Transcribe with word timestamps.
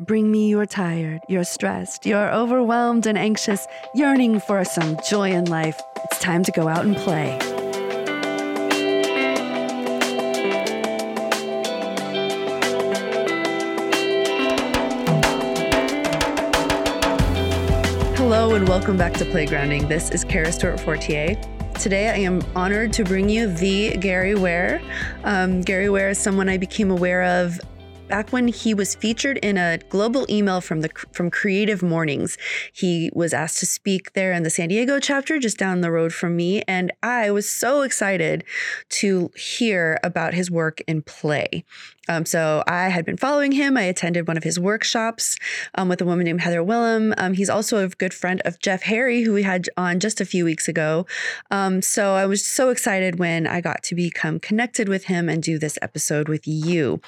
Bring 0.00 0.30
me 0.30 0.50
you're 0.50 0.66
tired, 0.66 1.22
you're 1.26 1.42
stressed, 1.42 2.04
you're 2.04 2.30
overwhelmed 2.30 3.06
and 3.06 3.16
anxious, 3.16 3.66
yearning 3.94 4.40
for 4.40 4.62
some 4.62 4.98
joy 5.08 5.30
in 5.30 5.46
life. 5.46 5.80
It's 6.04 6.18
time 6.18 6.42
to 6.44 6.52
go 6.52 6.68
out 6.68 6.84
and 6.84 6.94
play. 6.98 7.38
Hello 18.16 18.54
and 18.54 18.68
welcome 18.68 18.98
back 18.98 19.14
to 19.14 19.24
Playgrounding. 19.24 19.88
This 19.88 20.10
is 20.10 20.24
Kara 20.24 20.52
Stewart 20.52 20.78
Fortier. 20.78 21.40
Today, 21.80 22.10
I 22.10 22.16
am 22.16 22.42
honored 22.54 22.92
to 22.94 23.04
bring 23.04 23.30
you 23.30 23.46
the 23.50 23.96
Gary 23.96 24.34
Ware. 24.34 24.82
Um, 25.24 25.62
Gary 25.62 25.88
Ware 25.88 26.10
is 26.10 26.18
someone 26.18 26.50
I 26.50 26.58
became 26.58 26.90
aware 26.90 27.22
of 27.22 27.58
back 28.08 28.32
when 28.32 28.48
he 28.48 28.74
was 28.74 28.94
featured 28.94 29.38
in 29.38 29.56
a 29.56 29.78
global 29.88 30.26
email 30.30 30.60
from 30.60 30.80
the 30.80 30.90
from 31.12 31.30
Creative 31.30 31.82
Mornings. 31.82 32.38
He 32.72 33.10
was 33.14 33.34
asked 33.34 33.58
to 33.58 33.66
speak 33.66 34.12
there 34.12 34.32
in 34.32 34.42
the 34.42 34.50
San 34.50 34.68
Diego 34.68 35.00
chapter 35.00 35.38
just 35.38 35.58
down 35.58 35.80
the 35.80 35.90
road 35.90 36.12
from 36.12 36.36
me 36.36 36.62
and 36.68 36.92
I 37.02 37.30
was 37.30 37.48
so 37.50 37.82
excited 37.82 38.44
to 38.90 39.30
hear 39.36 39.98
about 40.02 40.34
his 40.34 40.50
work 40.50 40.82
in 40.86 41.02
play. 41.02 41.64
Um, 42.08 42.24
so 42.24 42.62
I 42.68 42.88
had 42.88 43.04
been 43.04 43.16
following 43.16 43.52
him. 43.52 43.76
I 43.76 43.82
attended 43.82 44.28
one 44.28 44.36
of 44.36 44.44
his 44.44 44.60
workshops 44.60 45.36
um, 45.74 45.88
with 45.88 46.00
a 46.00 46.04
woman 46.04 46.24
named 46.24 46.40
Heather 46.40 46.62
Willem. 46.62 47.14
Um, 47.18 47.34
he's 47.34 47.50
also 47.50 47.84
a 47.84 47.88
good 47.88 48.14
friend 48.14 48.40
of 48.44 48.60
Jeff 48.60 48.82
Harry, 48.82 49.22
who 49.22 49.32
we 49.32 49.42
had 49.42 49.68
on 49.76 49.98
just 49.98 50.20
a 50.20 50.24
few 50.24 50.44
weeks 50.44 50.68
ago. 50.68 51.06
Um, 51.50 51.82
so 51.82 52.14
I 52.14 52.26
was 52.26 52.46
so 52.46 52.70
excited 52.70 53.18
when 53.18 53.46
I 53.46 53.60
got 53.60 53.82
to 53.84 53.94
become 53.94 54.38
connected 54.38 54.88
with 54.88 55.04
him 55.04 55.28
and 55.28 55.42
do 55.42 55.58
this 55.58 55.78
episode 55.82 56.28
with 56.28 56.46
you. 56.46 57.00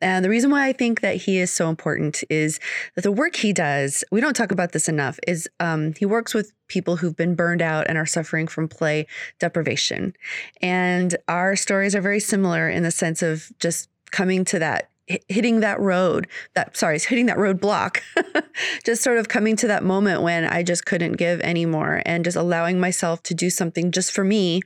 And 0.00 0.24
the 0.24 0.30
reason 0.30 0.50
why 0.50 0.66
I 0.66 0.72
think 0.72 1.00
that 1.00 1.16
he 1.16 1.38
is 1.38 1.52
so 1.52 1.68
important 1.68 2.24
is 2.30 2.58
that 2.94 3.02
the 3.02 3.12
work 3.12 3.36
he 3.36 3.52
does, 3.52 4.02
we 4.10 4.20
don't 4.20 4.34
talk 4.34 4.50
about 4.50 4.72
this 4.72 4.88
enough, 4.88 5.18
is 5.26 5.48
um, 5.60 5.94
he 5.98 6.06
works 6.06 6.34
with 6.34 6.52
people 6.68 6.96
who've 6.96 7.16
been 7.16 7.34
burned 7.34 7.62
out 7.62 7.86
and 7.88 7.98
are 7.98 8.06
suffering 8.06 8.46
from 8.46 8.68
play 8.68 9.06
deprivation. 9.38 10.14
And 10.62 11.16
our 11.28 11.56
stories 11.56 11.94
are 11.94 12.00
very 12.00 12.20
similar 12.20 12.68
in 12.68 12.82
the 12.82 12.90
sense 12.90 13.22
of 13.22 13.50
just 13.58 13.88
coming 14.10 14.44
to 14.46 14.58
that 14.58 14.88
hitting 15.28 15.58
that 15.58 15.80
road 15.80 16.28
that 16.54 16.76
sorry 16.76 16.98
hitting 17.08 17.26
that 17.26 17.36
roadblock 17.36 18.00
just 18.84 19.02
sort 19.02 19.18
of 19.18 19.28
coming 19.28 19.56
to 19.56 19.66
that 19.66 19.82
moment 19.82 20.22
when 20.22 20.44
i 20.44 20.62
just 20.62 20.86
couldn't 20.86 21.14
give 21.14 21.40
anymore 21.40 22.00
and 22.06 22.24
just 22.24 22.36
allowing 22.36 22.78
myself 22.78 23.20
to 23.22 23.34
do 23.34 23.50
something 23.50 23.90
just 23.90 24.12
for 24.12 24.22
me 24.22 24.60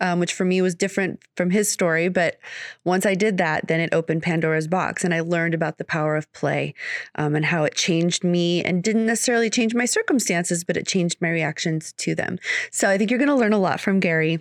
um, 0.00 0.20
which 0.20 0.32
for 0.32 0.44
me 0.44 0.60
was 0.62 0.74
different 0.74 1.20
from 1.36 1.50
his 1.50 1.70
story. 1.70 2.08
But 2.08 2.38
once 2.84 3.06
I 3.06 3.14
did 3.14 3.38
that, 3.38 3.68
then 3.68 3.80
it 3.80 3.92
opened 3.92 4.22
Pandora's 4.22 4.68
box 4.68 5.04
and 5.04 5.14
I 5.14 5.20
learned 5.20 5.54
about 5.54 5.78
the 5.78 5.84
power 5.84 6.16
of 6.16 6.30
play 6.32 6.74
um, 7.14 7.34
and 7.34 7.46
how 7.46 7.64
it 7.64 7.74
changed 7.74 8.24
me 8.24 8.62
and 8.62 8.82
didn't 8.82 9.06
necessarily 9.06 9.50
change 9.50 9.74
my 9.74 9.84
circumstances, 9.84 10.64
but 10.64 10.76
it 10.76 10.86
changed 10.86 11.20
my 11.20 11.30
reactions 11.30 11.92
to 11.98 12.14
them. 12.14 12.38
So 12.70 12.88
I 12.88 12.98
think 12.98 13.10
you're 13.10 13.18
going 13.18 13.28
to 13.28 13.34
learn 13.34 13.52
a 13.52 13.58
lot 13.58 13.80
from 13.80 14.00
Gary. 14.00 14.40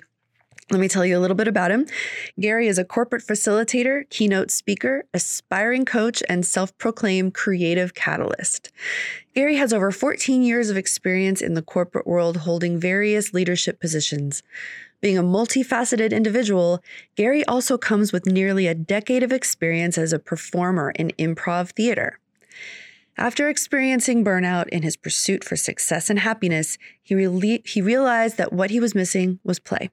Let 0.71 0.79
me 0.79 0.87
tell 0.87 1.05
you 1.05 1.15
a 1.15 1.21
little 1.21 1.35
bit 1.35 1.47
about 1.47 1.69
him. 1.69 1.85
Gary 2.39 2.67
is 2.67 2.79
a 2.79 2.83
corporate 2.83 3.21
facilitator, 3.21 4.09
keynote 4.09 4.49
speaker, 4.49 5.03
aspiring 5.13 5.85
coach, 5.85 6.23
and 6.27 6.43
self 6.43 6.75
proclaimed 6.79 7.35
creative 7.35 7.93
catalyst. 7.93 8.71
Gary 9.35 9.57
has 9.57 9.71
over 9.71 9.91
14 9.91 10.41
years 10.41 10.71
of 10.71 10.77
experience 10.77 11.39
in 11.39 11.53
the 11.53 11.61
corporate 11.61 12.07
world 12.07 12.37
holding 12.37 12.79
various 12.79 13.31
leadership 13.31 13.79
positions. 13.79 14.41
Being 15.01 15.17
a 15.17 15.23
multifaceted 15.23 16.11
individual, 16.11 16.81
Gary 17.15 17.45
also 17.45 17.77
comes 17.77 18.11
with 18.11 18.25
nearly 18.25 18.67
a 18.67 18.75
decade 18.75 19.23
of 19.23 19.31
experience 19.31 19.97
as 19.97 20.13
a 20.13 20.19
performer 20.19 20.91
in 20.91 21.11
improv 21.19 21.71
theater. 21.71 22.19
After 23.17 23.47
experiencing 23.47 24.25
burnout 24.25 24.67
in 24.69 24.83
his 24.83 24.97
pursuit 24.97 25.43
for 25.43 25.55
success 25.55 26.09
and 26.09 26.19
happiness, 26.19 26.77
he, 27.01 27.15
he 27.65 27.81
realized 27.81 28.37
that 28.37 28.51
what 28.51 28.71
he 28.71 28.79
was 28.79 28.95
missing 28.95 29.39
was 29.43 29.59
play. 29.59 29.89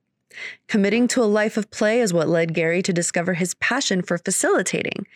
Committing 0.66 1.08
to 1.08 1.22
a 1.22 1.24
life 1.24 1.56
of 1.56 1.70
play 1.70 2.00
is 2.00 2.12
what 2.12 2.28
led 2.28 2.54
Gary 2.54 2.82
to 2.82 2.92
discover 2.92 3.34
his 3.34 3.54
passion 3.54 4.02
for 4.02 4.18
facilitating. 4.18 5.06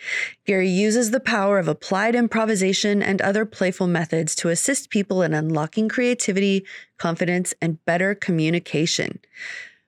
Gary 0.44 0.69
uses 0.69 1.11
the 1.11 1.21
power 1.21 1.59
of 1.59 1.69
applied 1.69 2.15
improvisation 2.15 3.03
and 3.03 3.22
other 3.22 3.44
playful 3.44 3.87
methods 3.87 4.34
to 4.37 4.50
assist 4.50 4.91
people 4.91 5.22
in 5.22 5.32
unlocking 5.32 5.88
creativity, 5.88 6.65
confidence, 6.99 7.55
and 7.61 7.84
better 7.84 8.15
communication. 8.15 9.19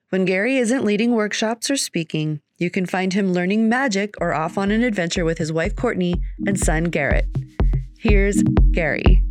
When 0.09 0.25
Gary 0.25 0.57
isn't 0.57 0.83
leading 0.83 1.11
workshops 1.11 1.69
or 1.69 1.77
speaking, 1.77 2.41
you 2.57 2.71
can 2.71 2.87
find 2.87 3.13
him 3.13 3.31
learning 3.31 3.69
magic 3.69 4.15
or 4.19 4.33
off 4.33 4.57
on 4.57 4.71
an 4.71 4.81
adventure 4.81 5.23
with 5.23 5.37
his 5.37 5.51
wife 5.51 5.75
Courtney 5.75 6.15
and 6.47 6.59
son 6.59 6.85
Garrett. 6.85 7.27
Here's 7.99 8.41
Gary. 8.71 9.23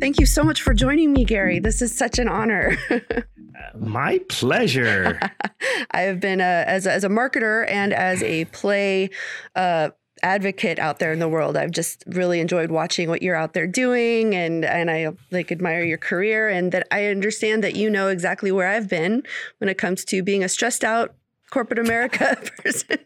Thank 0.00 0.18
you 0.18 0.24
so 0.24 0.42
much 0.42 0.62
for 0.62 0.72
joining 0.72 1.12
me, 1.12 1.26
Gary. 1.26 1.58
This 1.58 1.82
is 1.82 1.94
such 1.94 2.18
an 2.18 2.28
honor. 2.28 2.78
My 3.78 4.20
pleasure. 4.30 5.20
I 5.90 6.00
have 6.00 6.18
been 6.18 6.40
a, 6.40 6.64
as, 6.66 6.86
a, 6.86 6.92
as 6.92 7.04
a 7.04 7.10
marketer 7.10 7.70
and 7.70 7.92
as 7.92 8.22
a 8.22 8.46
play 8.46 9.10
uh, 9.54 9.90
advocate 10.22 10.78
out 10.78 10.98
there 10.98 11.12
in 11.12 11.18
the 11.18 11.28
world. 11.28 11.56
I've 11.56 11.70
just 11.70 12.02
really 12.06 12.40
enjoyed 12.40 12.70
watching 12.70 13.08
what 13.08 13.22
you're 13.22 13.36
out 13.36 13.52
there 13.52 13.66
doing 13.66 14.34
and 14.34 14.64
and 14.64 14.90
I 14.90 15.08
like 15.30 15.52
admire 15.52 15.84
your 15.84 15.98
career 15.98 16.48
and 16.48 16.72
that 16.72 16.86
I 16.90 17.06
understand 17.06 17.62
that 17.64 17.76
you 17.76 17.90
know 17.90 18.08
exactly 18.08 18.50
where 18.50 18.68
I've 18.68 18.88
been 18.88 19.22
when 19.58 19.68
it 19.68 19.78
comes 19.78 20.04
to 20.06 20.22
being 20.22 20.42
a 20.42 20.48
stressed 20.48 20.84
out 20.84 21.14
corporate 21.50 21.78
America 21.78 22.36
person. 22.62 22.98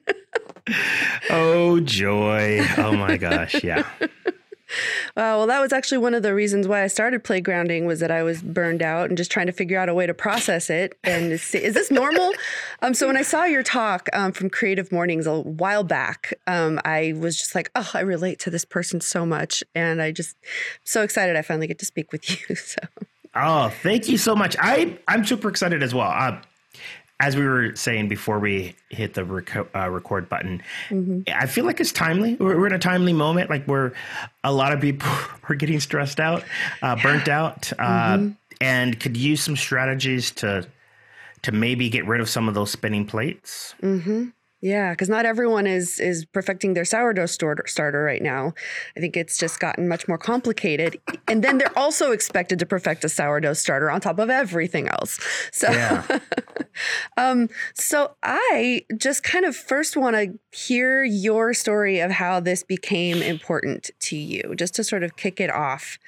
oh 1.30 1.80
joy. 1.80 2.64
Oh 2.78 2.92
my 2.92 3.16
gosh, 3.16 3.62
yeah. 3.62 3.88
Uh, 5.16 5.34
well, 5.36 5.46
that 5.46 5.60
was 5.60 5.72
actually 5.72 5.98
one 5.98 6.14
of 6.14 6.22
the 6.22 6.34
reasons 6.34 6.68
why 6.68 6.82
I 6.82 6.86
started 6.86 7.24
playgrounding 7.24 7.86
was 7.86 8.00
that 8.00 8.10
I 8.10 8.22
was 8.22 8.42
burned 8.42 8.82
out 8.82 9.08
and 9.08 9.16
just 9.16 9.30
trying 9.30 9.46
to 9.46 9.52
figure 9.52 9.78
out 9.78 9.88
a 9.88 9.94
way 9.94 10.06
to 10.06 10.14
process 10.14 10.70
it. 10.70 10.96
And 11.04 11.32
is, 11.32 11.54
is 11.54 11.74
this 11.74 11.90
normal? 11.90 12.32
um, 12.82 12.94
so 12.94 13.06
when 13.06 13.16
I 13.16 13.22
saw 13.22 13.44
your 13.44 13.62
talk 13.62 14.08
um, 14.12 14.32
from 14.32 14.50
Creative 14.50 14.90
Mornings 14.92 15.26
a 15.26 15.40
while 15.40 15.84
back, 15.84 16.34
um, 16.46 16.80
I 16.84 17.14
was 17.16 17.38
just 17.38 17.54
like, 17.54 17.70
oh, 17.74 17.90
I 17.94 18.00
relate 18.00 18.38
to 18.40 18.50
this 18.50 18.64
person 18.64 19.00
so 19.00 19.26
much, 19.26 19.62
and 19.74 20.00
I 20.00 20.12
just 20.12 20.36
so 20.84 21.02
excited 21.02 21.36
I 21.36 21.42
finally 21.42 21.66
get 21.66 21.78
to 21.80 21.86
speak 21.86 22.12
with 22.12 22.28
you. 22.48 22.54
So. 22.54 22.78
Oh, 23.34 23.68
thank 23.82 24.08
you 24.08 24.18
so 24.18 24.34
much. 24.34 24.56
I 24.58 24.98
I'm 25.06 25.24
super 25.24 25.48
excited 25.48 25.82
as 25.82 25.94
well. 25.94 26.10
Uh, 26.10 26.40
as 27.20 27.36
we 27.36 27.46
were 27.46 27.76
saying 27.76 28.08
before 28.08 28.40
we 28.40 28.74
hit 28.88 29.12
the 29.12 29.24
rec- 29.24 29.76
uh, 29.76 29.90
record 29.90 30.28
button, 30.28 30.62
mm-hmm. 30.88 31.20
I 31.28 31.46
feel 31.46 31.66
like 31.66 31.78
it's 31.78 31.92
timely. 31.92 32.34
We're, 32.36 32.58
we're, 32.58 32.66
in 32.66 32.72
a 32.72 32.78
timely 32.78 33.12
moment, 33.12 33.50
like 33.50 33.66
where 33.66 33.92
a 34.42 34.52
lot 34.52 34.72
of 34.72 34.80
people 34.80 35.08
are 35.48 35.54
getting 35.54 35.78
stressed 35.80 36.18
out, 36.18 36.42
uh, 36.82 36.96
burnt 36.96 37.28
out, 37.28 37.72
uh, 37.78 38.16
mm-hmm. 38.16 38.30
and 38.62 38.98
could 38.98 39.16
use 39.16 39.42
some 39.42 39.56
strategies 39.56 40.30
to 40.32 40.66
to 41.42 41.52
maybe 41.52 41.88
get 41.88 42.06
rid 42.06 42.20
of 42.20 42.28
some 42.28 42.48
of 42.48 42.54
those 42.54 42.70
spinning 42.70 43.06
plates. 43.06 43.74
Mm-hmm. 43.82 44.28
Yeah, 44.62 44.90
because 44.90 45.08
not 45.08 45.24
everyone 45.24 45.66
is 45.66 45.98
is 45.98 46.26
perfecting 46.26 46.74
their 46.74 46.84
sourdough 46.84 47.26
starter, 47.26 47.64
starter 47.66 48.02
right 48.02 48.20
now. 48.20 48.52
I 48.94 49.00
think 49.00 49.16
it's 49.16 49.38
just 49.38 49.58
gotten 49.58 49.88
much 49.88 50.06
more 50.06 50.18
complicated, 50.18 51.00
and 51.26 51.42
then 51.42 51.56
they're 51.56 51.78
also 51.78 52.12
expected 52.12 52.58
to 52.58 52.66
perfect 52.66 53.02
a 53.02 53.08
sourdough 53.08 53.54
starter 53.54 53.90
on 53.90 54.02
top 54.02 54.18
of 54.18 54.28
everything 54.28 54.88
else. 54.88 55.18
So, 55.50 55.70
yeah. 55.70 56.18
um, 57.16 57.48
so 57.72 58.14
I 58.22 58.84
just 58.98 59.22
kind 59.22 59.46
of 59.46 59.56
first 59.56 59.96
want 59.96 60.16
to 60.16 60.38
hear 60.54 61.04
your 61.04 61.54
story 61.54 62.00
of 62.00 62.10
how 62.10 62.38
this 62.40 62.62
became 62.62 63.22
important 63.22 63.90
to 64.00 64.16
you, 64.16 64.54
just 64.56 64.74
to 64.74 64.84
sort 64.84 65.02
of 65.02 65.16
kick 65.16 65.40
it 65.40 65.50
off. 65.50 65.98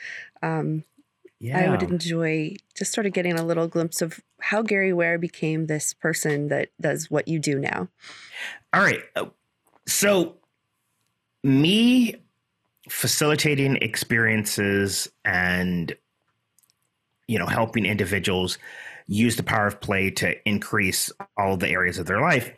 Um, 0.43 0.85
yeah. 1.43 1.59
I 1.59 1.71
would 1.71 1.83
enjoy 1.83 2.55
just 2.77 2.93
sort 2.93 3.05
of 3.05 3.13
getting 3.13 3.37
a 3.37 3.45
little 3.45 3.67
glimpse 3.67 4.01
of 4.01 4.21
how 4.41 4.63
Gary 4.63 4.93
Ware 4.93 5.19
became 5.19 5.67
this 5.67 5.93
person 5.93 6.47
that 6.49 6.69
does 6.81 7.11
what 7.11 7.27
you 7.27 7.41
do 7.41 7.59
now. 7.59 7.89
All 8.73 8.81
right. 8.81 9.01
Uh, 9.17 9.27
so, 9.85 10.37
me 11.43 12.15
facilitating 12.89 13.77
experiences 13.77 15.11
and 15.25 15.97
you 17.27 17.39
know 17.39 17.47
helping 17.47 17.87
individuals 17.87 18.59
use 19.07 19.37
the 19.37 19.43
power 19.43 19.67
of 19.67 19.81
play 19.81 20.11
to 20.11 20.37
increase 20.49 21.11
all 21.37 21.57
the 21.57 21.69
areas 21.69 21.99
of 21.99 22.07
their 22.07 22.21
life 22.21 22.53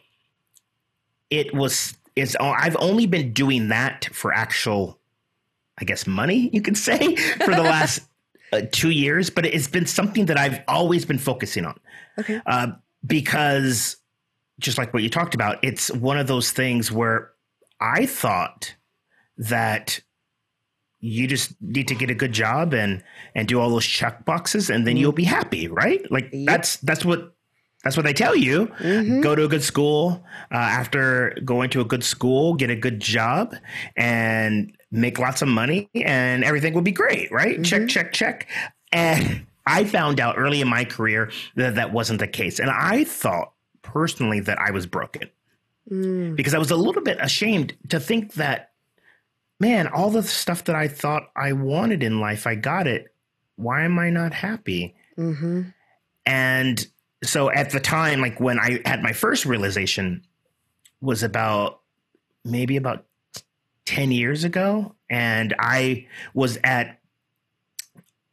it 1.28 1.54
was 1.54 1.94
it's 2.16 2.34
i've 2.40 2.76
only 2.80 3.06
been 3.06 3.34
doing 3.34 3.68
that 3.68 4.06
for 4.12 4.32
actual 4.32 4.98
i 5.78 5.84
guess 5.84 6.06
money 6.06 6.48
you 6.54 6.62
could 6.62 6.76
say 6.76 7.14
for 7.44 7.54
the 7.54 7.62
last 7.62 8.00
uh, 8.54 8.66
two 8.70 8.90
years, 8.90 9.30
but 9.30 9.44
it's 9.44 9.68
been 9.68 9.86
something 9.86 10.26
that 10.26 10.38
I've 10.38 10.60
always 10.68 11.04
been 11.04 11.18
focusing 11.18 11.64
on. 11.66 11.78
Okay. 12.18 12.40
Uh, 12.46 12.68
because 13.04 13.96
just 14.58 14.78
like 14.78 14.94
what 14.94 15.02
you 15.02 15.10
talked 15.10 15.34
about, 15.34 15.58
it's 15.62 15.90
one 15.90 16.18
of 16.18 16.26
those 16.26 16.52
things 16.52 16.92
where 16.92 17.32
I 17.80 18.06
thought 18.06 18.74
that 19.36 20.00
you 21.00 21.26
just 21.26 21.54
need 21.60 21.88
to 21.88 21.94
get 21.94 22.10
a 22.10 22.14
good 22.14 22.32
job 22.32 22.72
and 22.72 23.02
and 23.34 23.48
do 23.48 23.60
all 23.60 23.68
those 23.68 23.84
check 23.84 24.24
boxes 24.24 24.70
and 24.70 24.86
then 24.86 24.96
mm. 24.96 25.00
you'll 25.00 25.12
be 25.12 25.24
happy, 25.24 25.68
right? 25.68 26.00
Like 26.10 26.28
yep. 26.32 26.46
that's 26.46 26.76
that's 26.78 27.04
what 27.04 27.34
That's 27.84 27.96
what 27.98 28.06
they 28.06 28.14
tell 28.14 28.34
you. 28.34 28.68
Mm-hmm. 28.80 29.20
Go 29.20 29.34
to 29.34 29.44
a 29.44 29.48
good 29.48 29.62
school. 29.62 30.24
Uh, 30.50 30.56
after 30.56 31.36
going 31.44 31.68
to 31.70 31.80
a 31.80 31.84
good 31.84 32.02
school, 32.02 32.54
get 32.56 32.70
a 32.70 32.76
good 32.76 32.98
job, 32.98 33.54
and 33.94 34.72
make 34.94 35.18
lots 35.18 35.42
of 35.42 35.48
money, 35.48 35.90
and 35.94 36.44
everything 36.44 36.72
will 36.72 36.82
be 36.82 36.92
great, 36.92 37.30
right? 37.32 37.54
Mm-hmm. 37.54 37.62
Check, 37.64 37.88
check, 37.88 38.12
check. 38.12 38.48
And 38.92 39.46
I 39.66 39.84
found 39.84 40.20
out 40.20 40.36
early 40.38 40.60
in 40.60 40.68
my 40.68 40.84
career 40.84 41.30
that 41.56 41.74
that 41.74 41.92
wasn't 41.92 42.20
the 42.20 42.28
case, 42.28 42.58
and 42.58 42.70
I 42.70 43.04
thought 43.04 43.52
personally 43.82 44.40
that 44.40 44.58
I 44.58 44.70
was 44.70 44.86
broken 44.86 45.30
mm. 45.90 46.36
because 46.36 46.54
I 46.54 46.58
was 46.58 46.70
a 46.70 46.76
little 46.76 47.02
bit 47.02 47.18
ashamed 47.20 47.74
to 47.90 48.00
think 48.00 48.34
that, 48.34 48.72
man, 49.60 49.88
all 49.88 50.10
the 50.10 50.22
stuff 50.22 50.64
that 50.64 50.76
I 50.76 50.88
thought 50.88 51.30
I 51.36 51.52
wanted 51.52 52.02
in 52.02 52.20
life, 52.20 52.46
I 52.46 52.54
got 52.54 52.86
it. 52.86 53.14
Why 53.56 53.82
am 53.84 53.98
I 53.98 54.10
not 54.10 54.32
happy? 54.32 54.94
Mm-hmm. 55.18 55.62
And 56.26 56.86
so 57.22 57.50
at 57.50 57.70
the 57.70 57.80
time, 57.80 58.20
like 58.20 58.40
when 58.40 58.58
I 58.58 58.80
had 58.84 59.02
my 59.02 59.12
first 59.12 59.44
realization, 59.44 60.22
was 61.00 61.22
about 61.22 61.80
maybe 62.44 62.76
about 62.76 63.04
10 63.86 64.12
years 64.12 64.44
ago. 64.44 64.94
And 65.10 65.54
I 65.58 66.06
was 66.32 66.58
at, 66.64 67.00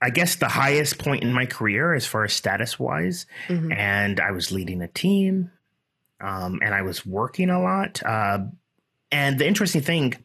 I 0.02 0.10
guess, 0.10 0.36
the 0.36 0.48
highest 0.48 0.98
point 0.98 1.24
in 1.24 1.34
my 1.34 1.46
career 1.46 1.94
as 1.94 2.06
far 2.06 2.24
as 2.24 2.34
status 2.34 2.80
wise. 2.80 3.26
Mm-hmm. 3.48 3.72
And 3.72 4.20
I 4.20 4.32
was 4.32 4.52
leading 4.52 4.82
a 4.82 4.88
team 4.88 5.52
um, 6.22 6.60
and 6.64 6.74
I 6.74 6.82
was 6.82 7.06
working 7.06 7.50
a 7.50 7.62
lot. 7.62 8.02
Uh, 8.04 8.46
and 9.12 9.40
the 9.40 9.48
interesting 9.48 9.82
thing, 9.82 10.16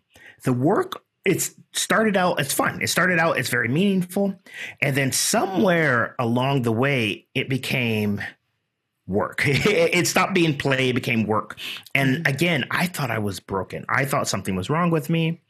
the 0.45 0.53
work, 0.53 1.03
it's 1.25 1.55
started 1.73 2.17
out, 2.17 2.39
it's 2.39 2.55
fun. 2.55 2.81
It 2.81 2.89
started 2.89 3.19
out, 3.19 3.39
it's 3.39 3.49
very 3.49 3.69
meaningful. 3.69 4.39
And 4.81 4.97
then 4.97 5.11
somewhere 5.11 6.15
along 6.19 6.63
the 6.63 6.73
way, 6.73 7.27
it 7.35 7.49
became 7.49 8.23
work. 9.07 9.43
it 9.47 10.07
stopped 10.07 10.35
being 10.35 10.57
play, 10.57 10.91
it 10.91 10.95
became 10.95 11.27
work. 11.27 11.59
And 11.95 12.17
mm-hmm. 12.17 12.35
again, 12.35 12.65
I 12.71 12.87
thought 12.87 13.11
I 13.11 13.19
was 13.19 13.41
broken. 13.41 13.85
I 13.89 14.05
thought 14.05 14.29
something 14.29 14.57
was 14.57 14.71
wrong 14.71 14.91
with 14.91 15.09
me. 15.11 15.41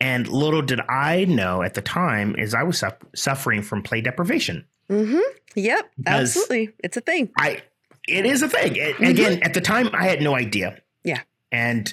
And 0.00 0.28
little 0.28 0.62
did 0.62 0.80
I 0.88 1.24
know 1.24 1.62
at 1.62 1.74
the 1.74 1.82
time 1.82 2.36
is 2.36 2.54
I 2.54 2.62
was 2.62 2.78
su- 2.78 2.88
suffering 3.14 3.62
from 3.62 3.82
play 3.82 4.00
deprivation. 4.00 4.64
Mm-hmm. 4.88 5.18
Yep, 5.56 5.90
absolutely. 6.06 6.70
It's 6.84 6.96
a 6.96 7.00
thing. 7.00 7.30
I 7.36 7.62
it 8.06 8.24
is 8.24 8.42
a 8.42 8.48
thing. 8.48 8.76
It, 8.76 8.94
mm-hmm. 8.94 9.04
Again, 9.04 9.42
at 9.42 9.54
the 9.54 9.60
time 9.60 9.90
I 9.92 10.04
had 10.04 10.22
no 10.22 10.36
idea. 10.36 10.80
Yeah. 11.04 11.22
And 11.50 11.92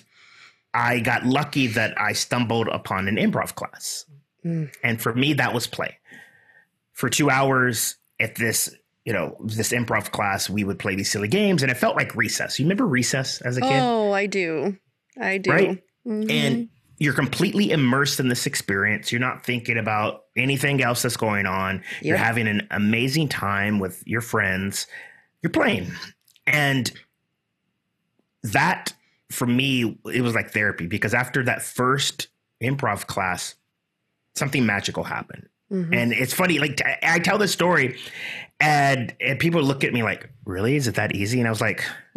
I 0.73 0.99
got 0.99 1.25
lucky 1.25 1.67
that 1.67 1.99
I 1.99 2.13
stumbled 2.13 2.67
upon 2.67 3.07
an 3.07 3.15
improv 3.15 3.55
class. 3.55 4.05
Mm. 4.45 4.71
And 4.83 5.01
for 5.01 5.13
me 5.13 5.33
that 5.33 5.53
was 5.53 5.65
play. 5.65 5.97
For 6.93 7.09
2 7.09 7.29
hours 7.29 7.95
at 8.19 8.35
this 8.35 8.73
you 9.05 9.13
know, 9.13 9.37
this 9.43 9.71
improv 9.71 10.11
class, 10.11 10.49
we 10.49 10.63
would 10.63 10.79
play 10.79 10.95
these 10.95 11.11
silly 11.11 11.27
games, 11.27 11.61
and 11.61 11.71
it 11.71 11.77
felt 11.77 11.95
like 11.95 12.15
recess. 12.15 12.59
You 12.59 12.65
remember 12.65 12.87
recess 12.87 13.39
as 13.41 13.55
a 13.57 13.61
kid? 13.61 13.79
Oh, 13.79 14.11
I 14.11 14.25
do. 14.25 14.77
I 15.21 15.37
do. 15.37 15.51
Right? 15.51 15.83
Mm-hmm. 16.07 16.29
And 16.29 16.69
you're 16.97 17.13
completely 17.13 17.71
immersed 17.71 18.19
in 18.19 18.29
this 18.29 18.45
experience. 18.45 19.11
You're 19.11 19.21
not 19.21 19.45
thinking 19.45 19.77
about 19.77 20.23
anything 20.35 20.81
else 20.81 21.01
that's 21.03 21.17
going 21.17 21.45
on. 21.45 21.75
Yep. 21.75 22.03
You're 22.03 22.17
having 22.17 22.47
an 22.47 22.67
amazing 22.71 23.27
time 23.27 23.79
with 23.79 24.01
your 24.07 24.21
friends. 24.21 24.87
You're 25.41 25.51
playing. 25.51 25.91
And 26.47 26.91
that, 28.43 28.93
for 29.29 29.45
me, 29.45 29.99
it 30.05 30.21
was 30.21 30.33
like 30.33 30.51
therapy 30.51 30.87
because 30.87 31.13
after 31.13 31.43
that 31.43 31.61
first 31.61 32.29
improv 32.63 33.07
class, 33.07 33.55
something 34.35 34.65
magical 34.65 35.03
happened. 35.03 35.47
Mm-hmm. 35.71 35.93
And 35.93 36.13
it's 36.13 36.33
funny, 36.33 36.59
like 36.59 36.81
I 37.03 37.19
tell 37.19 37.37
this 37.37 37.51
story, 37.51 37.97
and, 38.59 39.15
and 39.19 39.39
people 39.39 39.61
look 39.63 39.83
at 39.83 39.93
me 39.93 40.03
like, 40.03 40.29
really? 40.45 40.75
Is 40.75 40.87
it 40.87 40.95
that 40.95 41.15
easy? 41.15 41.39
And 41.39 41.47
I 41.47 41.51
was 41.51 41.61
like, 41.61 41.83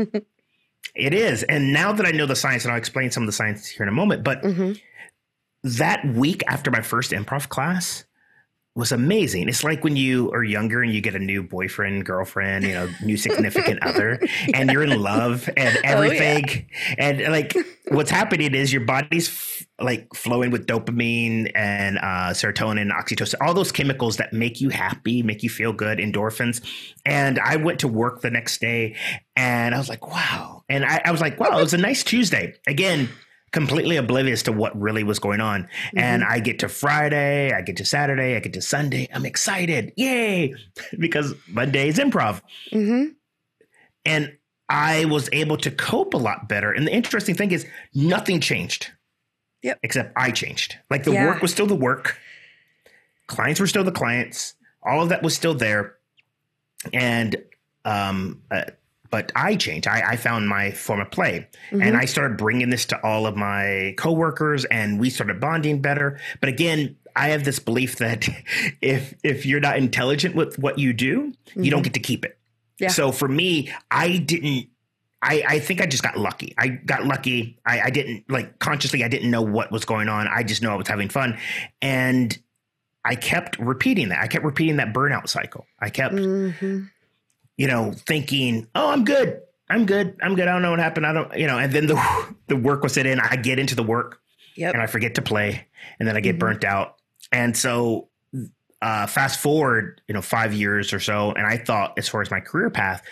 it 0.94 1.14
is. 1.14 1.42
And 1.44 1.72
now 1.72 1.92
that 1.92 2.06
I 2.06 2.10
know 2.10 2.26
the 2.26 2.36
science, 2.36 2.64
and 2.64 2.72
I'll 2.72 2.78
explain 2.78 3.10
some 3.10 3.22
of 3.22 3.26
the 3.26 3.32
science 3.32 3.66
here 3.66 3.82
in 3.82 3.88
a 3.88 3.92
moment, 3.92 4.22
but 4.22 4.42
mm-hmm. 4.42 4.72
that 5.64 6.06
week 6.14 6.42
after 6.46 6.70
my 6.70 6.82
first 6.82 7.12
improv 7.12 7.48
class, 7.48 8.04
was 8.78 8.92
amazing. 8.92 9.48
It's 9.48 9.64
like 9.64 9.82
when 9.82 9.96
you 9.96 10.30
are 10.30 10.44
younger 10.44 10.82
and 10.82 10.92
you 10.92 11.00
get 11.00 11.16
a 11.16 11.19
new 11.19 11.42
boyfriend, 11.42 12.06
girlfriend, 12.06 12.64
you 12.64 12.75
know, 12.75 12.88
new 13.02 13.16
significant 13.16 13.82
other, 13.82 14.20
and 14.54 14.70
you're 14.70 14.84
in 14.84 15.02
love 15.02 15.50
and 15.56 15.76
everything. 15.82 16.44
Oh, 16.48 16.52
yeah. 16.52 16.94
And 16.96 17.32
like 17.32 17.56
what's 17.88 18.10
happening 18.10 18.54
is 18.54 18.72
your 18.72 18.84
body's 18.84 19.28
f- 19.30 19.66
like 19.80 20.14
flowing 20.14 20.52
with 20.52 20.69
dopamine 20.69 21.50
and 21.56 21.98
uh, 21.98 22.30
serotonin, 22.30 22.92
oxytocin, 22.92 23.34
all 23.40 23.52
those 23.52 23.72
chemicals 23.72 24.16
that 24.19 24.32
make 24.32 24.60
you 24.60 24.69
happy, 24.69 25.24
make 25.24 25.42
you 25.42 25.50
feel 25.50 25.72
good, 25.72 25.98
endorphins. 25.98 26.64
And 27.04 27.40
I 27.40 27.56
went 27.56 27.81
to 27.81 27.88
work 27.88 28.20
the 28.20 28.31
next 28.31 28.60
day 28.60 28.94
and 29.34 29.74
I 29.74 29.78
was 29.78 29.88
like, 29.88 30.06
wow. 30.06 30.62
And 30.69 30.84
I, 30.84 31.02
I 31.04 31.10
was 31.10 31.20
like, 31.20 31.40
wow, 31.40 31.58
it 31.58 31.62
was 31.62 31.74
a 31.74 31.78
nice 31.78 32.04
Tuesday. 32.04 32.54
Again, 32.69 33.08
completely 33.52 33.96
oblivious 33.96 34.42
to 34.44 34.52
what 34.52 34.78
really 34.78 35.04
was 35.04 35.18
going 35.18 35.40
on. 35.40 35.62
Mm-hmm. 35.62 35.98
And 35.98 36.24
I 36.24 36.40
get 36.40 36.58
to 36.60 36.68
Friday, 36.68 37.52
I 37.52 37.62
get 37.62 37.76
to 37.78 37.84
Saturday, 37.84 38.36
I 38.36 38.40
get 38.40 38.52
to 38.54 38.62
Sunday. 38.62 39.08
I'm 39.12 39.26
excited. 39.26 39.92
Yay. 39.96 40.54
because 40.98 41.34
Monday 41.48 41.88
is 41.88 41.98
improv. 41.98 42.40
Mm-hmm. 42.72 43.12
And 44.04 44.36
I 44.68 45.06
was 45.06 45.28
able 45.32 45.56
to 45.58 45.70
cope 45.70 46.14
a 46.14 46.18
lot 46.18 46.48
better. 46.48 46.72
And 46.72 46.86
the 46.86 46.92
interesting 46.92 47.34
thing 47.34 47.52
is, 47.52 47.66
nothing 47.94 48.40
changed. 48.40 48.90
Yep. 49.62 49.80
Except 49.82 50.12
I 50.16 50.30
changed. 50.30 50.76
Like 50.90 51.04
the 51.04 51.12
yeah. 51.12 51.26
work 51.26 51.42
was 51.42 51.50
still 51.50 51.66
the 51.66 51.74
work, 51.74 52.18
clients 53.26 53.60
were 53.60 53.66
still 53.66 53.84
the 53.84 53.92
clients, 53.92 54.54
all 54.82 55.02
of 55.02 55.08
that 55.08 55.22
was 55.22 55.34
still 55.34 55.54
there. 55.54 55.96
And 56.92 57.36
um, 57.84 58.42
uh, 58.50 58.64
but 59.10 59.32
I 59.34 59.56
changed. 59.56 59.87
I, 59.87 60.02
I, 60.10 60.16
found 60.16 60.49
my 60.49 60.70
form 60.70 61.00
of 61.00 61.10
play, 61.10 61.46
mm-hmm. 61.70 61.82
and 61.82 61.96
I 61.96 62.05
started 62.05 62.37
bringing 62.37 62.70
this 62.70 62.84
to 62.87 63.02
all 63.02 63.26
of 63.26 63.37
my 63.37 63.94
coworkers, 63.96 64.64
and 64.66 65.00
we 65.00 65.10
started 65.10 65.40
bonding 65.40 65.81
better. 65.81 66.20
But 66.40 66.49
again, 66.49 66.96
I 67.16 67.28
have 67.28 67.44
this 67.44 67.58
belief 67.58 67.96
that 67.96 68.28
if 68.81 69.14
if 69.22 69.46
you're 69.46 69.60
not 69.60 69.78
intelligent 69.78 70.34
with 70.34 70.58
what 70.58 70.78
you 70.78 70.93
do, 70.93 71.32
mm-hmm. 71.46 71.62
you 71.62 71.70
don't 71.70 71.78
mm-hmm. 71.78 71.84
get 71.84 71.94
to 71.94 72.00
keep 72.00 72.25
it. 72.25 72.38
Yeah. 72.78 72.88
So 72.88 73.12
for 73.12 73.28
me, 73.28 73.72
I 73.90 74.19
didn't. 74.19 74.69
I, 75.20 75.43
I 75.49 75.58
think 75.58 75.81
I 75.81 75.87
just 75.87 76.05
got 76.05 76.16
lucky. 76.16 76.55
I 76.58 76.69
got 76.69 77.05
lucky. 77.05 77.58
I, 77.66 77.81
I 77.81 77.90
didn't 77.90 78.31
like 78.31 78.60
consciously. 78.60 79.02
I 79.02 79.08
didn't 79.08 79.32
know 79.32 79.43
what 79.43 79.72
was 79.72 79.84
going 79.84 80.08
on. 80.08 80.28
I 80.28 80.44
just 80.44 80.62
know 80.62 80.70
I 80.70 80.76
was 80.76 80.87
having 80.87 81.08
fun, 81.08 81.38
and 81.82 82.38
I 83.05 83.16
kept 83.16 83.58
repeating 83.58 84.10
that. 84.10 84.20
I 84.20 84.28
kept 84.28 84.44
repeating 84.44 84.76
that 84.76 84.93
burnout 84.93 85.28
cycle. 85.28 85.66
I 85.81 85.90
kept. 85.90 86.14
Mm-hmm 86.14 86.84
you 87.58 87.66
know, 87.66 87.93
thinking, 87.93 88.66
"Oh, 88.75 88.88
I'm 88.88 89.05
good. 89.05 89.43
I'm 89.69 89.84
good. 89.84 90.16
I'm 90.22 90.34
good. 90.34 90.49
I 90.49 90.52
don't 90.52 90.62
know 90.62 90.70
what 90.70 90.78
happened. 90.78 91.06
I 91.06 91.12
don't, 91.12 91.37
you 91.37 91.46
know." 91.46 91.58
And 91.58 91.70
then 91.70 91.87
the 91.87 92.34
the 92.46 92.56
work 92.56 92.82
will 92.82 92.88
sit 92.88 93.05
in. 93.05 93.20
I 93.20 93.37
get 93.37 93.58
into 93.58 93.74
the 93.74 93.82
work, 93.82 94.20
yep. 94.56 94.72
and 94.72 94.82
I 94.82 94.86
forget 94.86 95.17
to 95.17 95.22
play, 95.22 95.67
and 95.98 96.08
then 96.08 96.17
I 96.17 96.20
get 96.20 96.32
mm-hmm. 96.32 96.38
burnt 96.38 96.65
out. 96.65 96.96
And 97.31 97.55
so, 97.55 98.08
uh, 98.81 99.06
fast 99.06 99.41
forward, 99.41 100.00
you 100.08 100.15
know, 100.15 100.22
five 100.22 100.55
years 100.55 100.94
or 100.94 101.00
so, 101.00 101.32
and 101.32 101.46
I 101.46 101.58
thought, 101.58 101.98
as 101.98 102.08
far 102.08 102.22
as 102.22 102.31
my 102.31 102.41
career 102.41 102.70
path, 102.70 103.03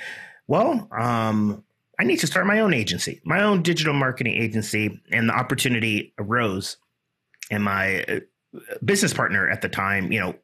well, 0.47 0.89
um, 0.97 1.63
I 1.99 2.05
need 2.05 2.21
to 2.21 2.27
start 2.27 2.47
my 2.47 2.61
own 2.61 2.73
agency, 2.73 3.21
my 3.25 3.43
own 3.43 3.63
digital 3.63 3.95
marketing 3.95 4.35
agency, 4.41 5.01
and 5.11 5.29
the 5.29 5.35
opportunity 5.35 6.15
arose. 6.19 6.77
And 7.51 7.63
my 7.63 8.03
uh, 8.05 8.21
business 8.85 9.13
partner 9.13 9.49
at 9.49 9.63
the 9.63 9.69
time, 9.69 10.13
you 10.13 10.21
know, 10.21 10.35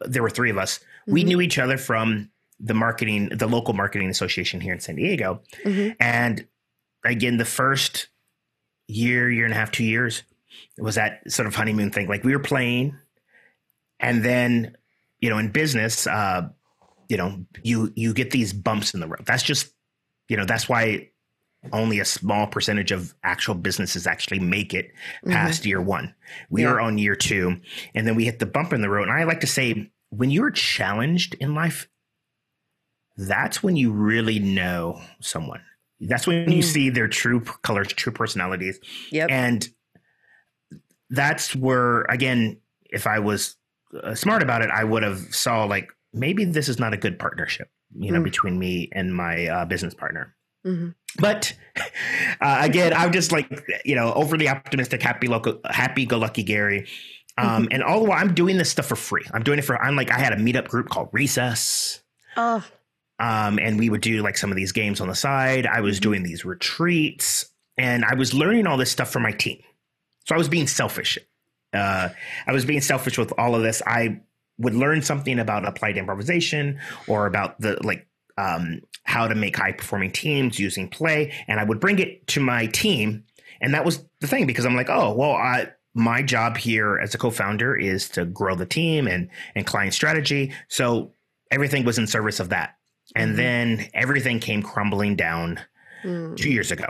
there 0.00 0.22
were 0.22 0.30
three 0.30 0.50
of 0.50 0.58
us. 0.58 0.78
Mm-hmm. 0.78 1.12
We 1.12 1.24
knew 1.24 1.40
each 1.40 1.58
other 1.58 1.76
from 1.76 2.30
the 2.62 2.74
marketing, 2.74 3.30
the 3.30 3.46
local 3.46 3.74
marketing 3.74 4.10
association 4.10 4.60
here 4.60 4.74
in 4.74 4.80
San 4.80 4.96
Diego. 4.96 5.40
Mm-hmm. 5.64 5.92
And 5.98 6.46
again, 7.04 7.38
the 7.38 7.44
first 7.44 8.08
year, 8.86 9.30
year 9.30 9.44
and 9.44 9.54
a 9.54 9.56
half, 9.56 9.70
two 9.70 9.84
years, 9.84 10.22
was 10.78 10.96
that 10.96 11.22
sort 11.30 11.46
of 11.46 11.54
honeymoon 11.54 11.90
thing. 11.90 12.08
Like 12.08 12.24
we 12.24 12.32
were 12.32 12.42
playing, 12.42 12.96
and 13.98 14.24
then, 14.24 14.76
you 15.20 15.30
know, 15.30 15.38
in 15.38 15.50
business, 15.50 16.06
uh, 16.06 16.48
you 17.08 17.16
know, 17.16 17.44
you 17.62 17.92
you 17.96 18.12
get 18.12 18.30
these 18.30 18.52
bumps 18.52 18.94
in 18.94 19.00
the 19.00 19.06
road. 19.06 19.24
That's 19.24 19.42
just, 19.42 19.72
you 20.28 20.36
know, 20.36 20.44
that's 20.44 20.68
why 20.68 21.08
only 21.72 21.98
a 22.00 22.04
small 22.04 22.46
percentage 22.46 22.90
of 22.90 23.14
actual 23.22 23.54
businesses 23.54 24.06
actually 24.06 24.38
make 24.38 24.72
it 24.72 24.92
past 25.26 25.60
mm-hmm. 25.60 25.68
year 25.68 25.82
one. 25.82 26.14
We 26.48 26.62
yeah. 26.62 26.70
are 26.70 26.80
on 26.80 26.98
year 26.98 27.14
two, 27.14 27.60
and 27.94 28.06
then 28.06 28.16
we 28.16 28.24
hit 28.24 28.38
the 28.38 28.46
bump 28.46 28.72
in 28.72 28.80
the 28.80 28.88
road. 28.88 29.08
And 29.08 29.16
I 29.16 29.24
like 29.24 29.40
to 29.40 29.46
say, 29.46 29.90
when 30.08 30.30
you're 30.30 30.50
challenged 30.50 31.34
in 31.34 31.54
life, 31.54 31.88
that's 33.28 33.62
when 33.62 33.76
you 33.76 33.92
really 33.92 34.38
know 34.38 35.00
someone. 35.20 35.62
That's 36.00 36.26
when 36.26 36.46
mm. 36.46 36.56
you 36.56 36.62
see 36.62 36.88
their 36.88 37.08
true 37.08 37.40
colors, 37.40 37.88
true 37.88 38.12
personalities. 38.12 38.80
Yep. 39.10 39.28
And 39.30 39.68
that's 41.10 41.54
where, 41.54 42.02
again, 42.02 42.58
if 42.84 43.06
I 43.06 43.18
was 43.18 43.56
uh, 44.02 44.14
smart 44.14 44.42
about 44.42 44.62
it, 44.62 44.70
I 44.70 44.84
would 44.84 45.02
have 45.02 45.34
saw 45.34 45.64
like 45.64 45.90
maybe 46.14 46.44
this 46.44 46.68
is 46.68 46.78
not 46.78 46.94
a 46.94 46.96
good 46.96 47.18
partnership, 47.18 47.68
you 47.94 48.10
know, 48.10 48.20
mm. 48.20 48.24
between 48.24 48.58
me 48.58 48.88
and 48.92 49.14
my 49.14 49.46
uh, 49.46 49.64
business 49.66 49.92
partner. 49.92 50.34
Mm-hmm. 50.66 50.90
But 51.18 51.52
uh, 52.40 52.58
again, 52.62 52.94
I'm 52.94 53.12
just 53.12 53.32
like 53.32 53.48
you 53.84 53.94
know 53.94 54.12
overly 54.14 54.48
optimistic, 54.48 55.02
happy 55.02 55.26
local, 55.26 55.58
happy 55.64 56.06
go 56.06 56.18
lucky 56.18 56.42
Gary. 56.42 56.86
Um, 57.38 57.64
mm-hmm. 57.64 57.72
And 57.72 57.82
all 57.82 58.00
the 58.00 58.08
while, 58.08 58.18
I'm 58.18 58.34
doing 58.34 58.58
this 58.58 58.70
stuff 58.70 58.86
for 58.86 58.96
free. 58.96 59.24
I'm 59.32 59.42
doing 59.42 59.58
it 59.58 59.62
for. 59.62 59.80
I'm 59.82 59.96
like 59.96 60.10
I 60.10 60.18
had 60.18 60.32
a 60.32 60.36
meetup 60.36 60.68
group 60.68 60.88
called 60.88 61.08
Recess. 61.12 62.02
Oh, 62.36 62.64
Um, 63.20 63.58
and 63.58 63.78
we 63.78 63.90
would 63.90 64.00
do 64.00 64.22
like 64.22 64.38
some 64.38 64.50
of 64.50 64.56
these 64.56 64.72
games 64.72 65.00
on 65.00 65.08
the 65.08 65.14
side. 65.14 65.66
I 65.66 65.82
was 65.82 66.00
doing 66.00 66.22
these 66.22 66.44
retreats 66.44 67.50
and 67.76 68.04
I 68.04 68.14
was 68.14 68.34
learning 68.34 68.66
all 68.66 68.78
this 68.78 68.90
stuff 68.90 69.10
for 69.10 69.20
my 69.20 69.32
team. 69.32 69.60
So 70.26 70.34
I 70.34 70.38
was 70.38 70.48
being 70.48 70.66
selfish. 70.66 71.18
Uh, 71.72 72.08
I 72.46 72.52
was 72.52 72.64
being 72.64 72.80
selfish 72.80 73.18
with 73.18 73.32
all 73.38 73.54
of 73.54 73.62
this. 73.62 73.82
I 73.86 74.20
would 74.58 74.74
learn 74.74 75.02
something 75.02 75.38
about 75.38 75.66
applied 75.66 75.96
improvisation 75.96 76.80
or 77.06 77.26
about 77.26 77.60
the 77.60 77.78
like 77.82 78.06
um, 78.36 78.80
how 79.04 79.28
to 79.28 79.34
make 79.34 79.56
high 79.56 79.72
performing 79.72 80.12
teams 80.12 80.58
using 80.58 80.88
play, 80.88 81.32
and 81.46 81.60
I 81.60 81.64
would 81.64 81.80
bring 81.80 81.98
it 81.98 82.26
to 82.28 82.40
my 82.40 82.66
team. 82.66 83.24
And 83.60 83.74
that 83.74 83.84
was 83.84 84.04
the 84.20 84.26
thing 84.26 84.46
because 84.46 84.64
I'm 84.64 84.76
like, 84.76 84.88
oh, 84.88 85.14
well, 85.14 85.32
I, 85.32 85.68
my 85.94 86.22
job 86.22 86.56
here 86.56 86.98
as 86.98 87.14
a 87.14 87.18
co-founder 87.18 87.76
is 87.76 88.08
to 88.10 88.24
grow 88.24 88.54
the 88.54 88.66
team 88.66 89.06
and 89.06 89.28
and 89.54 89.66
client 89.66 89.94
strategy. 89.94 90.52
So 90.68 91.12
everything 91.50 91.84
was 91.84 91.98
in 91.98 92.06
service 92.06 92.40
of 92.40 92.50
that. 92.50 92.76
And 93.16 93.30
mm-hmm. 93.30 93.36
then 93.36 93.90
everything 93.94 94.40
came 94.40 94.62
crumbling 94.62 95.16
down 95.16 95.60
mm. 96.04 96.36
two 96.36 96.50
years 96.50 96.70
ago 96.70 96.86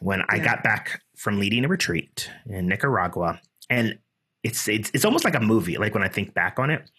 when 0.00 0.20
yeah. 0.20 0.26
I 0.28 0.38
got 0.38 0.62
back 0.62 1.02
from 1.16 1.38
leading 1.38 1.64
a 1.64 1.68
retreat 1.68 2.30
in 2.46 2.68
Nicaragua. 2.68 3.40
And 3.70 3.98
it's, 4.42 4.68
it's 4.68 4.90
it's 4.92 5.04
almost 5.04 5.24
like 5.24 5.34
a 5.34 5.40
movie, 5.40 5.78
like 5.78 5.94
when 5.94 6.02
I 6.02 6.08
think 6.08 6.34
back 6.34 6.58
on 6.58 6.70
it, 6.70 6.90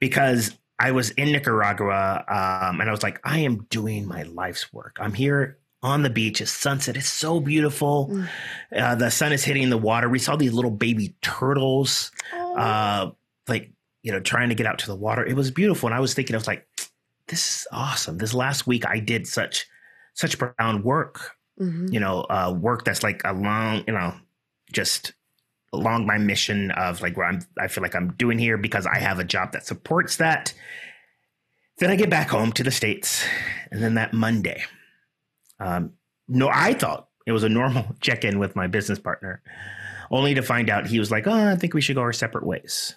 because 0.00 0.58
I 0.78 0.90
was 0.90 1.10
in 1.10 1.30
Nicaragua 1.30 2.24
um, 2.26 2.80
and 2.80 2.88
I 2.88 2.90
was 2.90 3.02
like, 3.02 3.20
I 3.22 3.40
am 3.40 3.66
doing 3.70 4.06
my 4.06 4.22
life's 4.24 4.72
work. 4.72 4.96
I'm 4.98 5.14
here 5.14 5.58
on 5.82 6.02
the 6.02 6.10
beach. 6.10 6.40
It's 6.40 6.50
sunset. 6.50 6.96
It's 6.96 7.08
so 7.08 7.40
beautiful. 7.40 8.08
Mm. 8.08 8.28
Uh, 8.76 8.94
the 8.96 9.10
sun 9.10 9.32
is 9.32 9.44
hitting 9.44 9.70
the 9.70 9.78
water. 9.78 10.08
We 10.08 10.18
saw 10.18 10.36
these 10.36 10.52
little 10.52 10.70
baby 10.70 11.14
turtles, 11.22 12.10
oh. 12.34 12.56
uh, 12.56 13.10
like, 13.48 13.70
you 14.02 14.10
know, 14.10 14.20
trying 14.20 14.48
to 14.48 14.54
get 14.54 14.66
out 14.66 14.78
to 14.80 14.86
the 14.86 14.96
water. 14.96 15.24
It 15.24 15.36
was 15.36 15.50
beautiful. 15.50 15.86
And 15.86 15.94
I 15.94 16.00
was 16.00 16.14
thinking, 16.14 16.34
I 16.34 16.38
was 16.38 16.46
like, 16.46 16.66
this 17.30 17.60
is 17.60 17.66
awesome. 17.72 18.18
This 18.18 18.34
last 18.34 18.66
week 18.66 18.84
I 18.86 18.98
did 18.98 19.26
such 19.26 19.66
such 20.14 20.38
profound 20.38 20.84
work. 20.84 21.32
Mm-hmm. 21.58 21.92
You 21.92 22.00
know, 22.00 22.26
uh, 22.28 22.54
work 22.58 22.84
that's 22.84 23.02
like 23.02 23.22
along, 23.24 23.84
you 23.86 23.94
know, 23.94 24.14
just 24.72 25.12
along 25.72 26.06
my 26.06 26.18
mission 26.18 26.70
of 26.72 27.00
like 27.00 27.16
where 27.16 27.26
I'm 27.26 27.40
I 27.58 27.68
feel 27.68 27.82
like 27.82 27.94
I'm 27.94 28.12
doing 28.14 28.38
here 28.38 28.58
because 28.58 28.86
I 28.86 28.98
have 28.98 29.18
a 29.18 29.24
job 29.24 29.52
that 29.52 29.66
supports 29.66 30.16
that. 30.16 30.52
Then 31.78 31.90
I 31.90 31.96
get 31.96 32.10
back 32.10 32.28
home 32.28 32.52
to 32.52 32.62
the 32.62 32.70
States. 32.70 33.24
And 33.70 33.82
then 33.82 33.94
that 33.94 34.12
Monday, 34.12 34.64
um, 35.60 35.92
no, 36.28 36.50
I 36.52 36.74
thought 36.74 37.08
it 37.26 37.32
was 37.32 37.44
a 37.44 37.48
normal 37.48 37.86
check 38.00 38.24
in 38.24 38.38
with 38.38 38.56
my 38.56 38.66
business 38.66 38.98
partner, 38.98 39.42
only 40.10 40.34
to 40.34 40.42
find 40.42 40.68
out 40.68 40.88
he 40.88 40.98
was 40.98 41.10
like, 41.10 41.26
oh, 41.26 41.48
I 41.50 41.56
think 41.56 41.72
we 41.72 41.80
should 41.80 41.96
go 41.96 42.02
our 42.02 42.12
separate 42.12 42.44
ways. 42.44 42.96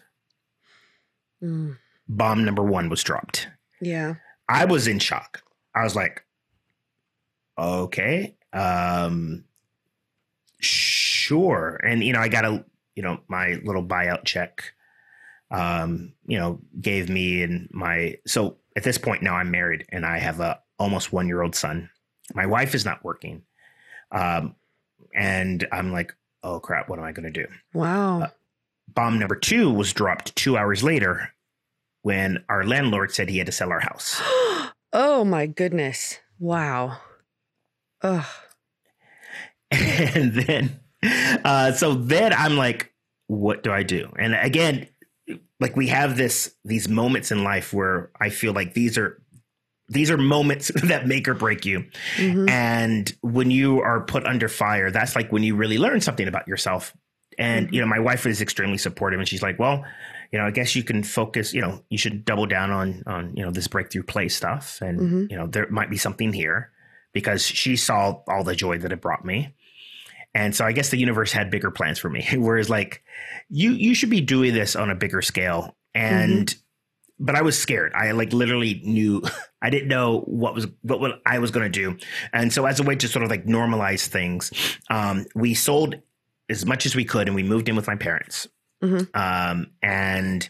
Mm. 1.42 1.78
Bomb 2.10 2.44
number 2.44 2.64
one 2.64 2.90
was 2.90 3.04
dropped. 3.04 3.48
Yeah. 3.82 4.16
I 4.48 4.66
was 4.66 4.88
in 4.88 5.00
shock. 5.00 5.44
I 5.76 5.84
was 5.84 5.96
like, 5.96 6.26
okay, 7.58 8.36
um, 8.52 9.46
sure. 10.60 11.80
And, 11.84 12.04
you 12.04 12.14
know, 12.14 12.20
I 12.20 12.28
got 12.28 12.46
a, 12.46 12.64
you 12.96 13.04
know, 13.04 13.20
my 13.28 13.60
little 13.64 13.84
buyout 13.84 14.26
check, 14.26 14.74
um, 15.52 16.14
you 16.26 16.38
know, 16.38 16.60
gave 16.80 17.10
me 17.10 17.44
and 17.44 17.70
my, 17.72 18.18
so 18.28 18.58
at 18.76 18.84
this 18.84 18.98
point 18.98 19.24
now 19.24 19.36
I'm 19.36 19.52
married 19.52 19.86
and 19.90 20.06
I 20.06 20.20
have 20.20 20.40
a 20.40 20.60
almost 20.80 21.14
one 21.14 21.28
year 21.28 21.42
old 21.42 21.56
son. 21.56 21.90
My 22.34 22.46
wife 22.46 22.76
is 22.76 22.86
not 22.86 23.04
working. 23.04 23.44
Um, 24.12 24.56
and 25.16 25.68
I'm 25.72 25.92
like, 25.92 26.16
oh 26.44 26.60
crap, 26.60 26.90
what 26.90 27.00
am 27.00 27.06
I 27.06 27.12
going 27.12 27.32
to 27.32 27.46
do? 27.46 27.52
Wow. 27.74 28.24
Uh, 28.24 28.30
bomb 28.94 29.18
number 29.18 29.36
two 29.36 29.72
was 29.72 29.94
dropped 29.94 30.36
two 30.36 30.58
hours 30.58 30.84
later 30.84 31.33
when 32.04 32.44
our 32.50 32.64
landlord 32.64 33.12
said 33.12 33.30
he 33.30 33.40
had 33.40 33.48
to 33.48 33.52
sell 33.52 33.72
our 33.72 33.80
house. 33.80 34.22
oh 34.94 35.26
my 35.26 35.48
goodness. 35.48 36.20
Wow. 36.38 37.00
Ugh. 38.04 38.26
And 39.72 40.34
then, 40.36 40.80
uh, 41.44 41.72
so 41.72 41.96
then 41.96 42.32
I'm 42.32 42.58
like, 42.58 42.94
what 43.26 43.64
do 43.64 43.72
I 43.72 43.82
do? 43.82 44.14
And 44.20 44.36
again, 44.36 44.88
like 45.60 45.76
we 45.76 45.88
have 45.88 46.16
this, 46.16 46.54
these 46.64 46.88
moments 46.88 47.32
in 47.32 47.44
life 47.44 47.74
where 47.74 48.12
I 48.22 48.30
feel 48.30 48.54
like 48.54 48.76
these 48.76 49.00
are, 49.00 49.20
these 49.88 50.12
are 50.12 50.18
moments 50.18 50.72
that 50.84 51.08
make 51.08 51.28
or 51.28 51.34
break 51.34 51.66
you. 51.66 51.86
Mm-hmm. 52.18 52.50
And 52.50 53.18
when 53.22 53.50
you 53.50 53.80
are 53.82 54.02
put 54.02 54.28
under 54.28 54.48
fire, 54.48 54.92
that's 54.92 55.16
like 55.16 55.32
when 55.32 55.42
you 55.42 55.56
really 55.56 55.80
learn 55.80 56.02
something 56.02 56.28
about 56.28 56.48
yourself. 56.48 56.96
And, 57.40 57.66
mm-hmm. 57.66 57.74
you 57.74 57.82
know, 57.82 57.88
my 57.88 58.00
wife 58.00 58.28
is 58.28 58.42
extremely 58.42 58.78
supportive 58.78 59.20
and 59.20 59.28
she's 59.28 59.42
like, 59.42 59.58
well, 59.58 59.84
you 60.34 60.40
know, 60.40 60.48
I 60.48 60.52
guess 60.52 60.76
you 60.76 60.84
can 60.84 61.04
focus, 61.04 61.54
you 61.54 61.62
know, 61.62 61.84
you 61.90 61.98
should 62.00 62.26
double 62.26 62.48
down 62.48 62.72
on, 62.72 63.04
on, 63.06 63.38
you 63.38 63.46
know, 63.46 63.52
this 63.52 63.68
breakthrough 63.68 64.02
play 64.02 64.28
stuff. 64.30 64.82
And, 64.82 65.00
mm-hmm. 65.00 65.26
you 65.30 65.38
know, 65.38 65.46
there 65.46 65.70
might 65.70 65.92
be 65.92 65.98
something 65.98 66.34
here 66.34 66.72
because 67.14 67.46
she 67.46 67.76
saw 67.76 68.20
all 68.28 68.44
the 68.44 68.56
joy 68.56 68.80
that 68.80 68.92
it 68.92 69.00
brought 69.00 69.24
me. 69.24 69.54
And 70.34 70.56
so 70.56 70.66
I 70.66 70.72
guess 70.72 70.90
the 70.90 70.98
universe 70.98 71.32
had 71.32 71.52
bigger 71.52 71.70
plans 71.70 72.00
for 72.00 72.10
me. 72.10 72.28
Whereas 72.36 72.68
like 72.68 73.04
you, 73.48 73.74
you 73.74 73.94
should 73.94 74.10
be 74.10 74.22
doing 74.22 74.56
this 74.56 74.76
on 74.76 74.90
a 74.90 74.96
bigger 74.96 75.22
scale. 75.22 75.78
And, 75.94 76.48
mm-hmm. 76.48 77.26
but 77.26 77.36
I 77.36 77.44
was 77.44 77.56
scared. 77.56 77.94
I 77.94 78.10
like 78.14 78.34
literally 78.34 78.82
knew, 78.84 79.22
I 79.62 79.70
didn't 79.70 79.88
know 79.88 80.22
what 80.22 80.56
was, 80.56 80.66
what, 80.82 81.00
what 81.00 81.22
I 81.28 81.38
was 81.38 81.52
going 81.52 81.72
to 81.72 81.80
do. 81.80 81.96
And 82.34 82.52
so 82.52 82.66
as 82.66 82.80
a 82.80 82.84
way 82.84 82.96
to 82.96 83.08
sort 83.08 83.24
of 83.24 83.30
like 83.30 83.46
normalize 83.46 84.08
things, 84.08 84.52
um, 84.90 85.28
we 85.36 85.54
sold 85.54 85.94
as 86.50 86.66
much 86.66 86.88
as 86.88 86.96
we 86.96 87.06
could 87.06 87.28
and 87.28 87.36
we 87.36 87.44
moved 87.44 87.70
in 87.70 87.76
with 87.76 87.86
my 87.86 87.96
parents 87.96 88.48
Mm-hmm. 88.84 89.16
Um, 89.16 89.68
and 89.82 90.48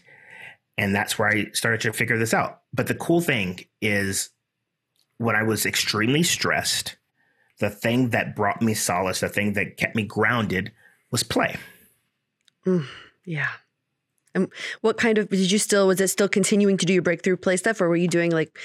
and 0.76 0.94
that's 0.94 1.18
where 1.18 1.28
I 1.28 1.50
started 1.52 1.80
to 1.82 1.92
figure 1.92 2.18
this 2.18 2.34
out. 2.34 2.62
But 2.72 2.88
the 2.88 2.94
cool 2.94 3.20
thing 3.20 3.60
is 3.80 4.30
when 5.18 5.36
I 5.36 5.44
was 5.44 5.64
extremely 5.64 6.24
stressed, 6.24 6.96
the 7.60 7.70
thing 7.70 8.10
that 8.10 8.34
brought 8.34 8.60
me 8.60 8.74
solace, 8.74 9.20
the 9.20 9.28
thing 9.28 9.52
that 9.52 9.76
kept 9.76 9.94
me 9.94 10.02
grounded 10.02 10.72
was 11.12 11.22
play. 11.22 11.56
Mm, 12.66 12.86
yeah. 13.24 13.50
And 14.34 14.50
what 14.80 14.96
kind 14.96 15.18
of 15.18 15.28
did 15.28 15.52
you 15.52 15.58
still 15.58 15.86
was 15.86 16.00
it 16.00 16.08
still 16.08 16.28
continuing 16.28 16.76
to 16.78 16.86
do 16.86 16.92
your 16.92 17.02
breakthrough 17.02 17.36
play 17.36 17.56
stuff 17.56 17.80
or 17.80 17.88
were 17.88 17.94
you 17.94 18.08
doing 18.08 18.32
like 18.32 18.58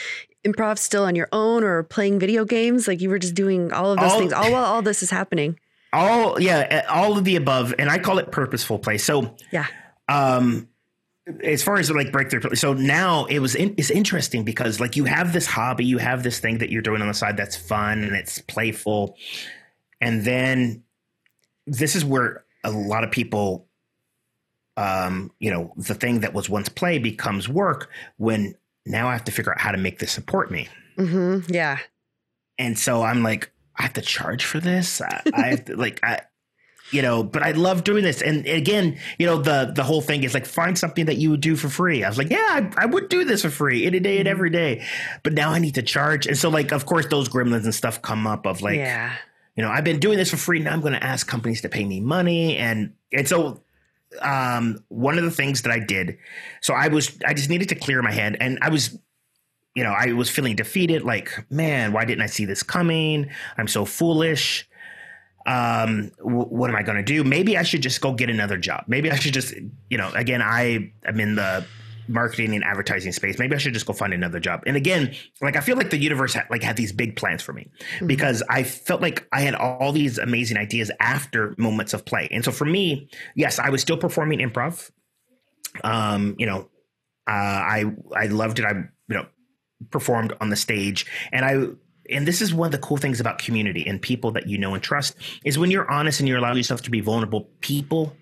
improv 0.44 0.80
still 0.80 1.04
on 1.04 1.16
your 1.16 1.30
own 1.32 1.64
or 1.64 1.84
playing 1.84 2.18
video 2.18 2.44
games? 2.44 2.88
Like 2.88 3.02
you 3.02 3.10
were 3.10 3.20
just 3.20 3.36
doing 3.36 3.72
all 3.72 3.92
of 3.92 4.00
those 4.00 4.12
all, 4.12 4.20
things 4.20 4.34
all 4.34 4.52
while 4.52 4.66
all 4.66 4.82
this 4.82 5.04
is 5.04 5.12
happening 5.12 5.60
all 5.94 6.40
yeah 6.40 6.68
eh, 6.70 6.82
all 6.90 7.18
of 7.18 7.24
the 7.24 7.36
above 7.36 7.74
and 7.80 7.90
i 7.90 7.98
call 7.98 8.20
it 8.20 8.32
purposeful 8.32 8.80
play. 8.80 8.98
So 8.98 9.36
yeah. 9.52 9.68
um 10.08 10.68
as 11.44 11.62
far 11.62 11.78
as 11.78 11.92
like 11.92 12.12
breakthrough 12.12 12.56
so 12.56 12.74
now 12.74 13.26
it 13.26 13.38
was 13.40 13.54
in, 13.54 13.76
it's 13.78 13.92
interesting 13.92 14.44
because 14.44 14.80
like 14.80 14.96
you 14.96 15.06
have 15.06 15.32
this 15.32 15.46
hobby 15.46 15.86
you 15.86 16.00
have 16.00 16.24
this 16.24 16.40
thing 16.40 16.58
that 16.58 16.72
you're 16.72 16.82
doing 16.82 17.02
on 17.02 17.08
the 17.08 17.14
side 17.14 17.38
that's 17.38 17.56
fun 17.56 18.04
and 18.04 18.16
it's 18.16 18.40
playful. 18.40 19.16
And 20.02 20.24
then 20.24 20.84
this 21.68 21.96
is 21.96 22.04
where 22.04 22.46
a 22.64 22.72
lot 22.72 23.04
of 23.04 23.12
people 23.12 23.68
um 24.78 25.32
you 25.40 25.52
know 25.52 25.74
the 25.78 25.94
thing 25.94 26.22
that 26.22 26.34
was 26.34 26.50
once 26.50 26.70
play 26.70 26.98
becomes 27.00 27.48
work 27.48 27.90
when 28.18 28.56
now 28.86 29.08
i 29.08 29.12
have 29.12 29.24
to 29.26 29.32
figure 29.32 29.52
out 29.52 29.60
how 29.60 29.72
to 29.72 29.78
make 29.78 30.00
this 30.00 30.12
support 30.12 30.52
me. 30.52 30.68
Mm-hmm. 30.98 31.54
yeah. 31.54 31.80
And 32.58 32.78
so 32.78 33.04
i'm 33.04 33.24
like 33.24 33.52
I 33.80 33.84
have 33.84 33.94
to 33.94 34.02
charge 34.02 34.44
for 34.44 34.60
this. 34.60 35.02
I, 35.02 35.24
I 35.34 35.48
have 35.48 35.66
to 35.66 35.78
like 35.78 36.00
I 36.04 36.22
you 36.92 37.02
know, 37.02 37.24
but 37.24 37.44
I 37.44 37.52
love 37.52 37.84
doing 37.84 38.04
this. 38.04 38.22
And 38.22 38.46
again, 38.48 39.00
you 39.18 39.26
know, 39.26 39.42
the 39.42 39.72
the 39.74 39.84
whole 39.84 40.02
thing 40.02 40.24
is 40.24 40.34
like 40.34 40.46
find 40.46 40.78
something 40.78 41.06
that 41.06 41.18
you 41.18 41.30
would 41.32 41.42
do 41.42 41.56
for 41.56 41.70
free. 41.70 42.04
I 42.04 42.10
was 42.10 42.18
like, 42.18 42.30
yeah, 42.30 42.38
I, 42.38 42.72
I 42.78 42.86
would 42.86 43.10
do 43.10 43.24
this 43.24 43.44
for 43.44 43.50
free 43.50 43.86
any 43.86 44.00
day 44.00 44.18
and 44.18 44.28
mm-hmm. 44.28 44.32
every 44.32 44.50
day. 44.50 44.86
But 45.24 45.34
now 45.34 45.52
I 45.52 45.60
need 45.60 45.76
to 45.76 45.82
charge. 45.82 46.28
And 46.28 46.38
so 46.38 46.50
like 46.50 46.72
of 46.72 46.86
course 46.86 47.06
those 47.08 47.30
gremlins 47.30 47.64
and 47.64 47.76
stuff 47.76 48.02
come 48.02 48.26
up 48.28 48.46
of 48.46 48.62
like 48.62 48.78
yeah. 48.78 49.14
you 49.56 49.64
know, 49.64 49.70
I've 49.70 49.84
been 49.84 50.00
doing 50.00 50.18
this 50.18 50.32
for 50.32 50.38
free. 50.38 50.60
Now 50.60 50.74
I'm 50.74 50.82
gonna 50.82 50.98
ask 50.98 51.28
companies 51.28 51.62
to 51.62 51.70
pay 51.70 51.86
me 51.86 52.00
money. 52.00 52.58
And 52.58 52.94
and 53.14 53.28
so 53.28 53.64
um 54.22 54.84
one 54.88 55.18
of 55.18 55.24
the 55.24 55.32
things 55.32 55.62
that 55.62 55.72
I 55.72 55.80
did, 55.80 56.18
so 56.62 56.74
I 56.74 56.88
was 56.88 57.18
I 57.26 57.34
just 57.34 57.50
needed 57.50 57.70
to 57.70 57.76
clear 57.76 58.02
my 58.02 58.12
head 58.12 58.38
and 58.40 58.58
I 58.62 58.70
was 58.70 58.98
you 59.80 59.86
know, 59.86 59.96
I 59.98 60.12
was 60.12 60.30
feeling 60.30 60.58
defeated. 60.58 61.04
Like, 61.04 61.32
man, 61.50 61.94
why 61.94 62.04
didn't 62.04 62.22
I 62.22 62.26
see 62.26 62.44
this 62.44 62.64
coming? 62.64 63.30
I'm 63.58 63.70
so 63.70 63.86
foolish. 63.86 64.68
Um, 65.48 66.12
w- 66.18 66.48
what 66.48 66.70
am 66.70 66.76
I 66.76 66.84
going 66.84 66.98
to 66.98 67.04
do? 67.04 67.24
Maybe 67.24 67.58
I 67.58 67.64
should 67.64 67.82
just 67.82 68.02
go 68.02 68.12
get 68.12 68.30
another 68.30 68.58
job. 68.58 68.84
Maybe 68.88 69.10
I 69.10 69.16
should 69.16 69.34
just, 69.34 69.54
you 69.90 69.98
know, 69.98 70.12
again, 70.16 70.42
I 70.42 70.92
am 71.06 71.18
in 71.22 71.36
the 71.36 71.66
marketing 72.10 72.56
and 72.56 72.62
advertising 72.66 73.14
space. 73.14 73.40
Maybe 73.40 73.56
I 73.56 73.58
should 73.58 73.74
just 73.74 73.86
go 73.86 73.94
find 73.94 74.14
another 74.14 74.42
job. 74.42 74.64
And 74.68 74.76
again, 74.76 75.16
like 75.42 75.56
I 75.56 75.62
feel 75.62 75.78
like 75.78 75.92
the 75.92 75.98
universe 75.98 76.34
had, 76.34 76.46
like 76.50 76.62
had 76.62 76.76
these 76.76 76.92
big 76.92 77.16
plans 77.16 77.42
for 77.42 77.54
me 77.54 77.70
mm-hmm. 77.80 78.08
because 78.08 78.44
I 78.50 78.64
felt 78.64 79.02
like 79.02 79.30
I 79.32 79.40
had 79.40 79.56
all 79.56 79.94
these 79.94 80.18
amazing 80.18 80.58
ideas 80.58 80.92
after 81.00 81.56
moments 81.58 81.94
of 81.94 82.04
play. 82.04 82.28
And 82.32 82.44
so 82.44 82.52
for 82.52 82.66
me, 82.66 83.10
yes, 83.34 83.60
I 83.60 83.70
was 83.70 83.82
still 83.82 83.98
performing 83.98 84.40
improv. 84.40 84.92
Um, 85.86 86.36
you 86.38 86.48
know, 86.48 86.68
uh, 87.28 87.32
I 87.32 87.86
I 88.14 88.26
loved 88.26 88.60
it. 88.60 88.66
I 88.66 88.72
you 88.72 89.16
know 89.16 89.26
performed 89.92 90.34
on 90.42 90.50
the 90.50 90.56
stage. 90.56 91.06
And 91.32 91.46
I 91.46 91.66
and 92.12 92.28
this 92.28 92.42
is 92.42 92.54
one 92.54 92.68
of 92.68 92.72
the 92.72 92.80
cool 92.80 92.98
things 92.98 93.20
about 93.20 93.38
community 93.38 93.86
and 93.86 94.02
people 94.02 94.32
that 94.32 94.48
you 94.48 94.58
know 94.58 94.74
and 94.74 94.82
trust 94.82 95.16
is 95.46 95.60
when 95.60 95.70
you're 95.70 95.90
honest 95.90 96.20
and 96.20 96.28
you 96.28 96.38
allow 96.38 96.54
yourself 96.54 96.82
to 96.84 96.92
be 96.92 97.02
vulnerable, 97.02 97.50
people 97.62 98.16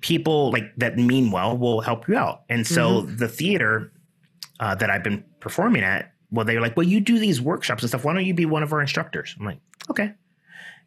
people 0.00 0.50
like 0.50 0.64
that 0.76 0.96
mean 0.96 1.30
well 1.30 1.56
will 1.56 1.80
help 1.80 2.08
you 2.08 2.16
out. 2.16 2.42
And 2.48 2.66
so 2.66 3.02
mm-hmm. 3.02 3.16
the 3.16 3.28
theater 3.28 3.92
uh, 4.58 4.74
that 4.76 4.90
I've 4.90 5.02
been 5.04 5.24
performing 5.40 5.82
at 5.82 6.12
well, 6.30 6.46
they 6.46 6.54
were 6.54 6.60
like, 6.60 6.76
well, 6.76 6.86
you 6.86 7.00
do 7.00 7.18
these 7.18 7.40
workshops 7.40 7.82
and 7.82 7.90
stuff. 7.90 8.04
Why 8.04 8.14
don't 8.14 8.24
you 8.24 8.34
be 8.34 8.46
one 8.46 8.62
of 8.62 8.72
our 8.72 8.80
instructors? 8.80 9.34
I'm 9.38 9.44
like, 9.44 9.58
okay. 9.90 10.12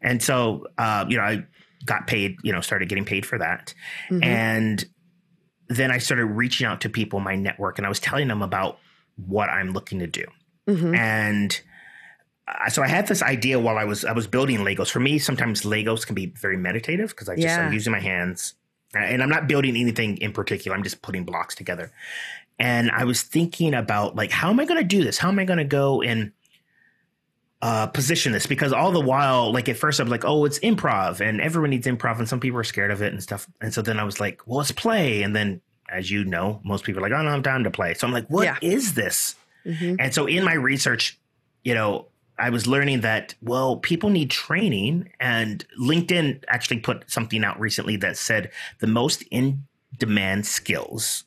And 0.01 0.21
so, 0.21 0.67
uh, 0.77 1.05
you 1.07 1.17
know, 1.17 1.23
I 1.23 1.45
got 1.85 2.07
paid, 2.07 2.37
you 2.43 2.53
know, 2.53 2.61
started 2.61 2.87
getting 2.89 3.05
paid 3.05 3.25
for 3.25 3.37
that. 3.39 3.73
Mm-hmm. 4.09 4.23
And 4.23 4.85
then 5.67 5.91
I 5.91 5.97
started 5.97 6.25
reaching 6.25 6.65
out 6.65 6.81
to 6.81 6.89
people 6.89 7.19
in 7.19 7.25
my 7.25 7.35
network 7.35 7.77
and 7.77 7.85
I 7.85 7.89
was 7.89 7.99
telling 7.99 8.27
them 8.27 8.41
about 8.41 8.79
what 9.15 9.49
I'm 9.49 9.71
looking 9.71 9.99
to 9.99 10.07
do. 10.07 10.25
Mm-hmm. 10.67 10.95
And 10.95 11.61
uh, 12.47 12.69
so 12.69 12.83
I 12.83 12.87
had 12.87 13.07
this 13.07 13.21
idea 13.21 13.59
while 13.59 13.77
I 13.77 13.83
was 13.83 14.05
I 14.05 14.11
was 14.11 14.27
building 14.27 14.59
Legos. 14.59 14.89
For 14.89 14.99
me, 14.99 15.19
sometimes 15.19 15.61
Legos 15.61 16.05
can 16.05 16.15
be 16.15 16.27
very 16.27 16.57
meditative 16.57 17.09
because 17.09 17.29
I 17.29 17.35
just 17.35 17.47
yeah. 17.47 17.65
I'm 17.65 17.73
using 17.73 17.91
my 17.91 17.99
hands 17.99 18.55
and 18.95 19.23
I'm 19.23 19.29
not 19.29 19.47
building 19.47 19.75
anything 19.75 20.17
in 20.17 20.31
particular. 20.31 20.75
I'm 20.75 20.83
just 20.83 21.01
putting 21.01 21.23
blocks 21.23 21.55
together. 21.55 21.91
And 22.59 22.91
I 22.91 23.05
was 23.05 23.23
thinking 23.23 23.73
about 23.73 24.15
like, 24.15 24.31
how 24.31 24.49
am 24.49 24.59
I 24.59 24.65
going 24.65 24.79
to 24.79 24.87
do 24.87 25.03
this? 25.03 25.17
How 25.17 25.29
am 25.29 25.39
I 25.39 25.45
going 25.45 25.57
to 25.57 25.63
go 25.63 26.01
and 26.01 26.31
uh, 27.61 27.87
position 27.87 28.31
this? 28.31 28.45
Because 28.45 28.71
all 28.71 28.91
the 28.91 29.01
while, 29.01 29.51
like 29.51 29.67
at 29.69 29.77
first 29.77 29.99
I 29.99 30.03
was 30.03 30.11
like, 30.11 30.25
oh, 30.25 30.45
it's 30.45 30.59
improv 30.59 31.19
and 31.19 31.41
everyone 31.41 31.71
needs 31.71 31.87
improv 31.87 32.19
and 32.19 32.29
some 32.29 32.39
people 32.39 32.59
are 32.59 32.63
scared 32.63 32.91
of 32.91 33.01
it 33.01 33.11
and 33.11 33.23
stuff. 33.23 33.47
And 33.59 33.73
so 33.73 33.81
then 33.81 33.99
I 33.99 34.03
was 34.03 34.19
like, 34.19 34.41
well, 34.45 34.59
let's 34.59 34.71
play. 34.71 35.23
And 35.23 35.35
then, 35.35 35.61
as 35.93 36.09
you 36.09 36.25
know, 36.25 36.59
most 36.63 36.83
people 36.83 36.99
are 36.99 37.09
like, 37.09 37.17
oh, 37.17 37.21
no, 37.21 37.29
I'm 37.29 37.41
down 37.41 37.63
to 37.63 37.71
play. 37.71 37.93
So 37.93 38.07
I'm 38.07 38.13
like, 38.13 38.27
what 38.27 38.43
yeah. 38.43 38.57
is 38.61 38.95
this? 38.95 39.35
Mm-hmm. 39.65 39.95
And 39.99 40.13
so 40.13 40.25
in 40.25 40.43
my 40.43 40.53
research, 40.53 41.17
you 41.63 41.73
know, 41.73 42.07
I 42.37 42.49
was 42.49 42.65
learning 42.67 43.01
that, 43.01 43.35
well, 43.41 43.77
people 43.77 44.09
need 44.09 44.31
training. 44.31 45.09
And 45.19 45.65
LinkedIn 45.79 46.43
actually 46.47 46.79
put 46.79 47.09
something 47.09 47.43
out 47.43 47.59
recently 47.59 47.95
that 47.97 48.17
said 48.17 48.51
the 48.79 48.87
most 48.87 49.23
in 49.29 49.65
demand 49.97 50.45
skills 50.45 51.25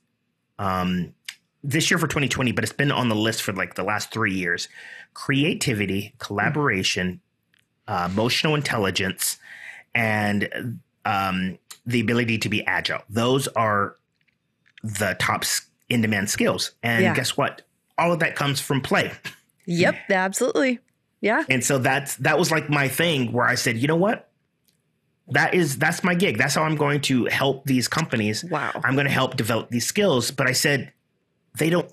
um, 0.58 1.14
this 1.62 1.90
year 1.90 1.98
for 1.98 2.06
2020, 2.06 2.52
but 2.52 2.64
it's 2.64 2.72
been 2.72 2.92
on 2.92 3.08
the 3.08 3.14
list 3.14 3.42
for 3.42 3.52
like 3.52 3.74
the 3.74 3.82
last 3.82 4.12
three 4.12 4.34
years 4.34 4.68
creativity, 5.14 6.12
collaboration, 6.18 7.20
uh, 7.88 8.06
emotional 8.10 8.54
intelligence, 8.54 9.38
and 9.94 10.78
um, 11.06 11.58
the 11.86 12.00
ability 12.00 12.36
to 12.36 12.48
be 12.50 12.64
agile. 12.66 13.00
Those 13.08 13.48
are 13.48 13.96
the 14.86 15.16
top 15.18 15.44
in 15.88 16.00
demand 16.00 16.30
skills. 16.30 16.72
And 16.82 17.02
yeah. 17.02 17.14
guess 17.14 17.36
what? 17.36 17.62
All 17.98 18.12
of 18.12 18.20
that 18.20 18.36
comes 18.36 18.60
from 18.60 18.80
play. 18.80 19.12
Yep, 19.66 19.96
absolutely. 20.10 20.78
Yeah. 21.20 21.44
And 21.48 21.64
so 21.64 21.78
that's 21.78 22.16
that 22.16 22.38
was 22.38 22.50
like 22.50 22.68
my 22.68 22.88
thing 22.88 23.32
where 23.32 23.46
I 23.46 23.56
said, 23.56 23.78
you 23.78 23.88
know 23.88 23.96
what? 23.96 24.28
That 25.28 25.54
is 25.54 25.76
that's 25.78 26.04
my 26.04 26.14
gig. 26.14 26.38
That's 26.38 26.54
how 26.54 26.62
I'm 26.62 26.76
going 26.76 27.00
to 27.02 27.24
help 27.24 27.64
these 27.64 27.88
companies. 27.88 28.44
Wow. 28.44 28.70
I'm 28.84 28.94
going 28.94 29.06
to 29.06 29.12
help 29.12 29.36
develop 29.36 29.70
these 29.70 29.86
skills. 29.86 30.30
But 30.30 30.46
I 30.46 30.52
said 30.52 30.92
they 31.58 31.70
don't, 31.70 31.90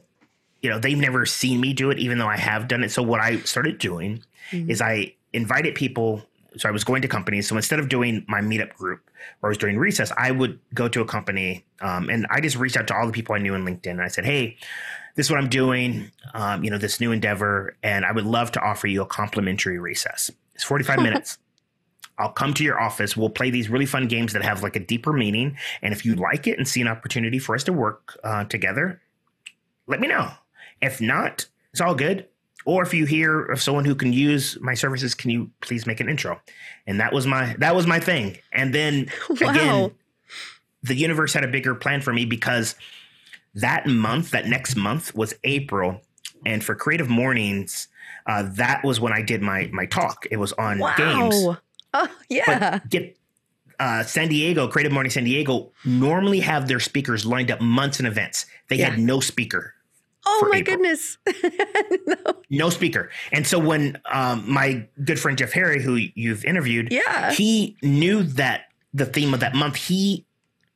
you 0.62 0.70
know, 0.70 0.78
they've 0.78 0.98
never 0.98 1.26
seen 1.26 1.60
me 1.60 1.74
do 1.74 1.90
it, 1.90 1.98
even 2.00 2.20
though 2.20 2.28
I 2.28 2.38
have 2.38 2.68
done 2.68 2.84
it. 2.84 2.92
So 2.92 3.02
what 3.02 3.22
I 3.22 3.40
started 3.40 3.80
doing 3.80 4.24
mm-hmm. 4.52 4.70
is 4.70 4.82
I 4.82 5.16
invited 5.32 5.74
people. 5.74 6.22
So 6.58 6.70
I 6.70 6.72
was 6.72 6.84
going 6.84 7.02
to 7.02 7.08
companies. 7.08 7.48
So 7.48 7.56
instead 7.56 7.80
of 7.80 7.90
doing 7.90 8.24
my 8.28 8.42
meetup 8.42 8.74
group 8.76 9.10
or 9.42 9.48
I 9.48 9.52
was 9.52 9.58
doing 9.58 9.78
recess, 9.78 10.12
I 10.18 10.32
would 10.32 10.60
go 10.74 10.88
to 10.88 11.02
a 11.02 11.06
company 11.06 11.66
um, 11.82 12.10
and 12.10 12.26
I 12.30 12.42
just 12.42 12.56
reached 12.56 12.78
out 12.78 12.88
to 12.88 12.96
all 12.96 13.06
the 13.06 13.14
people 13.14 13.36
I 13.36 13.40
knew 13.40 13.56
in 13.56 13.66
LinkedIn. 13.66 13.92
And 13.92 14.02
I 14.02 14.08
said, 14.08 14.26
hey, 14.26 14.58
this 15.16 15.28
is 15.28 15.32
what 15.32 15.40
I'm 15.40 15.50
doing, 15.50 16.12
um, 16.34 16.64
you 16.64 16.72
know, 16.72 16.78
this 16.78 17.00
new 17.00 17.12
endeavor, 17.12 17.76
and 17.84 18.04
I 18.06 18.12
would 18.12 18.26
love 18.26 18.52
to 18.54 18.62
offer 18.62 18.88
you 18.88 19.02
a 19.02 19.06
complimentary 19.06 19.78
recess. 19.78 20.32
It's 20.56 20.64
45 20.64 21.00
minutes. 21.04 21.38
I'll 22.18 22.32
come 22.32 22.54
to 22.56 22.64
your 22.64 22.80
office. 22.80 23.18
We'll 23.18 23.30
play 23.30 23.50
these 23.50 23.70
really 23.70 23.86
fun 23.86 24.08
games 24.08 24.34
that 24.34 24.44
have 24.44 24.62
like 24.62 24.76
a 24.76 24.80
deeper 24.80 25.14
meaning. 25.14 25.58
And 25.82 25.94
if 25.94 26.06
you 26.06 26.16
like 26.16 26.48
it 26.48 26.58
and 26.58 26.68
see 26.68 26.82
an 26.82 26.88
opportunity 26.88 27.40
for 27.40 27.56
us 27.56 27.64
to 27.66 27.74
work 27.74 28.20
uh, 28.24 28.46
together, 28.46 29.02
let 29.88 30.00
me 30.00 30.08
know. 30.08 30.32
If 30.82 31.02
not, 31.02 31.48
it's 31.72 31.82
all 31.82 31.96
good. 31.96 32.28
Or 32.66 32.84
if 32.84 32.94
you 32.94 33.06
hear 33.06 33.44
of 33.46 33.62
someone 33.62 33.86
who 33.86 33.96
can 33.96 34.14
use 34.14 34.58
my 34.62 34.74
services, 34.74 35.14
can 35.14 35.30
you 35.30 35.52
please 35.62 35.86
make 35.86 36.00
an 36.00 36.10
intro? 36.10 36.40
And 36.88 37.00
that 37.00 37.14
was 37.14 37.28
my 37.28 37.56
that 37.60 37.76
was 37.76 37.88
my 37.88 38.00
thing. 38.00 38.38
And 38.52 38.74
then 38.74 39.10
wow. 39.30 39.50
again, 39.50 39.92
the 40.84 40.96
universe 40.96 41.34
had 41.34 41.44
a 41.44 41.48
bigger 41.48 41.76
plan 41.76 42.02
for 42.02 42.14
me 42.14 42.26
because 42.26 42.76
that 43.56 43.86
month, 43.88 44.32
that 44.32 44.48
next 44.48 44.76
month 44.76 45.14
was 45.16 45.34
April, 45.44 46.02
and 46.46 46.64
for 46.64 46.76
Creative 46.76 47.10
Mornings, 47.10 47.88
uh, 48.26 48.44
that 48.54 48.84
was 48.84 49.00
when 49.00 49.14
I 49.14 49.22
did 49.22 49.42
my 49.42 49.70
my 49.72 49.86
talk. 49.86 50.26
It 50.32 50.38
was 50.38 50.54
on 50.54 50.80
wow. 50.80 50.96
games. 50.98 51.58
Oh 51.94 52.08
yeah. 52.30 52.80
But 52.80 52.90
get 52.90 53.18
uh, 53.80 54.04
San 54.04 54.30
Diego, 54.30 54.68
Creative 54.68 54.92
Morning 54.92 55.10
San 55.10 55.24
Diego, 55.26 55.72
normally 55.86 56.40
have 56.40 56.68
their 56.68 56.80
speakers 56.80 57.26
lined 57.26 57.52
up 57.52 57.62
months 57.62 58.00
in 58.00 58.06
advance. 58.06 58.46
They 58.70 58.78
yeah. 58.78 58.92
had 58.92 59.00
no 59.00 59.20
speaker. 59.20 59.74
Oh 60.34 60.50
my 60.50 60.58
April. 60.58 60.78
goodness. 60.78 61.18
no. 62.08 62.16
no. 62.50 62.70
speaker. 62.70 63.10
And 63.32 63.46
so 63.46 63.60
when 63.60 64.00
um, 64.12 64.44
my 64.52 64.88
good 65.04 65.20
friend 65.20 65.38
Jeff 65.38 65.52
Harry, 65.54 65.82
who 65.82 65.96
you've 65.96 66.44
interviewed, 66.46 66.92
yeah. 66.92 67.32
he 67.32 67.78
knew 67.82 68.24
that 68.24 68.66
the 68.94 69.06
theme 69.06 69.34
of 69.34 69.40
that 69.42 69.56
month, 69.56 69.76
he 69.76 70.26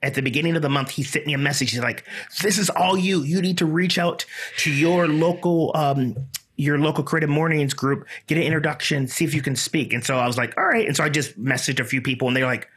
at 0.03 0.13
the 0.13 0.21
beginning 0.21 0.55
of 0.55 0.61
the 0.61 0.69
month, 0.69 0.91
he 0.91 1.03
sent 1.03 1.25
me 1.25 1.33
a 1.33 1.37
message. 1.37 1.71
He's 1.71 1.79
like, 1.79 2.05
"This 2.41 2.57
is 2.57 2.69
all 2.69 2.97
you. 2.97 3.23
You 3.23 3.41
need 3.41 3.57
to 3.57 3.65
reach 3.65 3.97
out 3.97 4.25
to 4.59 4.71
your 4.71 5.07
local, 5.07 5.71
um, 5.75 6.15
your 6.55 6.77
local 6.77 7.03
creative 7.03 7.29
mornings 7.29 7.73
group, 7.73 8.07
get 8.27 8.37
an 8.37 8.43
introduction, 8.43 9.07
see 9.07 9.25
if 9.25 9.33
you 9.33 9.41
can 9.41 9.55
speak." 9.55 9.93
And 9.93 10.03
so 10.03 10.17
I 10.17 10.27
was 10.27 10.37
like, 10.37 10.55
"All 10.57 10.65
right." 10.65 10.85
And 10.85 10.95
so 10.95 11.03
I 11.03 11.09
just 11.09 11.39
messaged 11.39 11.79
a 11.79 11.83
few 11.83 12.01
people, 12.01 12.27
and 12.27 12.37
they're 12.37 12.45
like, 12.45 12.69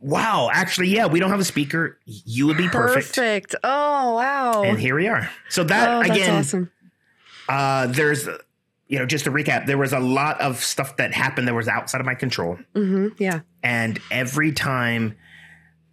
"Wow, 0.00 0.50
actually, 0.52 0.88
yeah, 0.88 1.06
we 1.06 1.20
don't 1.20 1.30
have 1.30 1.40
a 1.40 1.44
speaker. 1.44 1.98
You 2.04 2.46
would 2.46 2.56
be 2.56 2.68
perfect." 2.68 3.14
Perfect. 3.14 3.54
Oh 3.62 4.14
wow. 4.14 4.62
And 4.62 4.78
here 4.78 4.96
we 4.96 5.08
are. 5.08 5.30
So 5.48 5.64
that 5.64 5.88
oh, 5.88 6.00
again, 6.00 6.36
awesome. 6.36 6.70
Uh, 7.48 7.86
there's 7.88 8.28
you 8.86 8.98
know, 8.98 9.06
just 9.06 9.24
to 9.24 9.30
recap, 9.30 9.66
there 9.66 9.78
was 9.78 9.92
a 9.92 9.98
lot 9.98 10.40
of 10.40 10.62
stuff 10.62 10.96
that 10.98 11.14
happened 11.14 11.48
that 11.48 11.54
was 11.54 11.68
outside 11.68 12.00
of 12.00 12.06
my 12.06 12.14
control. 12.14 12.58
Mm-hmm, 12.74 13.08
yeah. 13.18 13.40
And 13.62 13.98
every 14.10 14.52
time 14.52 15.16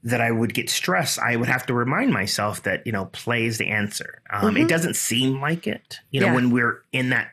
that 0.03 0.19
I 0.19 0.31
would 0.31 0.53
get 0.53 0.69
stressed, 0.69 1.19
I 1.19 1.35
would 1.35 1.47
have 1.47 1.65
to 1.67 1.73
remind 1.73 2.11
myself 2.11 2.63
that, 2.63 2.85
you 2.85 2.91
know, 2.91 3.05
play 3.05 3.45
is 3.45 3.57
the 3.57 3.67
answer. 3.67 4.21
Um, 4.29 4.55
mm-hmm. 4.55 4.63
It 4.63 4.67
doesn't 4.67 4.95
seem 4.95 5.39
like 5.39 5.67
it. 5.67 5.99
You 6.09 6.19
know, 6.21 6.27
yeah. 6.27 6.35
when 6.35 6.49
we're 6.51 6.83
in 6.91 7.09
that 7.11 7.29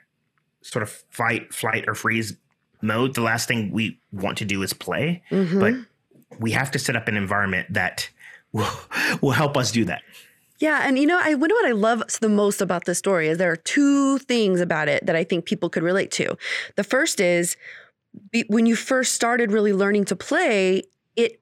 sort 0.62 0.82
of 0.82 0.90
fight, 1.10 1.52
flight, 1.52 1.84
or 1.88 1.94
freeze 1.94 2.36
mode, 2.80 3.14
the 3.14 3.22
last 3.22 3.48
thing 3.48 3.72
we 3.72 4.00
want 4.12 4.38
to 4.38 4.44
do 4.44 4.62
is 4.62 4.72
play. 4.72 5.22
Mm-hmm. 5.30 5.60
But 5.60 5.74
we 6.38 6.52
have 6.52 6.70
to 6.72 6.78
set 6.78 6.96
up 6.96 7.08
an 7.08 7.16
environment 7.16 7.72
that 7.72 8.10
will, 8.52 8.68
will 9.20 9.32
help 9.32 9.56
us 9.56 9.72
do 9.72 9.84
that. 9.86 10.02
Yeah, 10.58 10.82
and 10.84 10.98
you 10.98 11.06
know, 11.06 11.20
I 11.22 11.34
wonder 11.34 11.54
what 11.54 11.66
I 11.66 11.72
love 11.72 12.02
the 12.20 12.28
most 12.28 12.60
about 12.60 12.84
this 12.84 12.98
story 12.98 13.28
is 13.28 13.38
there 13.38 13.52
are 13.52 13.56
two 13.56 14.18
things 14.18 14.60
about 14.60 14.88
it 14.88 15.06
that 15.06 15.14
I 15.14 15.22
think 15.22 15.44
people 15.44 15.70
could 15.70 15.84
relate 15.84 16.10
to. 16.12 16.36
The 16.74 16.84
first 16.84 17.20
is 17.20 17.56
when 18.48 18.66
you 18.66 18.74
first 18.74 19.14
started 19.14 19.52
really 19.52 19.72
learning 19.72 20.06
to 20.06 20.16
play, 20.16 20.82
it 21.14 21.40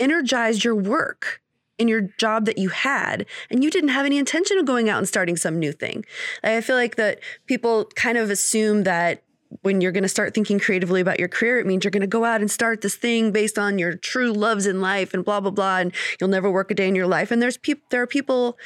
energized 0.00 0.64
your 0.64 0.74
work 0.74 1.40
in 1.78 1.88
your 1.88 2.00
job 2.18 2.46
that 2.46 2.58
you 2.58 2.70
had 2.70 3.26
and 3.50 3.62
you 3.62 3.70
didn't 3.70 3.90
have 3.90 4.06
any 4.06 4.18
intention 4.18 4.58
of 4.58 4.64
going 4.64 4.88
out 4.88 4.98
and 4.98 5.06
starting 5.06 5.36
some 5.36 5.58
new 5.58 5.72
thing. 5.72 6.04
I 6.42 6.60
feel 6.60 6.76
like 6.76 6.96
that 6.96 7.20
people 7.46 7.84
kind 7.94 8.18
of 8.18 8.30
assume 8.30 8.84
that 8.84 9.22
when 9.62 9.80
you're 9.80 9.92
going 9.92 10.02
to 10.02 10.08
start 10.08 10.34
thinking 10.34 10.58
creatively 10.58 11.00
about 11.00 11.18
your 11.18 11.28
career, 11.28 11.58
it 11.58 11.66
means 11.66 11.84
you're 11.84 11.90
going 11.90 12.00
to 12.00 12.06
go 12.06 12.24
out 12.24 12.40
and 12.40 12.50
start 12.50 12.80
this 12.80 12.94
thing 12.94 13.32
based 13.32 13.58
on 13.58 13.78
your 13.78 13.94
true 13.94 14.32
loves 14.32 14.66
in 14.66 14.80
life 14.80 15.14
and 15.14 15.24
blah 15.24 15.40
blah 15.40 15.50
blah, 15.50 15.78
and 15.78 15.92
you'll 16.20 16.30
never 16.30 16.50
work 16.50 16.70
a 16.70 16.74
day 16.74 16.88
in 16.88 16.94
your 16.94 17.06
life. 17.06 17.30
And 17.30 17.40
there's 17.40 17.56
people, 17.56 17.84
there 17.90 18.02
are 18.02 18.06
people 18.06 18.58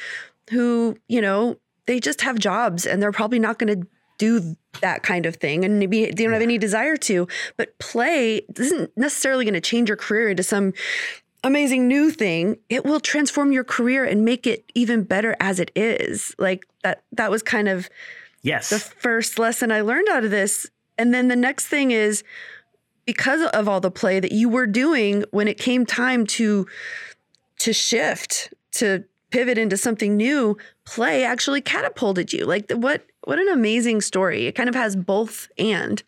who, 0.49 0.97
you 1.07 1.21
know, 1.21 1.57
they 1.85 1.99
just 1.99 2.21
have 2.21 2.37
jobs 2.39 2.85
and 2.85 3.01
they're 3.01 3.11
probably 3.11 3.39
not 3.39 3.59
going 3.59 3.81
to 3.81 3.87
do 4.17 4.55
that 4.81 5.01
kind 5.01 5.25
of 5.25 5.35
thing 5.37 5.65
and 5.65 5.79
maybe 5.79 6.05
they 6.05 6.23
don't 6.23 6.31
have 6.31 6.43
any 6.43 6.59
desire 6.59 6.95
to 6.95 7.27
but 7.57 7.75
play 7.79 8.39
isn't 8.55 8.95
necessarily 8.95 9.43
going 9.43 9.55
to 9.55 9.59
change 9.59 9.89
your 9.89 9.97
career 9.97 10.29
into 10.29 10.43
some 10.43 10.73
amazing 11.43 11.87
new 11.87 12.11
thing. 12.11 12.57
It 12.69 12.85
will 12.85 12.99
transform 12.99 13.51
your 13.51 13.63
career 13.63 14.05
and 14.05 14.23
make 14.23 14.45
it 14.45 14.71
even 14.75 15.03
better 15.03 15.35
as 15.39 15.59
it 15.59 15.71
is. 15.75 16.35
Like 16.37 16.65
that 16.83 17.03
that 17.13 17.31
was 17.31 17.41
kind 17.41 17.67
of 17.67 17.89
yes 18.41 18.69
the 18.69 18.79
first 18.79 19.39
lesson 19.39 19.71
i 19.71 19.81
learned 19.81 20.07
out 20.09 20.23
of 20.23 20.31
this 20.31 20.67
and 20.97 21.13
then 21.13 21.27
the 21.27 21.35
next 21.35 21.67
thing 21.67 21.91
is 21.91 22.23
because 23.05 23.41
of 23.53 23.67
all 23.67 23.81
the 23.81 23.91
play 23.91 24.19
that 24.19 24.31
you 24.31 24.47
were 24.49 24.67
doing 24.67 25.23
when 25.31 25.47
it 25.47 25.57
came 25.57 25.85
time 25.85 26.25
to 26.25 26.67
to 27.57 27.73
shift 27.73 28.53
to 28.71 29.03
pivot 29.29 29.57
into 29.57 29.77
something 29.77 30.17
new 30.17 30.57
play 30.85 31.23
actually 31.23 31.61
catapulted 31.61 32.33
you 32.33 32.45
like 32.45 32.69
what 32.71 33.05
what 33.25 33.39
an 33.39 33.49
amazing 33.49 34.01
story. 34.01 34.47
It 34.47 34.53
kind 34.53 34.67
of 34.69 34.75
has 34.75 34.95
both 34.95 35.47
and, 35.57 36.01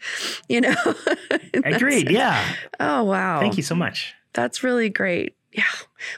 you 0.50 0.62
know. 0.62 0.76
Agreed. 1.54 2.10
Yeah. 2.10 2.44
Oh 2.80 3.04
wow. 3.04 3.40
Thank 3.40 3.58
you 3.58 3.64
so 3.64 3.76
much. 3.76 4.14
That's 4.34 4.64
really 4.64 4.90
great. 4.90 5.36
Yeah. 5.52 5.64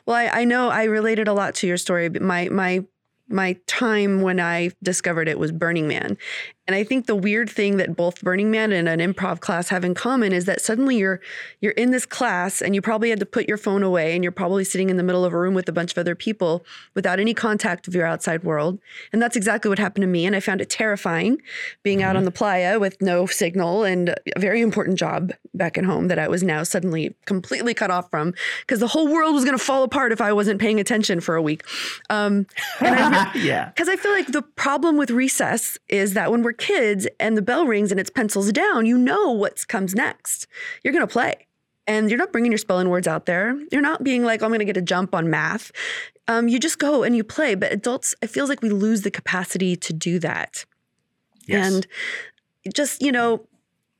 Well, 0.05 0.15
I, 0.15 0.41
I 0.41 0.43
know 0.45 0.69
I 0.69 0.85
related 0.85 1.27
a 1.27 1.33
lot 1.33 1.55
to 1.55 1.67
your 1.67 1.77
story, 1.77 2.07
but 2.09 2.21
my 2.21 2.47
my 2.49 2.85
my 3.27 3.57
time 3.67 4.21
when 4.21 4.39
I 4.39 4.71
discovered 4.83 5.27
it 5.27 5.39
was 5.39 5.51
Burning 5.51 5.87
Man. 5.87 6.17
And 6.67 6.75
I 6.75 6.83
think 6.83 7.05
the 7.05 7.15
weird 7.15 7.49
thing 7.49 7.77
that 7.77 7.95
both 7.95 8.21
Burning 8.21 8.49
Man 8.49 8.71
and 8.71 8.89
an 8.89 8.99
improv 8.99 9.39
class 9.39 9.69
have 9.69 9.85
in 9.85 9.93
common 9.93 10.33
is 10.33 10.45
that 10.45 10.61
suddenly 10.61 10.97
you're 10.97 11.21
you're 11.61 11.73
in 11.73 11.91
this 11.91 12.05
class 12.05 12.61
and 12.61 12.73
you 12.73 12.81
probably 12.81 13.11
had 13.11 13.19
to 13.19 13.25
put 13.25 13.47
your 13.47 13.57
phone 13.57 13.83
away 13.83 14.15
and 14.15 14.23
you're 14.23 14.31
probably 14.31 14.63
sitting 14.63 14.89
in 14.89 14.97
the 14.97 15.03
middle 15.03 15.23
of 15.23 15.33
a 15.33 15.39
room 15.39 15.53
with 15.53 15.69
a 15.69 15.71
bunch 15.71 15.91
of 15.91 15.97
other 15.97 16.15
people 16.15 16.65
without 16.95 17.19
any 17.19 17.33
contact 17.35 17.85
with 17.85 17.93
your 17.93 18.05
outside 18.05 18.43
world. 18.43 18.79
And 19.13 19.21
that's 19.21 19.35
exactly 19.35 19.69
what 19.69 19.77
happened 19.77 20.01
to 20.01 20.07
me 20.07 20.25
and 20.25 20.35
I 20.35 20.39
found 20.39 20.59
it 20.59 20.69
terrifying 20.69 21.39
being 21.83 21.99
mm-hmm. 21.99 22.07
out 22.07 22.15
on 22.15 22.23
the 22.23 22.31
playa 22.31 22.79
with 22.79 22.99
no 22.99 23.27
signal 23.27 23.83
and 23.83 24.15
a 24.35 24.39
very 24.39 24.61
important 24.61 24.97
job 24.97 25.33
back 25.53 25.77
at 25.77 25.85
home 25.85 26.07
that 26.07 26.17
I 26.17 26.27
was 26.27 26.41
now 26.41 26.63
suddenly 26.63 27.15
completely 27.25 27.73
cut 27.73 27.91
off 27.91 28.09
from 28.09 28.33
because 28.61 28.79
the 28.79 28.87
whole 28.87 29.07
world 29.07 29.35
was 29.35 29.45
going 29.45 29.57
to 29.57 29.63
fall 29.63 29.83
apart 29.83 30.11
if 30.11 30.21
I 30.21 30.33
wasn't 30.33 30.59
paying 30.59 30.79
attention 30.79 31.21
for 31.21 31.35
a 31.35 31.41
week. 31.41 31.63
Um, 32.09 32.47
I, 32.81 33.31
yeah. 33.35 33.69
Because 33.69 33.87
I 33.87 33.95
feel 33.95 34.11
like 34.11 34.27
the 34.27 34.41
problem 34.41 34.97
with 34.97 35.11
recess 35.11 35.77
is 35.89 36.13
that 36.13 36.31
when 36.31 36.41
we're 36.41 36.54
kids 36.57 37.07
and 37.19 37.37
the 37.37 37.41
bell 37.41 37.65
rings 37.65 37.91
and 37.91 37.99
it's 37.99 38.09
pencils 38.09 38.51
down, 38.51 38.85
you 38.85 38.97
know 38.97 39.31
what 39.31 39.67
comes 39.67 39.93
next. 39.93 40.47
You're 40.83 40.93
going 40.93 41.05
to 41.05 41.11
play. 41.11 41.47
And 41.87 42.09
you're 42.09 42.17
not 42.17 42.31
bringing 42.31 42.51
your 42.51 42.57
spelling 42.57 42.89
words 42.89 43.07
out 43.07 43.27
there. 43.27 43.59
You're 43.71 43.81
not 43.81 44.03
being 44.03 44.23
like, 44.23 44.41
oh, 44.41 44.45
I'm 44.45 44.49
going 44.49 44.59
to 44.59 44.65
get 44.65 44.77
a 44.77 44.81
jump 44.81 45.13
on 45.13 45.29
math. 45.29 45.71
Um, 46.27 46.47
you 46.47 46.59
just 46.59 46.79
go 46.79 47.03
and 47.03 47.15
you 47.15 47.23
play. 47.23 47.53
But 47.53 47.71
adults, 47.71 48.15
it 48.23 48.27
feels 48.27 48.49
like 48.49 48.63
we 48.63 48.69
lose 48.69 49.03
the 49.03 49.11
capacity 49.11 49.75
to 49.75 49.93
do 49.93 50.17
that. 50.19 50.65
Yes. 51.45 51.73
And 51.73 51.87
just, 52.73 53.03
you 53.03 53.11
know, 53.11 53.45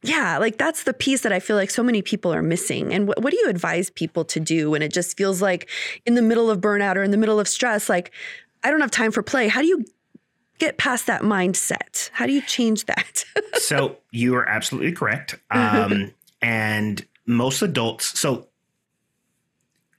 yeah, 0.02 0.38
like 0.39 0.58
that's 0.58 0.84
the 0.84 0.94
piece 0.94 1.22
that 1.22 1.32
I 1.32 1.39
feel 1.39 1.56
like 1.56 1.70
so 1.70 1.84
many 1.84 2.02
people 2.02 2.34
are 2.34 2.41
missing. 2.41 2.94
And 2.94 3.08
what, 3.08 3.22
what 3.22 3.32
do 3.32 3.38
you 3.38 3.50
advise 3.50 3.89
people 3.91 4.26
to 4.26 4.39
do 4.39 4.72
when 4.72 4.82
it 4.82 4.91
just 4.91 5.15
feels 5.15 5.41
like 5.41 5.70
in 6.06 6.15
the 6.15 6.22
middle 6.22 6.50
of 6.50 6.62
burnout 6.62 6.96
or 6.96 7.04
in 7.04 7.12
the 7.12 7.18
middle 7.18 7.39
of 7.39 7.48
stress, 7.48 7.88
like, 7.88 8.12
I 8.63 8.72
don't 8.72 8.82
have 8.82 8.91
time 8.91 9.12
for 9.12 9.22
play? 9.22 9.48
How 9.48 9.62
do 9.62 9.68
you 9.68 9.86
get 10.60 10.78
past 10.78 11.08
that 11.08 11.22
mindset? 11.22 12.10
How 12.13 12.26
do 12.26 12.34
you 12.34 12.41
change 12.41 12.86
that? 12.86 13.26
so 13.56 13.98
you 14.12 14.36
are 14.36 14.48
absolutely 14.48 14.91
correct. 14.91 15.39
Um, 15.52 16.13
and 16.41 17.06
most 17.26 17.62
adults, 17.62 18.20
so 18.20 18.48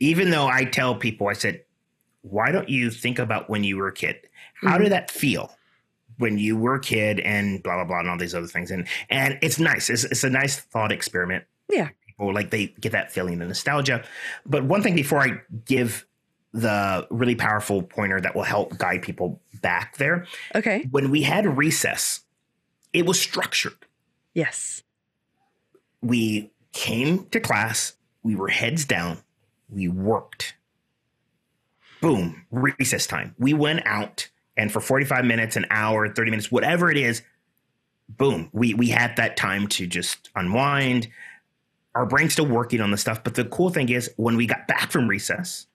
even 0.01 0.31
though 0.31 0.47
I 0.47 0.65
tell 0.65 0.95
people, 0.95 1.29
I 1.29 1.33
said, 1.33 1.63
why 2.23 2.51
don't 2.53 2.69
you 2.69 2.91
think 2.91 3.19
about 3.19 3.49
when 3.49 3.65
you 3.65 3.77
were 3.77 3.89
a 3.89 3.93
kid? 3.93 4.17
How 4.55 4.73
mm-hmm. 4.73 4.85
did 4.85 4.93
that 4.93 5.11
feel? 5.11 5.57
when 6.19 6.39
you 6.39 6.57
were 6.57 6.75
a 6.75 6.81
kid 6.81 7.21
and 7.21 7.63
blah 7.63 7.75
blah 7.75 7.85
blah 7.85 8.01
and 8.01 8.09
all 8.09 8.19
these 8.19 8.35
other 8.35 8.47
things 8.47 8.71
and 8.71 8.87
and 9.11 9.39
it's 9.43 9.59
nice 9.59 9.91
it's, 9.91 10.05
it's 10.05 10.25
a 10.25 10.31
nice 10.31 10.59
thought 10.59 10.93
experiment 10.93 11.45
yeah 11.71 11.89
people 12.07 12.33
like 12.33 12.51
they 12.51 12.69
get 12.81 12.93
that 12.93 13.13
feeling 13.13 13.41
of 13.41 13.49
nostalgia 13.49 14.03
but 14.45 14.65
one 14.65 14.83
thing 14.83 14.95
before 14.95 15.21
i 15.21 15.39
give 15.65 16.07
the 16.57 17.07
really 17.11 17.35
powerful 17.35 17.83
pointer 17.83 18.19
that 18.19 18.35
will 18.35 18.43
help 18.43 18.79
guide 18.79 19.03
people 19.03 19.41
back 19.61 19.99
there. 19.99 20.27
Okay. 20.55 20.89
When 20.91 21.11
we 21.11 21.23
had 21.23 21.59
recess, 21.59 22.21
it 22.95 23.05
was 23.05 23.21
structured. 23.21 23.77
Yes. 24.33 24.83
We 26.01 26.51
came 26.73 27.27
to 27.27 27.41
class, 27.41 27.95
we 28.23 28.35
were 28.35 28.49
heads 28.49 28.87
down, 28.87 29.19
we 29.69 29.89
worked. 29.89 30.55
Boom, 32.01 32.47
recess 32.51 33.07
time. 33.07 33.35
We 33.39 33.53
went 33.53 33.87
out 33.87 34.29
and 34.57 34.73
for 34.73 34.81
45 34.81 35.25
minutes, 35.27 35.57
an 35.57 35.67
hour, 35.71 36.09
30 36.09 36.31
minutes, 36.31 36.51
whatever 36.51 36.91
it 36.91 36.97
is, 36.97 37.23
boom, 38.09 38.49
we 38.53 38.73
we 38.73 38.89
had 38.89 39.17
that 39.17 39.37
time 39.37 39.67
to 39.69 39.87
just 39.87 40.31
unwind. 40.35 41.09
Our 41.95 42.07
brain's 42.07 42.33
still 42.33 42.47
working 42.47 42.81
on 42.81 42.91
the 42.91 42.97
stuff, 42.97 43.23
but 43.25 43.35
the 43.35 43.45
cool 43.45 43.69
thing 43.69 43.91
is 43.91 44.11
when 44.17 44.37
we 44.37 44.47
got 44.47 44.67
back 44.67 44.91
from 44.91 45.09
recess, 45.09 45.67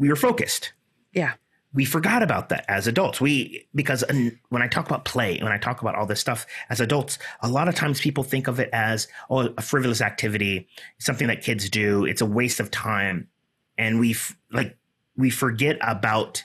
we 0.00 0.08
were 0.08 0.16
focused. 0.16 0.72
Yeah. 1.12 1.34
We 1.72 1.84
forgot 1.84 2.24
about 2.24 2.48
that 2.48 2.64
as 2.68 2.88
adults. 2.88 3.20
We 3.20 3.68
because 3.76 4.02
when 4.48 4.62
I 4.62 4.66
talk 4.66 4.86
about 4.86 5.04
play, 5.04 5.38
when 5.40 5.52
I 5.52 5.58
talk 5.58 5.82
about 5.82 5.94
all 5.94 6.06
this 6.06 6.18
stuff 6.18 6.44
as 6.68 6.80
adults, 6.80 7.18
a 7.42 7.48
lot 7.48 7.68
of 7.68 7.76
times 7.76 8.00
people 8.00 8.24
think 8.24 8.48
of 8.48 8.58
it 8.58 8.70
as 8.72 9.06
oh 9.28 9.54
a 9.56 9.62
frivolous 9.62 10.00
activity, 10.00 10.66
something 10.98 11.28
that 11.28 11.42
kids 11.42 11.70
do. 11.70 12.04
It's 12.06 12.22
a 12.22 12.26
waste 12.26 12.58
of 12.58 12.72
time, 12.72 13.28
and 13.78 14.00
we 14.00 14.16
like 14.50 14.76
we 15.16 15.30
forget 15.30 15.78
about 15.80 16.42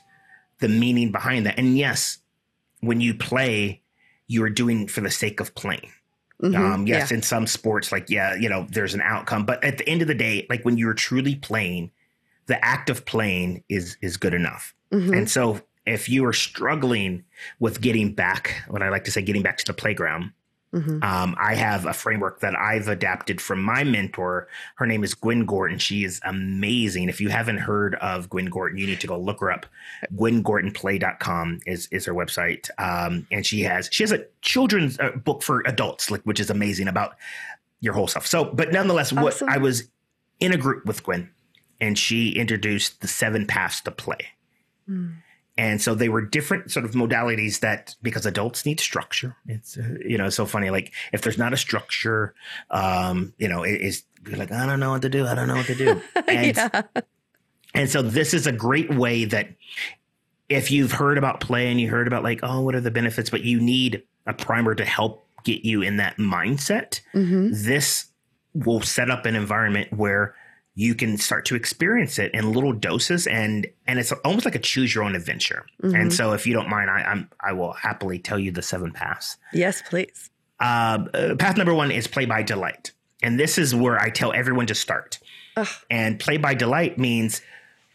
the 0.60 0.70
meaning 0.70 1.12
behind 1.12 1.48
that. 1.48 1.58
And 1.58 1.76
yes, 1.76 2.20
when 2.82 3.02
you 3.02 3.16
play, 3.16 3.82
you 4.28 4.44
are 4.44 4.50
doing 4.52 4.88
for 4.88 5.02
the 5.02 5.10
sake 5.10 5.40
of 5.40 5.56
playing. 5.56 5.92
Mm-hmm, 6.44 6.56
um, 6.56 6.86
yes, 6.86 7.10
yeah. 7.10 7.18
in 7.18 7.24
some 7.24 7.48
sports, 7.48 7.92
like 7.92 8.12
yeah, 8.12 8.36
you 8.36 8.50
know, 8.50 8.68
there's 8.70 8.94
an 8.94 9.02
outcome, 9.02 9.48
but 9.48 9.64
at 9.64 9.80
the 9.80 9.90
end 9.90 10.04
of 10.04 10.08
the 10.08 10.14
day, 10.14 10.46
like 10.52 10.64
when 10.66 10.78
you're 10.78 10.94
truly 10.94 11.34
playing, 11.34 11.90
the 12.48 12.64
act 12.64 12.90
of 12.90 13.06
playing 13.06 13.64
is 13.70 13.98
is 14.02 14.18
good 14.18 14.34
enough. 14.34 14.74
Mm-hmm. 14.92 15.14
And 15.14 15.30
so 15.30 15.62
if 15.86 16.10
you 16.10 16.26
are 16.26 16.34
struggling 16.34 17.24
with 17.60 17.82
getting 17.82 18.14
back, 18.14 18.64
what 18.68 18.82
I 18.82 18.90
like 18.90 19.04
to 19.06 19.12
say, 19.12 19.22
getting 19.22 19.44
back 19.44 19.58
to 19.60 19.66
the 19.66 19.74
playground, 19.74 20.32
mm-hmm. 20.74 21.04
um, 21.04 21.36
I 21.40 21.56
have 21.56 21.86
a 21.86 21.94
framework 21.94 22.40
that 22.40 22.56
I've 22.56 22.88
adapted 22.88 23.40
from 23.40 23.62
my 23.62 23.84
mentor. 23.84 24.48
Her 24.76 24.88
name 24.88 25.04
is 25.04 25.14
Gwen 25.14 25.46
Gordon. 25.46 25.78
She 25.78 26.04
is 26.04 26.20
amazing. 26.24 27.10
If 27.10 27.22
you 27.22 27.30
haven't 27.30 27.60
heard 27.60 27.96
of 27.96 28.30
Gwen 28.30 28.46
Gordon, 28.46 28.78
you 28.78 28.88
need 28.88 29.00
to 29.02 29.08
go 29.08 29.18
look 29.18 29.40
her 29.42 29.52
up. 29.52 29.66
GwenGordonPlay.com 30.16 31.60
is 31.66 31.88
is 31.92 32.06
her 32.06 32.14
website, 32.14 32.70
um, 32.80 33.28
and 33.32 33.46
she 33.46 33.62
has 33.62 33.90
she 33.92 34.04
has 34.04 34.12
a 34.12 34.26
children's 34.42 35.00
uh, 35.00 35.12
book 35.12 35.44
for 35.44 35.62
adults, 35.68 36.10
like 36.10 36.22
which 36.24 36.40
is 36.40 36.50
amazing 36.50 36.88
about 36.88 37.16
your 37.82 37.94
whole 37.94 38.08
stuff. 38.08 38.26
So, 38.26 38.46
but 38.46 38.72
nonetheless, 38.72 39.14
awesome. 39.14 39.48
what 39.48 39.56
I 39.56 39.58
was 39.58 39.84
in 40.40 40.52
a 40.52 40.58
group 40.58 40.86
with 40.86 41.04
Gwen 41.04 41.30
and 41.82 41.98
she 41.98 42.32
introduced 42.32 43.02
the 43.02 43.08
seven 43.08 43.46
paths 43.46 43.82
to 43.82 43.92
play. 43.92 44.28
Mm. 44.90 45.16
And 45.58 45.82
so 45.82 45.96
they 45.96 46.10
were 46.10 46.22
different 46.22 46.70
sort 46.72 46.86
of 46.86 46.92
modalities 46.92 47.62
that 47.62 47.96
because 48.02 48.26
adults 48.26 48.66
need 48.66 48.80
structure. 48.80 49.38
It's 49.48 49.78
uh, 49.78 49.96
you 50.06 50.18
know 50.18 50.30
so 50.30 50.46
funny 50.46 50.70
like 50.70 50.94
if 51.14 51.22
there's 51.22 51.38
not 51.38 51.54
a 51.54 51.58
structure, 51.58 52.34
um, 52.72 53.34
you 53.38 53.48
know 53.48 53.64
it 53.64 53.82
is 53.82 54.04
you're 54.28 54.38
like 54.38 54.52
I 54.52 54.66
don't 54.66 54.80
know 54.80 54.92
what 54.92 55.02
to 55.04 55.10
do. 55.10 55.26
I 55.26 55.34
don't 55.34 55.48
know 55.48 55.56
what 55.56 55.68
to 55.68 55.76
do. 55.76 56.02
And, 56.28 56.58
yeah. 56.58 56.82
and 57.74 57.90
so 57.90 58.02
this 58.02 58.34
is 58.34 58.48
a 58.48 58.52
great 58.52 58.94
way 58.94 59.26
that 59.26 59.50
if 60.50 60.72
you've 60.72 60.92
heard 60.92 61.18
about 61.18 61.40
play 61.40 61.72
and 61.72 61.80
you 61.80 61.90
heard 61.90 62.08
about 62.08 62.24
like 62.24 62.42
oh 62.44 62.62
what 62.62 62.76
are 62.76 62.82
the 62.82 62.92
benefits, 62.92 63.30
but 63.30 63.44
you 63.44 63.62
need 63.62 64.04
a 64.28 64.34
primer 64.34 64.76
to 64.76 64.84
help 64.84 65.26
get 65.46 65.64
you 65.64 65.82
in 65.82 65.98
that 65.98 66.18
mindset. 66.18 67.00
Mm-hmm. 67.14 67.52
This 67.54 68.08
will 68.54 68.82
set 68.82 69.10
up 69.10 69.26
an 69.26 69.36
environment 69.36 69.94
where 69.94 70.36
you 70.76 70.94
can 70.94 71.18
start 71.18 71.46
to 71.46 71.56
experience 71.56 72.20
it 72.20 72.34
in 72.34 72.52
little 72.52 72.74
doses 72.74 73.26
and 73.28 73.66
and 73.88 73.98
it's 73.98 74.12
almost 74.24 74.46
like 74.46 74.56
a 74.56 74.60
choose 74.60 74.94
your 74.94 75.04
own 75.04 75.16
adventure. 75.16 75.66
Mm-hmm. 75.82 75.96
and 75.96 76.14
so 76.14 76.34
if 76.34 76.46
you 76.46 76.54
don't 76.54 76.70
mind 76.70 76.90
I, 76.90 77.02
I'm, 77.02 77.30
i 77.40 77.54
will 77.54 77.74
happily 77.74 78.20
tell 78.20 78.38
you 78.38 78.52
the 78.52 78.62
seven 78.62 78.92
paths. 78.92 79.38
Yes 79.54 79.82
please. 79.82 80.30
Uh, 80.60 81.06
uh, 81.14 81.36
path 81.36 81.58
number 81.58 81.74
one 81.74 81.92
is 81.92 82.08
play 82.08 82.26
by 82.26 82.42
delight. 82.42 82.92
And 83.24 83.40
this 83.40 83.58
is 83.58 83.74
where 83.74 84.00
i 84.00 84.10
tell 84.10 84.34
everyone 84.34 84.68
to 84.68 84.76
start. 84.76 85.20
Ugh. 85.58 85.68
and 85.90 86.20
play 86.20 86.36
by 86.36 86.54
delight 86.54 86.98
means 86.98 87.42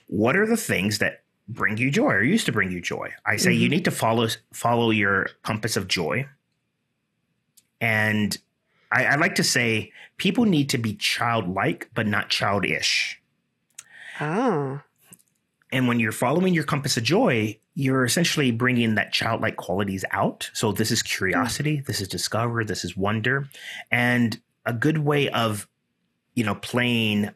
what 0.06 0.34
are 0.34 0.46
the 0.46 0.56
things 0.56 0.98
that 0.98 1.22
bring 1.46 1.76
you 1.76 1.90
joy 1.90 2.12
or 2.12 2.22
used 2.22 2.46
to 2.46 2.52
bring 2.52 2.70
you 2.70 2.80
joy? 2.80 3.12
I 3.26 3.36
say 3.36 3.50
mm-hmm. 3.50 3.62
you 3.62 3.68
need 3.68 3.84
to 3.84 3.90
follow 3.90 4.28
follow 4.52 4.90
your 4.90 5.28
compass 5.42 5.76
of 5.76 5.86
joy. 5.86 6.26
And 7.80 8.36
I, 8.92 9.04
I 9.04 9.16
like 9.16 9.36
to 9.36 9.44
say 9.44 9.92
people 10.16 10.44
need 10.44 10.68
to 10.70 10.78
be 10.78 10.94
childlike, 10.94 11.90
but 11.94 12.06
not 12.06 12.28
childish. 12.28 13.20
Oh. 14.20 14.80
And 15.72 15.86
when 15.86 16.00
you're 16.00 16.12
following 16.12 16.52
your 16.52 16.64
compass 16.64 16.96
of 16.96 17.04
joy, 17.04 17.58
you're 17.74 18.04
essentially 18.04 18.50
bringing 18.50 18.96
that 18.96 19.12
childlike 19.12 19.56
qualities 19.56 20.04
out. 20.10 20.50
So 20.52 20.72
this 20.72 20.90
is 20.90 21.02
curiosity, 21.02 21.78
mm. 21.78 21.86
this 21.86 22.00
is 22.00 22.08
discover, 22.08 22.64
this 22.64 22.84
is 22.84 22.96
wonder, 22.96 23.48
and 23.90 24.38
a 24.66 24.72
good 24.72 24.98
way 24.98 25.28
of, 25.30 25.68
you 26.34 26.44
know, 26.44 26.56
playing 26.56 27.30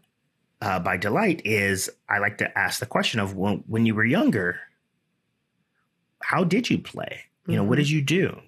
uh, 0.60 0.80
by 0.80 0.96
delight 0.96 1.42
is 1.44 1.90
I 2.08 2.18
like 2.18 2.38
to 2.38 2.58
ask 2.58 2.80
the 2.80 2.86
question 2.86 3.20
of 3.20 3.36
when, 3.36 3.64
when 3.66 3.86
you 3.86 3.94
were 3.94 4.04
younger, 4.04 4.58
how 6.22 6.42
did 6.44 6.68
you 6.70 6.78
play? 6.78 7.20
You 7.46 7.54
know, 7.54 7.62
mm-hmm. 7.62 7.68
what 7.68 7.76
did 7.76 7.90
you 7.90 8.02
do? 8.02 8.40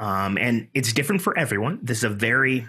Um, 0.00 0.38
and 0.38 0.66
it's 0.74 0.92
different 0.92 1.22
for 1.22 1.38
everyone. 1.38 1.78
This 1.82 1.98
is 1.98 2.04
a 2.04 2.10
very 2.10 2.66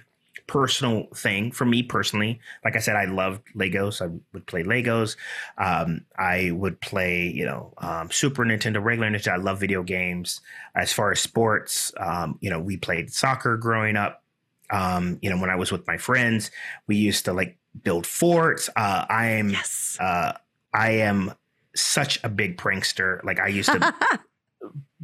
personal 0.48 1.08
thing 1.16 1.52
for 1.52 1.64
me 1.64 1.82
personally. 1.82 2.42
Like 2.66 2.76
I 2.76 2.80
said, 2.80 2.98
I 2.98 3.06
loved 3.06 3.42
Legos. 3.56 4.02
I 4.06 4.14
would 4.34 4.46
play 4.46 4.64
Legos. 4.64 5.16
Um, 5.58 6.02
I 6.18 6.52
would 6.52 6.82
play, 6.82 7.28
you 7.28 7.46
know, 7.46 7.74
um, 7.78 8.12
Super 8.12 8.44
Nintendo, 8.44 8.84
regular 8.84 9.10
Nintendo. 9.10 9.34
I 9.34 9.38
love 9.38 9.62
video 9.62 9.82
games. 9.82 10.42
As 10.76 10.92
far 10.92 11.12
as 11.12 11.22
sports, 11.22 11.94
um, 11.98 12.38
you 12.42 12.50
know, 12.50 12.60
we 12.60 12.76
played 12.76 13.14
soccer 13.14 13.56
growing 13.56 13.96
up. 13.96 14.24
Um, 14.70 15.20
you 15.22 15.30
know, 15.30 15.40
when 15.40 15.50
I 15.50 15.56
was 15.56 15.72
with 15.72 15.88
my 15.88 15.98
friends, 15.98 16.52
we 16.86 16.98
used 16.98 17.26
to 17.26 17.34
like 17.34 17.58
build 17.84 18.06
forts. 18.06 18.70
Uh, 18.76 19.06
I 19.10 19.28
am, 19.28 19.52
yes. 19.52 19.98
uh, 20.02 20.34
I 20.74 20.92
am 20.92 21.34
such 21.76 22.22
a 22.26 22.30
big 22.30 22.58
prankster. 22.58 23.24
Like 23.24 23.40
I 23.40 23.48
used 23.48 23.72
to 23.72 23.94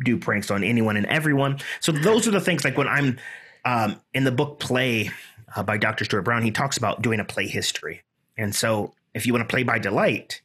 do 0.04 0.18
pranks 0.18 0.52
on 0.52 0.64
anyone 0.64 0.98
and 0.98 1.06
everyone. 1.08 1.60
So 1.80 1.92
those 1.92 2.28
are 2.28 2.32
the 2.32 2.42
things 2.42 2.64
like 2.64 2.78
when 2.78 2.88
I'm 2.88 3.18
um, 3.66 4.00
in 4.14 4.24
the 4.24 4.32
book 4.32 4.60
Play 4.60 5.12
uh, 5.56 5.64
by 5.64 5.78
Dr. 5.78 6.06
Stuart 6.06 6.24
Brown, 6.24 6.44
he 6.44 6.52
talks 6.52 6.78
about 6.78 7.02
doing 7.02 7.20
a 7.20 7.26
play 7.26 7.48
history. 7.48 8.04
And 8.38 8.56
so 8.56 8.94
if 9.14 9.26
you 9.26 9.34
want 9.34 9.48
to 9.48 9.52
play 9.52 9.64
by 9.64 9.80
delight, 9.80 10.42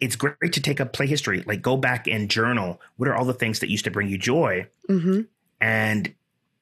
it's 0.00 0.16
great 0.16 0.52
to 0.52 0.60
take 0.60 0.80
a 0.80 0.86
play 0.86 1.06
history, 1.06 1.42
like 1.46 1.62
go 1.62 1.76
back 1.76 2.06
and 2.08 2.30
journal. 2.30 2.80
What 2.96 3.08
are 3.08 3.14
all 3.14 3.24
the 3.24 3.34
things 3.34 3.60
that 3.60 3.70
used 3.70 3.84
to 3.84 3.90
bring 3.90 4.08
you 4.08 4.18
joy? 4.18 4.66
Mm-hmm. 4.88 5.22
And 5.60 6.14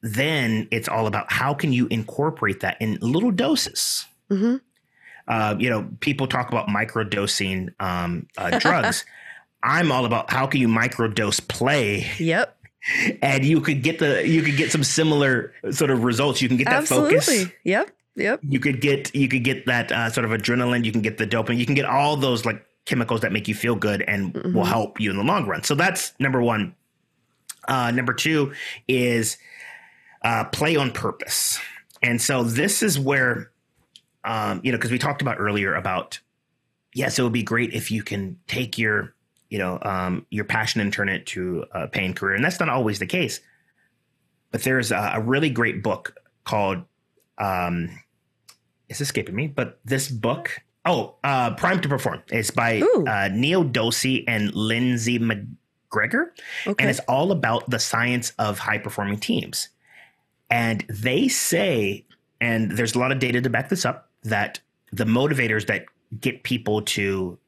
then 0.02 0.68
it's 0.70 0.88
all 0.88 1.06
about 1.06 1.30
how 1.30 1.54
can 1.54 1.72
you 1.72 1.86
incorporate 1.88 2.60
that 2.60 2.76
in 2.80 2.98
little 3.00 3.30
doses. 3.30 4.06
hmm 4.28 4.56
Uh, 5.28 5.54
you 5.58 5.70
know, 5.70 5.88
people 6.00 6.26
talk 6.26 6.48
about 6.48 6.66
microdosing 6.68 7.68
um, 7.80 8.26
uh, 8.36 8.58
drugs. 8.58 9.04
I'm 9.62 9.92
all 9.92 10.04
about 10.06 10.30
how 10.30 10.46
can 10.46 10.60
you 10.60 10.68
microdose 10.68 11.46
play, 11.46 12.06
Yep. 12.18 12.56
and 13.22 13.44
you 13.44 13.60
could 13.60 13.82
get 13.82 13.98
the 13.98 14.26
you 14.26 14.42
could 14.42 14.56
get 14.56 14.70
some 14.72 14.82
similar 14.84 15.52
sort 15.70 15.90
of 15.90 16.02
results. 16.04 16.40
You 16.40 16.48
can 16.48 16.56
get 16.56 16.64
that 16.66 16.76
Absolutely. 16.76 17.20
focus. 17.20 17.46
Yep. 17.64 17.90
Yep. 18.16 18.40
You 18.48 18.58
could 18.60 18.80
get 18.80 19.14
you 19.14 19.28
could 19.28 19.44
get 19.44 19.66
that 19.66 19.92
uh, 19.92 20.08
sort 20.10 20.24
of 20.24 20.30
adrenaline. 20.30 20.84
You 20.84 20.92
can 20.92 21.02
get 21.02 21.18
the 21.18 21.26
dopamine. 21.26 21.58
You 21.58 21.66
can 21.66 21.74
get 21.74 21.84
all 21.84 22.16
those 22.16 22.44
like 22.46 22.64
chemicals 22.86 23.20
that 23.20 23.32
make 23.32 23.46
you 23.48 23.54
feel 23.54 23.74
good 23.76 24.02
and 24.02 24.32
will 24.34 24.64
Mhm. 24.64 24.66
help 24.66 24.98
you 25.00 25.10
in 25.10 25.16
the 25.18 25.22
long 25.22 25.46
run. 25.46 25.62
So 25.62 25.74
that's 25.74 26.14
number 26.18 26.40
one. 26.42 26.74
Uh, 27.68 27.90
number 27.90 28.12
two 28.14 28.52
is 28.88 29.36
uh, 30.24 30.44
play 30.44 30.76
on 30.76 30.90
purpose. 30.90 31.58
And 32.02 32.20
so 32.20 32.42
this 32.42 32.82
is 32.82 32.98
where, 32.98 33.50
um, 34.24 34.60
you 34.64 34.72
know, 34.72 34.78
because 34.78 34.90
we 34.90 34.98
talked 34.98 35.20
about 35.22 35.36
earlier 35.38 35.74
about, 35.74 36.18
yes, 36.94 37.18
it 37.18 37.22
would 37.22 37.32
be 37.32 37.42
great 37.42 37.72
if 37.74 37.90
you 37.90 38.02
can 38.02 38.38
take 38.48 38.76
your, 38.78 39.14
you 39.50 39.58
know, 39.58 39.78
um, 39.82 40.24
your 40.30 40.44
passion 40.44 40.80
and 40.80 40.92
turn 40.92 41.08
it 41.08 41.26
to 41.26 41.64
a 41.72 41.88
paying 41.88 42.14
career. 42.14 42.34
And 42.34 42.44
that's 42.44 42.60
not 42.60 42.68
always 42.68 42.98
the 42.98 43.06
case. 43.06 43.40
But 44.52 44.62
there's 44.62 44.90
a, 44.90 45.12
a 45.16 45.20
really 45.20 45.50
great 45.50 45.82
book 45.82 46.16
called, 46.44 46.78
um, 47.38 47.90
it's 48.88 49.00
escaping 49.00 49.34
me, 49.34 49.46
but 49.48 49.78
this 49.84 50.08
book, 50.08 50.60
oh, 50.86 51.16
uh, 51.22 51.54
Primed 51.54 51.82
to 51.82 51.88
Perform. 51.88 52.22
It's 52.28 52.50
by 52.50 52.80
uh, 52.80 53.28
Neel 53.32 53.64
Doshi 53.64 54.24
and 54.26 54.54
Lindsay 54.54 55.18
McGregor 55.18 56.30
Okay. 56.66 56.82
and 56.82 56.90
it's 56.90 57.00
all 57.00 57.32
about 57.32 57.68
the 57.68 57.78
science 57.78 58.32
of 58.38 58.58
high 58.58 58.78
performing 58.78 59.18
teams. 59.18 59.68
And 60.48 60.84
they 60.88 61.28
say, 61.28 62.04
and 62.40 62.72
there's 62.72 62.94
a 62.94 62.98
lot 62.98 63.12
of 63.12 63.18
data 63.18 63.40
to 63.40 63.50
back 63.50 63.68
this 63.68 63.84
up, 63.84 64.08
that 64.24 64.60
the 64.92 65.04
motivators 65.04 65.66
that 65.66 65.86
get 66.20 66.42
people 66.42 66.82
to 66.82 67.38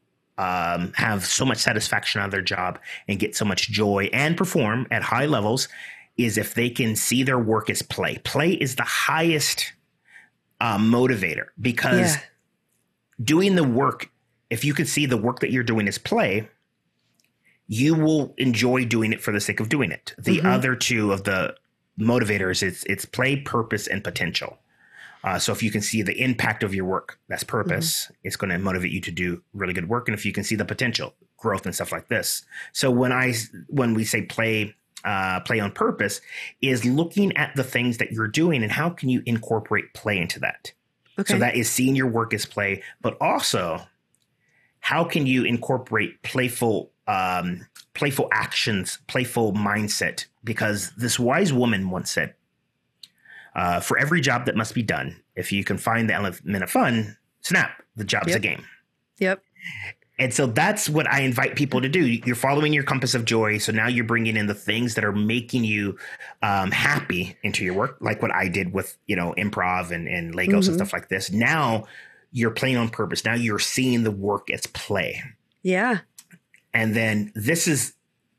um, 0.42 0.92
have 0.94 1.24
so 1.24 1.44
much 1.44 1.59
satisfaction 1.59 2.20
out 2.20 2.26
of 2.26 2.31
their 2.33 2.42
job 2.42 2.78
and 3.07 3.20
get 3.20 3.37
so 3.37 3.44
much 3.44 3.70
joy 3.70 4.11
and 4.12 4.37
perform 4.37 4.87
at 4.90 5.02
high 5.02 5.26
levels 5.26 5.68
is 6.16 6.37
if 6.37 6.55
they 6.55 6.68
can 6.68 6.96
see 6.96 7.22
their 7.22 7.38
work 7.38 7.70
as 7.70 7.81
play. 7.83 8.18
Play 8.24 8.52
is 8.52 8.76
the 8.76 8.83
highest 8.83 9.72
uh, 10.61 10.78
motivator 10.78 11.46
because 11.61 12.16
yeah. 12.16 12.20
doing 13.22 13.55
the 13.55 13.64
work, 13.64 14.11
if 14.50 14.64
you 14.64 14.74
can 14.74 14.87
see 14.87 15.07
the 15.07 15.16
work 15.16 15.40
that 15.40 15.52
you're 15.52 15.62
doing 15.62 15.87
as 15.87 15.98
play, 15.98 16.48
you 17.68 17.94
will 17.94 18.35
enjoy 18.37 18.85
doing 18.85 19.12
it 19.12 19.20
for 19.22 19.33
the 19.33 19.40
sake 19.40 19.61
of 19.61 19.68
doing 19.68 19.92
it. 19.92 20.14
The 20.18 20.38
Mhm. 20.38 20.44
other 20.52 20.74
two 20.74 21.12
of 21.12 21.24
the 21.24 21.55
motivators, 21.98 22.62
it's 22.62 22.85
it's 22.85 23.05
play, 23.05 23.37
purpose, 23.37 23.87
and 23.87 24.02
potential. 24.02 24.59
Uh, 25.24 25.38
so 25.38 25.52
if 25.52 25.62
you 25.62 25.70
can 25.70 25.80
see 25.80 26.02
the 26.02 26.20
impact 26.20 26.62
of 26.62 26.74
your 26.74 26.85
work, 26.85 27.18
that's 27.28 27.44
purpose. 27.44 28.11
It's 28.24 28.37
going 28.37 28.50
to 28.50 28.58
motivate 28.58 28.90
you 28.90 29.00
to 29.02 29.11
do 29.11 29.42
really 29.54 29.72
good 29.72 29.88
work. 29.88 30.08
And 30.08 30.16
if 30.16 30.26
you 30.26 30.32
can 30.32 30.44
see 30.44 30.56
the 30.56 30.64
potential, 30.64 31.14
growth, 31.37 31.64
and 31.64 31.74
stuff 31.74 31.92
like 31.92 32.08
this. 32.08 32.44
So 32.72 32.90
when 32.90 33.12
I 33.12 33.35
when 33.68 33.94
we 33.94 34.04
say 34.04 34.22
play. 34.22 34.74
Uh, 35.04 35.40
play 35.40 35.58
on 35.58 35.72
purpose 35.72 36.20
is 36.61 36.85
looking 36.85 37.37
at 37.37 37.52
the 37.56 37.64
things 37.64 37.98
that 37.98 38.12
you're 38.12 38.28
doing 38.28 38.62
and 38.62 38.70
how 38.70 38.88
can 38.88 39.08
you 39.08 39.20
incorporate 39.26 39.92
play 39.94 40.16
into 40.16 40.38
that. 40.38 40.72
Okay. 41.18 41.32
So 41.32 41.38
that 41.40 41.56
is 41.56 41.68
seeing 41.68 41.96
your 41.96 42.06
work 42.06 42.32
as 42.32 42.46
play, 42.46 42.85
but 43.00 43.16
also 43.20 43.82
how 44.78 45.02
can 45.02 45.26
you 45.26 45.44
incorporate 45.44 46.22
playful 46.22 46.92
um, 47.08 47.66
playful 47.94 48.28
actions, 48.32 48.98
playful 49.08 49.52
mindset? 49.54 50.26
Because 50.44 50.92
this 50.96 51.18
wise 51.18 51.52
woman 51.52 51.90
once 51.90 52.11
said, 52.11 52.35
uh, 53.54 53.80
"For 53.80 53.98
every 53.98 54.20
job 54.20 54.46
that 54.46 54.56
must 54.56 54.74
be 54.74 54.82
done, 54.82 55.20
if 55.36 55.52
you 55.52 55.64
can 55.64 55.78
find 55.78 56.08
the 56.08 56.14
element 56.14 56.62
of 56.62 56.70
fun, 56.70 57.16
snap, 57.40 57.82
the 57.96 58.04
job's 58.04 58.34
a 58.34 58.40
game." 58.40 58.64
yep. 59.18 59.42
And 60.18 60.32
so 60.32 60.46
that's 60.46 60.88
what 60.88 61.08
I 61.10 61.22
invite 61.22 61.56
people 61.56 61.80
to 61.80 61.88
do. 61.88 62.00
You're 62.06 62.36
following 62.36 62.72
your 62.72 62.84
compass 62.84 63.14
of 63.14 63.24
joy. 63.24 63.58
So 63.58 63.72
now 63.72 63.88
you're 63.88 64.04
bringing 64.04 64.36
in 64.36 64.46
the 64.46 64.54
things 64.54 64.94
that 64.94 65.04
are 65.04 65.10
making 65.12 65.64
you 65.64 65.96
um, 66.42 66.70
happy 66.70 67.34
into 67.42 67.64
your 67.64 67.74
work, 67.74 67.96
like 68.00 68.20
what 68.22 68.30
I 68.30 68.46
did 68.46 68.72
with, 68.72 68.96
you 69.06 69.16
know, 69.16 69.34
improv 69.38 69.90
and, 69.90 70.06
and 70.06 70.34
Legos 70.34 70.48
Mhm. 70.64 70.66
and 70.68 70.76
stuff 70.76 70.92
like 70.92 71.08
this. 71.08 71.32
Now 71.32 71.86
you're 72.30 72.50
playing 72.52 72.76
on 72.76 72.88
purpose. 72.90 73.24
Now 73.24 73.34
you're 73.34 73.58
seeing 73.58 74.04
the 74.04 74.10
work 74.12 74.50
as 74.50 74.66
play. 74.66 75.20
Yeah. 75.62 76.00
And 76.74 76.94
then 76.94 77.32
this 77.34 77.66
is 77.66 77.94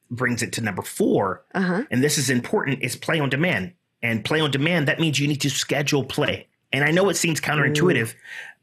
brings 0.09 0.41
it 0.43 0.53
to 0.53 0.61
number 0.61 0.83
four. 0.83 1.43
Uh 1.53 1.61
huh. 1.61 1.83
And 1.91 2.03
this 2.03 2.17
is 2.17 2.29
important 2.29 2.81
is 2.83 2.95
play 2.95 3.19
on 3.19 3.29
demand. 3.29 3.73
And 4.03 4.23
play 4.23 4.39
on 4.41 4.51
demand, 4.51 4.87
that 4.89 4.99
means 4.99 5.19
you 5.19 5.27
need 5.27 5.41
to 5.41 5.49
schedule 5.49 6.03
play. 6.03 6.47
And 6.71 6.83
I 6.83 6.91
know 6.91 7.09
it 7.09 7.15
seems 7.15 7.39
counterintuitive, 7.41 8.13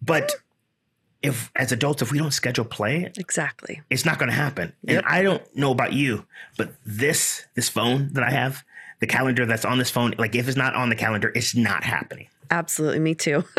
but 0.03 0.31
if 1.23 1.51
as 1.57 1.73
adults, 1.73 2.03
if 2.03 2.13
we 2.13 2.19
don't 2.19 2.31
schedule 2.33 2.65
play, 2.65 3.11
Exactly. 3.17 3.83
it's 3.91 4.05
not 4.05 4.19
going 4.19 4.29
to 4.31 4.37
happen. 4.37 4.73
Yep. 4.85 4.99
And 4.99 5.07
I 5.07 5.23
don't 5.23 5.43
know 5.57 5.73
about 5.73 5.93
you, 5.93 6.25
but 6.57 6.73
this 6.87 7.47
this 7.55 7.69
phone 7.69 8.13
that 8.13 8.23
I 8.23 8.31
have, 8.31 8.63
the 9.01 9.07
calendar 9.07 9.47
that's 9.47 9.65
on 9.65 9.79
this 9.79 9.91
phone, 9.91 10.15
like 10.19 10.35
if 10.35 10.47
it's 10.47 10.57
not 10.57 10.75
on 10.75 10.89
the 10.91 10.97
calendar, 10.97 11.33
it's 11.35 11.55
not 11.57 11.83
happening. 11.85 12.29
Absolutely. 12.51 13.01
Me 13.01 13.15
too. 13.15 13.45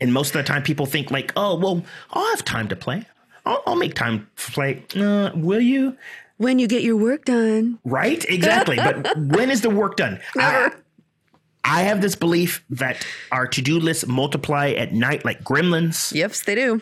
And 0.00 0.12
most 0.12 0.34
of 0.34 0.34
the 0.34 0.42
time, 0.42 0.62
people 0.62 0.86
think 0.86 1.10
like, 1.10 1.32
"Oh, 1.36 1.54
well, 1.56 1.82
I'll 2.10 2.28
have 2.30 2.44
time 2.44 2.68
to 2.68 2.76
play. 2.76 3.06
I'll, 3.46 3.62
I'll 3.66 3.76
make 3.76 3.94
time 3.94 4.28
to 4.36 4.50
play." 4.50 4.84
Uh, 4.94 5.30
will 5.34 5.60
you? 5.60 5.96
When 6.44 6.58
you 6.60 6.68
get 6.68 6.82
your 6.82 6.96
work 6.96 7.24
done. 7.24 7.78
Right? 7.84 8.24
Exactly. 8.28 8.76
but 8.76 9.16
when 9.36 9.50
is 9.50 9.62
the 9.62 9.70
work 9.70 9.96
done? 9.96 10.20
I, 10.36 10.52
Never. 10.52 10.80
I 11.64 11.80
have 11.82 12.00
this 12.02 12.14
belief 12.14 12.62
that 12.70 13.04
our 13.32 13.46
to-do 13.46 13.80
lists 13.80 14.06
multiply 14.06 14.70
at 14.70 14.92
night 14.92 15.24
like 15.24 15.42
gremlins. 15.42 16.12
Yes, 16.14 16.42
they 16.42 16.54
do. 16.54 16.80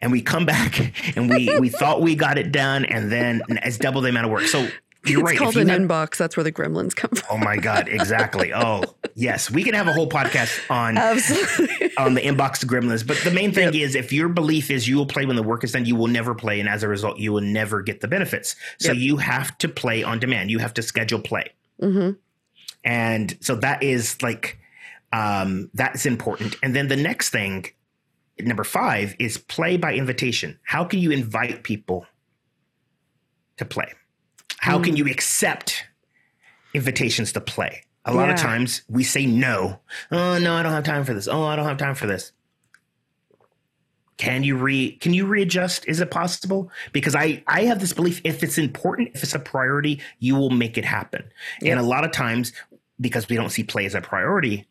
and 0.00 0.10
we 0.12 0.22
come 0.22 0.46
back 0.46 0.92
and 1.16 1.28
we 1.28 1.58
we 1.60 1.68
thought 1.68 2.00
we 2.00 2.14
got 2.14 2.38
it 2.38 2.50
done 2.52 2.84
and 2.84 3.10
then 3.12 3.42
it's 3.48 3.78
double 3.78 4.00
the 4.00 4.08
amount 4.08 4.26
of 4.26 4.32
work 4.32 4.42
so 4.46 4.66
you're 5.04 5.20
it's 5.20 5.30
right. 5.30 5.38
Called 5.38 5.56
an 5.56 5.68
have- 5.68 5.80
inbox. 5.80 6.16
That's 6.16 6.36
where 6.36 6.44
the 6.44 6.52
gremlins 6.52 6.94
come 6.94 7.10
from. 7.10 7.26
oh 7.30 7.36
my 7.38 7.56
god 7.56 7.88
exactly. 7.88 8.52
Oh 8.54 8.82
yes. 9.14 9.50
We 9.50 9.64
can 9.64 9.74
have 9.74 9.88
a 9.88 9.92
whole 9.92 10.08
podcast 10.08 10.58
on 10.70 10.96
Absolutely. 10.96 11.90
on 11.98 12.14
the 12.14 12.20
inbox 12.20 12.58
to 12.60 12.66
gremlins 12.66 13.06
but 13.06 13.16
the 13.18 13.30
main 13.30 13.52
thing 13.52 13.74
is 13.74 13.94
if 13.94 14.12
your 14.12 14.28
belief 14.28 14.70
is 14.70 14.86
you 14.88 14.96
will 14.96 15.06
play 15.06 15.26
when 15.26 15.36
the 15.36 15.42
work 15.42 15.64
is 15.64 15.72
done 15.72 15.84
you 15.86 15.96
will 15.96 16.06
never 16.08 16.34
play 16.34 16.60
and 16.60 16.68
as 16.68 16.82
a 16.82 16.88
result 16.88 17.18
you 17.18 17.32
will 17.32 17.40
never 17.40 17.82
get 17.82 18.00
the 18.00 18.08
benefits. 18.08 18.54
So 18.78 18.92
Yep. 18.92 18.96
you 19.02 19.16
have 19.16 19.58
to 19.58 19.68
play 19.68 20.02
on 20.02 20.18
demand. 20.20 20.50
You 20.50 20.58
have 20.60 20.74
to 20.74 20.82
schedule 20.82 21.20
play. 21.20 21.50
Hmm 21.80 22.10
and 22.84 23.36
so 23.40 23.54
that 23.56 23.82
is 23.82 24.20
like 24.22 24.58
um 25.12 25.70
that's 25.74 26.06
important. 26.06 26.56
And 26.62 26.74
then 26.76 26.88
the 26.88 26.96
next 26.96 27.30
thing 27.30 27.66
number 28.40 28.64
five 28.64 29.14
is 29.18 29.36
play 29.38 29.76
by 29.76 29.94
invitation. 29.94 30.58
How 30.64 30.84
can 30.84 30.98
you 31.00 31.10
invite 31.12 31.62
people 31.64 32.06
to 33.58 33.64
play 33.64 33.92
how 34.58 34.78
can 34.78 34.92
hmm. 34.92 34.98
you 34.98 35.06
accept 35.06 35.84
invitations 36.74 37.32
to 37.32 37.40
play? 37.40 37.84
A 38.04 38.12
lot 38.12 38.30
of 38.30 38.36
times 38.36 38.82
we 38.88 39.04
say 39.04 39.26
no. 39.26 39.78
Oh 40.10 40.38
no 40.38 40.54
i 40.54 40.62
don't 40.62 40.72
have 40.72 40.84
time 40.84 41.04
for 41.04 41.14
this. 41.14 41.28
Oh 41.28 41.44
i 41.44 41.54
don't 41.54 41.66
have 41.66 41.78
time 41.78 41.94
for 41.94 42.06
this. 42.06 42.32
Can 44.16 44.42
you 44.42 44.56
re 44.56 44.96
can 44.96 45.14
you 45.14 45.26
readjust? 45.26 45.86
Is 45.86 46.00
it 46.00 46.10
possible? 46.10 46.70
Because 46.92 47.14
i 47.14 47.42
i 47.46 47.62
have 47.62 47.80
this 47.80 47.92
belief 47.92 48.20
if 48.24 48.42
it's 48.42 48.58
important 48.58 49.10
if 49.14 49.22
it's 49.22 49.34
a 49.34 49.38
priority 49.38 50.00
you 50.18 50.34
will 50.34 50.50
make 50.50 50.76
it 50.76 50.84
happen. 50.84 51.22
Yep. 51.60 51.70
and 51.70 51.80
a 51.80 51.84
lot 51.84 52.04
of 52.04 52.10
times 52.10 52.52
because 53.00 53.28
we 53.28 53.36
don't 53.36 53.50
see 53.50 53.62
play 53.64 53.86
as 53.86 53.94
a 53.94 54.00
priority 54.00 54.66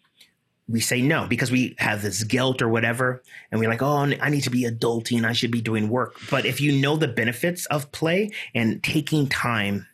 we 0.72 0.80
say 0.80 1.02
no 1.02 1.28
because 1.28 1.52
we 1.52 1.76
have 1.80 2.02
this 2.02 2.24
guilt 2.24 2.62
or 2.62 2.70
whatever 2.70 3.22
and 3.52 3.60
we're 3.60 3.70
like 3.70 3.82
oh 3.82 3.98
i 4.22 4.30
need 4.30 4.42
to 4.42 4.50
be 4.50 4.64
adulting 4.64 5.26
i 5.26 5.34
should 5.34 5.52
be 5.52 5.62
doing 5.62 5.90
work 5.90 6.16
but 6.30 6.46
if 6.46 6.62
you 6.62 6.72
know 6.72 6.96
the 6.96 7.08
benefits 7.08 7.66
of 7.68 7.92
play 7.92 8.32
and 8.56 8.82
taking 8.84 9.28
time 9.28 9.86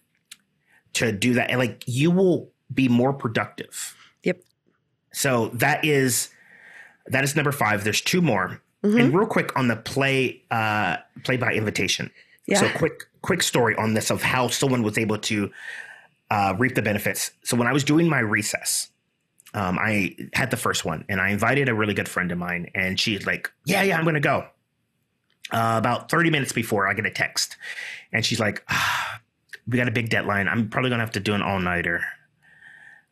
to 0.93 1.11
do 1.11 1.33
that 1.33 1.49
like 1.57 1.83
you 1.85 2.11
will 2.11 2.49
be 2.73 2.87
more 2.87 3.13
productive 3.13 3.95
Yep. 4.23 4.41
so 5.11 5.49
that 5.53 5.83
is 5.83 6.29
that 7.07 7.23
is 7.23 7.35
number 7.35 7.51
five 7.51 7.83
there's 7.83 8.01
two 8.01 8.21
more 8.21 8.61
Mhm. 8.83 9.01
and 9.01 9.13
real 9.17 9.25
quick 9.27 9.57
on 9.57 9.67
the 9.69 9.75
play 9.75 10.41
uh 10.51 10.97
play 11.23 11.37
by 11.37 11.53
invitation 11.53 12.11
Yeah. 12.45 12.59
so 12.59 12.69
quick 12.77 13.03
quick 13.21 13.41
story 13.41 13.75
on 13.75 13.93
this 13.95 14.09
of 14.11 14.21
how 14.21 14.47
someone 14.49 14.83
was 14.83 14.97
able 14.97 15.17
to 15.17 15.51
uh, 16.29 16.53
reap 16.59 16.75
the 16.75 16.81
benefits. 16.81 17.31
So 17.45 17.55
when 17.55 17.67
I 17.67 17.73
was 17.73 17.85
doing 17.85 18.09
my 18.09 18.19
recess, 18.19 18.89
um, 19.57 19.79
I 19.79 20.15
had 20.33 20.51
the 20.51 20.57
first 20.57 20.85
one, 20.85 21.03
and 21.09 21.19
I 21.19 21.29
invited 21.29 21.67
a 21.67 21.73
really 21.73 21.95
good 21.95 22.07
friend 22.07 22.31
of 22.31 22.37
mine, 22.37 22.69
and 22.75 22.99
she's 22.99 23.25
like, 23.25 23.51
"Yeah, 23.65 23.81
yeah, 23.81 23.97
I'm 23.97 24.03
going 24.03 24.13
to 24.13 24.19
go." 24.19 24.45
Uh, 25.51 25.75
about 25.79 26.11
30 26.11 26.29
minutes 26.29 26.53
before, 26.53 26.87
I 26.87 26.93
get 26.93 27.07
a 27.07 27.09
text, 27.09 27.57
and 28.13 28.23
she's 28.23 28.39
like, 28.39 28.63
ah, 28.69 29.19
"We 29.67 29.79
got 29.79 29.87
a 29.87 29.91
big 29.91 30.09
deadline. 30.09 30.47
I'm 30.47 30.69
probably 30.69 30.91
going 30.91 30.99
to 30.99 31.05
have 31.05 31.13
to 31.13 31.19
do 31.19 31.33
an 31.33 31.41
all 31.41 31.59
nighter." 31.59 32.03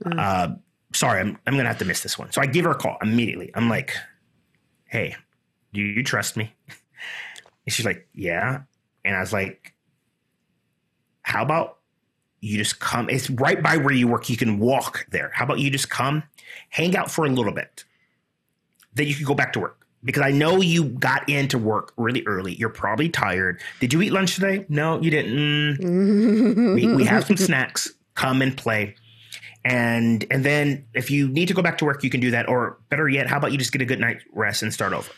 Mm. 0.03 0.19
Uh, 0.19 0.55
sorry, 0.93 1.19
I'm 1.19 1.35
I'm 1.47 1.53
going 1.53 1.63
to 1.63 1.69
have 1.69 1.79
to 1.79 1.85
miss 1.85 2.03
this 2.03 2.19
one. 2.19 2.31
So 2.31 2.41
I 2.41 2.45
give 2.45 2.65
her 2.65 2.71
a 2.71 2.75
call 2.75 2.97
immediately. 3.01 3.49
I'm 3.55 3.67
like, 3.67 3.95
"Hey, 4.85 5.15
do 5.73 5.81
you 5.81 6.03
trust 6.03 6.37
me?" 6.37 6.53
And 7.65 7.73
she's 7.73 7.87
like, 7.87 8.07
"Yeah," 8.13 8.61
and 9.03 9.15
I 9.15 9.19
was 9.19 9.33
like, 9.33 9.73
"How 11.23 11.41
about 11.41 11.79
you 12.45 12.57
just 12.57 12.79
come? 12.79 13.09
It's 13.09 13.29
right 13.29 13.61
by 13.61 13.77
where 13.77 13.93
you 13.93 14.07
work. 14.07 14.29
You 14.29 14.37
can 14.37 14.59
walk 14.59 15.05
there. 15.09 15.31
How 15.33 15.45
about 15.45 15.59
you 15.59 15.69
just 15.69 15.89
come, 15.89 16.23
hang 16.69 16.95
out 16.95 17.09
for 17.09 17.25
a 17.25 17.29
little 17.29 17.53
bit, 17.53 17.83
then 18.93 19.07
you 19.07 19.15
can 19.15 19.25
go 19.25 19.33
back 19.33 19.53
to 19.53 19.59
work 19.59 19.85
because 20.03 20.21
I 20.21 20.31
know 20.31 20.61
you 20.61 20.85
got 20.85 21.27
into 21.27 21.57
work 21.57 21.93
really 21.97 22.23
early. 22.27 22.53
You're 22.55 22.69
probably 22.69 23.09
tired. 23.09 23.59
Did 23.79 23.91
you 23.91 24.01
eat 24.01 24.11
lunch 24.11 24.35
today? 24.35 24.65
No, 24.69 25.01
you 25.01 25.09
didn't. 25.09 25.77
Mm. 25.77 26.75
we, 26.75 26.95
we 26.95 27.03
have 27.05 27.25
some 27.25 27.37
snacks. 27.37 27.91
Come 28.13 28.41
and 28.41 28.55
play. 28.55 28.95
And 29.65 30.25
and 30.29 30.45
then 30.45 30.85
if 30.93 31.09
you 31.09 31.27
need 31.27 31.47
to 31.47 31.55
go 31.55 31.63
back 31.63 31.79
to 31.79 31.85
work, 31.85 32.03
you 32.03 32.09
can 32.11 32.21
do 32.21 32.31
that. 32.31 32.47
Or 32.47 32.77
better 32.89 33.09
yet, 33.09 33.27
how 33.27 33.37
about 33.37 33.51
you 33.51 33.57
just 33.57 33.71
get 33.71 33.81
a 33.81 33.85
good 33.85 33.99
night 33.99 34.21
rest 34.31 34.61
and 34.61 34.71
start 34.71 34.93
over? 34.93 35.11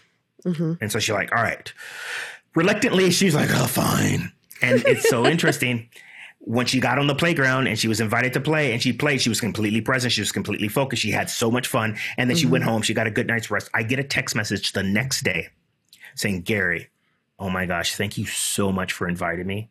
Mm-hmm. 0.46 0.74
And 0.80 0.92
so 0.92 1.00
she's 1.00 1.14
like, 1.14 1.36
all 1.36 1.44
right. 1.44 1.72
Reluctantly, 2.56 3.12
she's 3.12 3.36
like, 3.36 3.50
oh, 3.52 3.68
fine. 3.68 4.32
And 4.62 4.84
it's 4.88 5.08
so 5.10 5.26
interesting 5.28 5.90
when 6.48 6.66
she 6.66 6.80
got 6.80 6.98
on 6.98 7.08
the 7.08 7.16
playground 7.16 7.68
and 7.68 7.78
she 7.78 7.90
was 7.90 8.00
invited 8.00 8.32
to 8.32 8.40
play 8.40 8.72
and 8.72 8.82
she 8.82 8.94
played, 8.94 9.22
she 9.22 9.28
was 9.28 9.42
completely 9.42 9.82
present. 9.82 10.14
She 10.14 10.22
was 10.22 10.32
completely 10.32 10.70
focused. 10.70 11.02
She 11.02 11.12
had 11.12 11.30
so 11.30 11.52
much 11.52 11.68
fun. 11.68 11.98
And 12.18 12.30
then 12.30 12.38
mm-hmm. 12.38 12.42
she 12.42 12.48
went 12.48 12.64
mm-hmm. 12.64 12.72
home. 12.72 12.82
She 12.82 12.94
got 12.94 13.06
a 13.06 13.12
good 13.12 13.28
night's 13.28 13.52
rest. 13.52 13.70
I 13.74 13.84
get 13.84 14.00
a 14.00 14.04
text 14.04 14.34
message 14.34 14.72
the 14.72 14.82
next 14.82 15.24
day 15.24 15.50
saying, 16.16 16.44
Gary, 16.44 16.90
oh 17.38 17.50
my 17.50 17.66
gosh, 17.66 17.96
thank 17.96 18.18
you 18.18 18.26
so 18.26 18.72
much 18.72 18.94
for 18.94 19.10
inviting 19.10 19.46
me. 19.46 19.70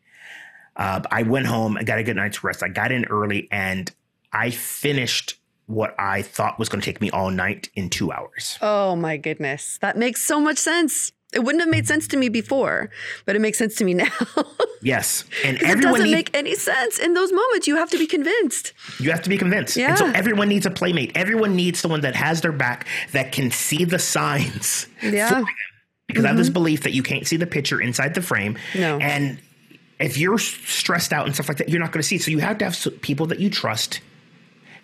Uh, 0.77 1.01
I 1.11 1.23
went 1.23 1.47
home. 1.47 1.79
I 1.79 1.83
got 1.83 1.99
a 1.99 2.03
good 2.03 2.17
night's 2.17 2.45
rest. 2.45 2.63
I 2.63 2.69
got 2.69 2.93
in 2.93 3.07
early 3.07 3.49
and 3.51 3.91
I 4.31 4.51
finished 4.51 5.41
what 5.65 5.95
I 5.99 6.21
thought 6.21 6.59
was 6.59 6.69
going 6.69 6.83
to 6.83 6.85
take 6.85 7.01
me 7.01 7.11
all 7.11 7.31
night 7.31 7.71
in 7.75 7.89
two 7.89 8.13
hours. 8.13 8.59
Oh 8.61 8.95
my 8.97 9.17
goodness. 9.17 9.79
That 9.81 9.97
makes 9.97 10.23
so 10.23 10.41
much 10.41 10.59
sense. 10.59 11.11
It 11.37 11.45
wouldn't 11.45 11.61
have 11.61 11.69
made 11.69 11.87
sense 11.87 12.09
to 12.09 12.17
me 12.17 12.31
before, 12.31 12.89
but 13.27 13.37
it 13.37 13.41
makes 13.41 13.59
sense 13.59 13.75
to 13.77 13.85
me 13.85 13.93
now. 14.05 14.09
yes, 14.81 15.25
and 15.45 15.59
everyone 15.59 15.79
it 15.79 15.83
doesn't 15.83 16.05
need, 16.07 16.13
make 16.13 16.35
any 16.35 16.55
sense 16.55 16.99
in 16.99 17.13
those 17.13 17.31
moments. 17.31 17.67
You 17.67 17.77
have 17.77 17.91
to 17.91 17.99
be 17.99 18.07
convinced. 18.07 18.73
You 18.99 19.11
have 19.11 19.21
to 19.23 19.29
be 19.29 19.37
convinced. 19.37 19.77
Yeah. 19.77 19.91
And 19.91 19.99
so 19.99 20.07
everyone 20.07 20.49
needs 20.49 20.65
a 20.65 20.71
playmate. 20.71 21.13
Everyone 21.15 21.55
needs 21.55 21.79
someone 21.79 22.01
that 22.01 22.17
has 22.17 22.41
their 22.41 22.53
back 22.53 22.87
that 23.13 23.33
can 23.33 23.51
see 23.51 23.85
the 23.85 23.99
signs. 23.99 24.87
Yeah. 25.03 25.45
Because 26.07 26.23
mm-hmm. 26.23 26.25
I 26.25 26.29
have 26.29 26.37
this 26.39 26.47
mm-hmm. 26.47 26.55
belief 26.55 26.83
that 26.85 26.93
you 26.93 27.03
can't 27.03 27.27
see 27.27 27.37
the 27.37 27.47
picture 27.47 27.81
inside 27.81 28.15
the 28.15 28.23
frame. 28.23 28.57
No. 28.75 28.99
And 28.99 29.39
if 30.01 30.17
you're 30.17 30.39
stressed 30.39 31.13
out 31.13 31.27
and 31.27 31.35
stuff 31.35 31.49
like 31.49 31.59
that, 31.59 31.69
you're 31.69 31.81
not 31.81 31.93
going 31.93 32.01
to 32.01 32.09
see. 32.09 32.17
It. 32.17 32.23
So 32.23 32.31
you 32.31 32.39
have 32.39 32.59
to 32.59 32.65
have 32.65 33.03
people 33.03 33.27
that 33.27 33.41
you 33.41 33.51
trust 33.51 34.01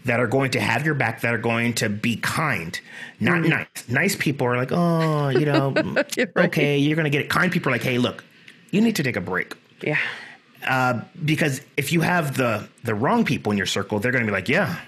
that 0.05 0.21
are 0.21 0.27
going 0.27 0.51
to 0.53 0.61
have 0.61 0.85
your 0.85 0.95
back, 0.95 1.21
that 1.21 1.33
are 1.33 1.39
going 1.39 1.75
to 1.75 1.89
be 1.89 2.17
kind, 2.17 2.81
not 3.21 3.43
mm. 3.43 3.51
nice. 3.51 3.89
Nice 3.89 4.17
people 4.17 4.47
are 4.47 4.57
like, 4.57 4.73
oh, 4.73 5.29
you 5.29 5.47
know, 5.47 5.73
you're 6.17 6.33
right. 6.35 6.47
okay, 6.47 6.79
you're 6.79 6.97
going 6.97 7.05
to 7.05 7.11
get 7.11 7.23
it. 7.23 7.31
Kind 7.31 7.53
people 7.53 7.71
are 7.71 7.75
like, 7.75 7.83
hey, 7.83 7.99
look, 7.99 8.25
you 8.71 8.81
need 8.81 8.97
to 8.97 9.03
take 9.03 9.17
a 9.17 9.21
break. 9.21 9.55
Yeah. 9.83 9.99
Uh, 10.67 11.01
because 11.25 11.61
if 11.77 11.93
you 11.93 12.01
have 12.03 12.37
the 12.37 12.69
the 12.85 12.95
wrong 12.95 13.25
people 13.25 13.51
in 13.51 13.59
your 13.59 13.67
circle, 13.67 13.99
they're 13.99 14.13
going 14.13 14.25
to 14.25 14.31
be 14.31 14.33
like, 14.33 14.49
yeah, 14.49 14.79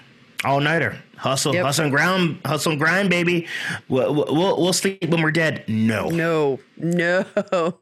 all 0.45 0.59
nighter, 0.59 0.97
hustle, 1.17 1.53
yep. 1.53 1.65
hustle 1.65 1.85
and 1.85 1.93
grind, 1.93 2.39
hustle 2.45 2.73
and 2.73 2.79
grind, 2.79 3.09
baby. 3.09 3.47
We'll, 3.89 4.13
we'll, 4.13 4.61
we'll 4.61 4.73
sleep 4.73 5.03
when 5.09 5.21
we're 5.21 5.31
dead. 5.31 5.65
No, 5.67 6.09
no, 6.09 6.59
no. 6.77 7.25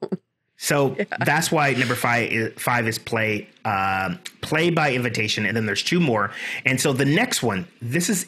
So 0.58 0.96
yeah. 1.00 1.06
that's 1.26 1.52
why 1.52 1.74
number 1.74 1.96
five 1.96 2.32
is, 2.32 2.54
five 2.62 2.88
is 2.88 3.00
play 3.00 3.50
uh, 3.66 4.16
play 4.42 4.70
by 4.70 4.94
invitation, 4.94 5.46
and 5.46 5.56
then 5.56 5.66
there's 5.66 5.84
two 5.84 6.00
more. 6.00 6.32
And 6.66 6.80
so 6.80 6.94
the 6.94 7.06
next 7.06 7.44
one, 7.44 7.68
this 7.82 8.10
is 8.10 8.28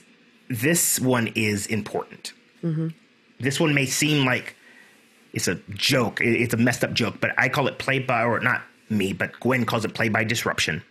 this 0.50 1.00
one 1.00 1.28
is 1.36 1.68
important. 1.68 2.34
Mm-hmm. 2.64 2.90
This 3.40 3.60
one 3.60 3.74
may 3.74 3.86
seem 3.86 4.26
like 4.26 4.56
it's 5.34 5.48
a 5.48 5.56
joke, 5.72 6.20
it's 6.22 6.54
a 6.54 6.58
messed 6.58 6.84
up 6.84 6.94
joke, 6.94 7.20
but 7.20 7.32
I 7.38 7.50
call 7.50 7.68
it 7.68 7.78
play 7.78 8.00
by, 8.00 8.24
or 8.24 8.40
not 8.40 8.62
me, 8.90 9.12
but 9.12 9.38
Gwen 9.40 9.66
calls 9.66 9.84
it 9.84 9.94
play 9.94 10.10
by 10.10 10.24
disruption, 10.24 10.84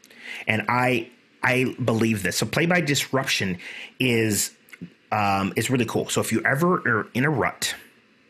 and 0.46 0.64
I 0.68 1.10
I 1.42 1.74
believe 1.84 2.22
this. 2.22 2.36
So 2.36 2.46
play 2.46 2.66
by 2.66 2.80
disruption 2.80 3.58
is 3.98 4.54
um, 5.12 5.52
is 5.56 5.70
really 5.70 5.86
cool. 5.86 6.08
So 6.08 6.20
if 6.20 6.32
you 6.32 6.42
ever 6.44 6.74
are 6.88 7.08
in 7.14 7.24
a 7.24 7.30
rut, 7.30 7.74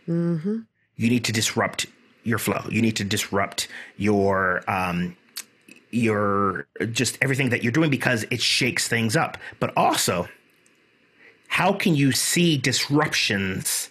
mm-hmm. 0.06 0.58
you 0.96 1.08
need 1.08 1.24
to 1.24 1.32
disrupt 1.32 1.86
your 2.24 2.38
flow. 2.38 2.62
You 2.70 2.82
need 2.82 2.96
to 2.96 3.04
disrupt 3.04 3.68
your 3.96 4.62
um, 4.68 5.16
your 5.90 6.66
just 6.90 7.18
everything 7.22 7.50
that 7.50 7.62
you're 7.62 7.72
doing 7.72 7.90
because 7.90 8.24
it 8.30 8.40
shakes 8.40 8.88
things 8.88 9.16
up. 9.16 9.38
But 9.60 9.72
also, 9.76 10.28
how 11.48 11.72
can 11.72 11.94
you 11.94 12.12
see 12.12 12.56
disruptions 12.56 13.90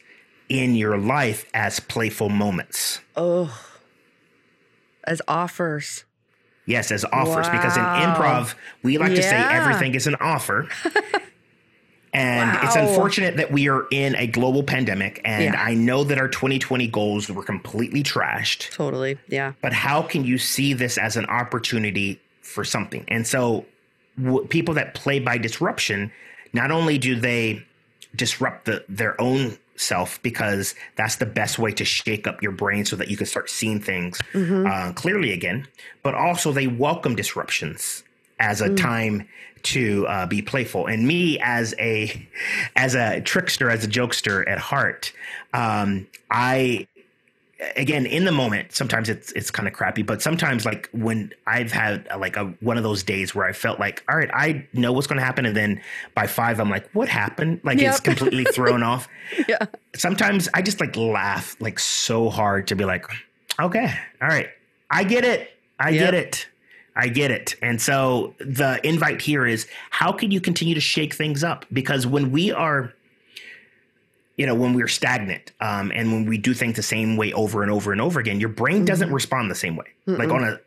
in 0.50 0.76
your 0.76 0.98
life 0.98 1.46
as 1.54 1.80
playful 1.80 2.30
moments? 2.30 3.00
Oh, 3.16 3.58
as 5.06 5.22
offers. 5.28 6.04
Yes, 6.66 6.92
as 6.92 7.04
offers, 7.06 7.48
wow. 7.48 7.52
because 7.52 7.76
in 7.76 7.84
improv, 7.84 8.56
we 8.84 8.98
like 8.98 9.10
yeah. 9.10 9.16
to 9.16 9.24
say 9.24 9.36
everything 9.36 9.96
is 9.96 10.08
an 10.08 10.16
offer. 10.16 10.70
And 12.14 12.52
wow. 12.52 12.62
it's 12.64 12.76
unfortunate 12.76 13.38
that 13.38 13.52
we 13.52 13.68
are 13.70 13.88
in 13.92 14.16
a 14.16 14.28
global 14.28 14.62
pandemic. 14.64 15.20
And 15.26 15.56
yeah. 15.56 15.62
I 15.62 15.74
know 15.74 16.04
that 16.04 16.20
our 16.20 16.28
2020 16.28 16.88
goals 16.88 17.30
were 17.30 17.44
completely 17.44 18.04
trashed. 18.04 18.70
Totally. 18.72 19.18
Yeah. 19.28 19.54
But 19.62 19.74
how 19.74 20.04
can 20.04 20.24
you 20.24 20.38
see 20.38 20.74
this 20.74 20.98
as 20.98 21.18
an 21.18 21.26
opportunity 21.26 22.22
for 22.42 22.64
something? 22.64 23.06
And 23.08 23.26
so, 23.26 23.66
w- 24.22 24.46
people 24.48 24.76
that 24.76 24.94
play 24.94 25.20
by 25.20 25.40
disruption, 25.40 26.12
not 26.54 26.70
only 26.70 27.00
do 27.00 27.16
they 27.20 27.66
disrupt 28.16 28.66
the, 28.66 28.86
their 28.88 29.20
own 29.20 29.58
self 29.76 30.22
because 30.22 30.76
that's 30.96 31.16
the 31.16 31.26
best 31.26 31.58
way 31.58 31.72
to 31.72 31.84
shake 31.84 32.28
up 32.28 32.44
your 32.44 32.52
brain 32.52 32.86
so 32.86 32.96
that 32.96 33.10
you 33.10 33.18
can 33.18 33.26
start 33.26 33.50
seeing 33.50 33.80
things 33.80 34.20
mm-hmm. 34.34 34.68
uh, 34.68 34.94
clearly 34.94 35.32
again, 35.32 35.68
but 36.04 36.14
also 36.14 36.52
they 36.52 36.68
welcome 36.68 37.16
disruptions 37.16 38.04
as 38.40 38.62
a 38.62 38.70
mm. 38.70 38.78
time 38.78 39.28
to 39.64 40.06
uh, 40.08 40.26
be 40.26 40.42
playful. 40.42 40.88
And 40.88 41.08
me 41.08 41.40
as 41.40 41.74
a 41.80 42.28
as 42.76 42.96
a 42.96 43.22
trickster, 43.22 43.70
as 43.70 43.84
a 43.84 43.88
jokester 43.88 44.48
at 44.48 44.60
heart, 44.60 45.14
um, 45.54 46.08
I 46.30 46.88
again 47.76 48.06
in 48.06 48.26
the 48.26 48.32
moment 48.32 48.72
sometimes 48.74 49.10
it's 49.10 49.32
it's 49.34 49.50
kind 49.52 49.68
of 49.68 49.74
crappy 49.74 50.02
but 50.02 50.22
sometimes 50.22 50.66
like 50.66 50.90
when 50.92 51.32
i've 51.48 51.72
had 51.72 52.08
uh, 52.12 52.18
like 52.18 52.36
a 52.36 52.46
one 52.60 52.78
of 52.78 52.84
those 52.84 53.04
days 53.04 53.34
where 53.34 53.46
i 53.46 53.54
felt 53.54 53.80
like 53.80 54.04
all 54.10 54.18
right 54.18 54.30
i 54.34 54.66
know 54.74 54.92
what's 54.92 55.08
going 55.08 55.18
to 55.18 55.24
happen 55.24 55.46
and 55.46 55.56
then 55.56 55.82
by 56.16 56.28
five 56.28 56.60
i'm 56.60 56.70
like 56.70 56.90
what 56.92 57.08
happened 57.08 57.60
like 57.64 57.80
yep. 57.80 57.92
it's 57.92 58.00
completely 58.00 58.44
thrown 58.46 58.84
off 58.84 59.08
yeah 59.48 59.66
sometimes 59.96 60.50
i 60.54 60.62
just 60.62 60.80
like 60.80 60.96
laugh 60.96 61.56
like 61.60 61.80
so 61.80 62.30
hard 62.30 62.68
to 62.68 62.76
be 62.76 62.86
like 62.86 63.06
okay 63.60 63.94
all 64.22 64.28
right 64.28 64.50
i 64.92 65.04
get 65.04 65.24
it 65.24 65.52
i 65.80 65.90
yep. 65.90 66.12
get 66.12 66.14
it 66.14 66.48
I 66.96 67.08
get 67.08 67.32
it. 67.32 67.56
And 67.62 67.82
so 67.82 68.36
the 68.40 68.80
invite 68.88 69.22
here 69.22 69.46
is 69.46 69.68
how 69.90 70.12
can 70.12 70.32
you 70.32 70.40
continue 70.40 70.76
to 70.76 70.82
shake 70.82 71.14
things 71.14 71.44
up? 71.44 71.66
Because 71.74 72.06
when 72.06 72.32
we 72.32 72.52
are, 72.52 72.94
you 74.38 74.46
know, 74.46 74.56
when 74.56 74.74
we're 74.74 74.88
stagnant 74.88 75.52
um, 75.60 75.92
and 75.94 76.12
when 76.12 76.26
we 76.26 76.38
do 76.38 76.54
things 76.54 76.76
the 76.76 76.84
same 76.84 77.18
way 77.18 77.34
over 77.34 77.64
and 77.64 77.72
over 77.72 77.92
and 77.92 78.02
over 78.02 78.20
again, 78.20 78.40
your 78.40 78.50
brain 78.50 78.78
mm-hmm. 78.78 78.86
doesn't 78.86 79.12
respond 79.12 79.50
the 79.50 79.56
same 79.56 79.76
way. 79.76 79.88
Mm-mm. 80.08 80.20
Like 80.20 80.30
on 80.30 80.44
a 80.44 80.60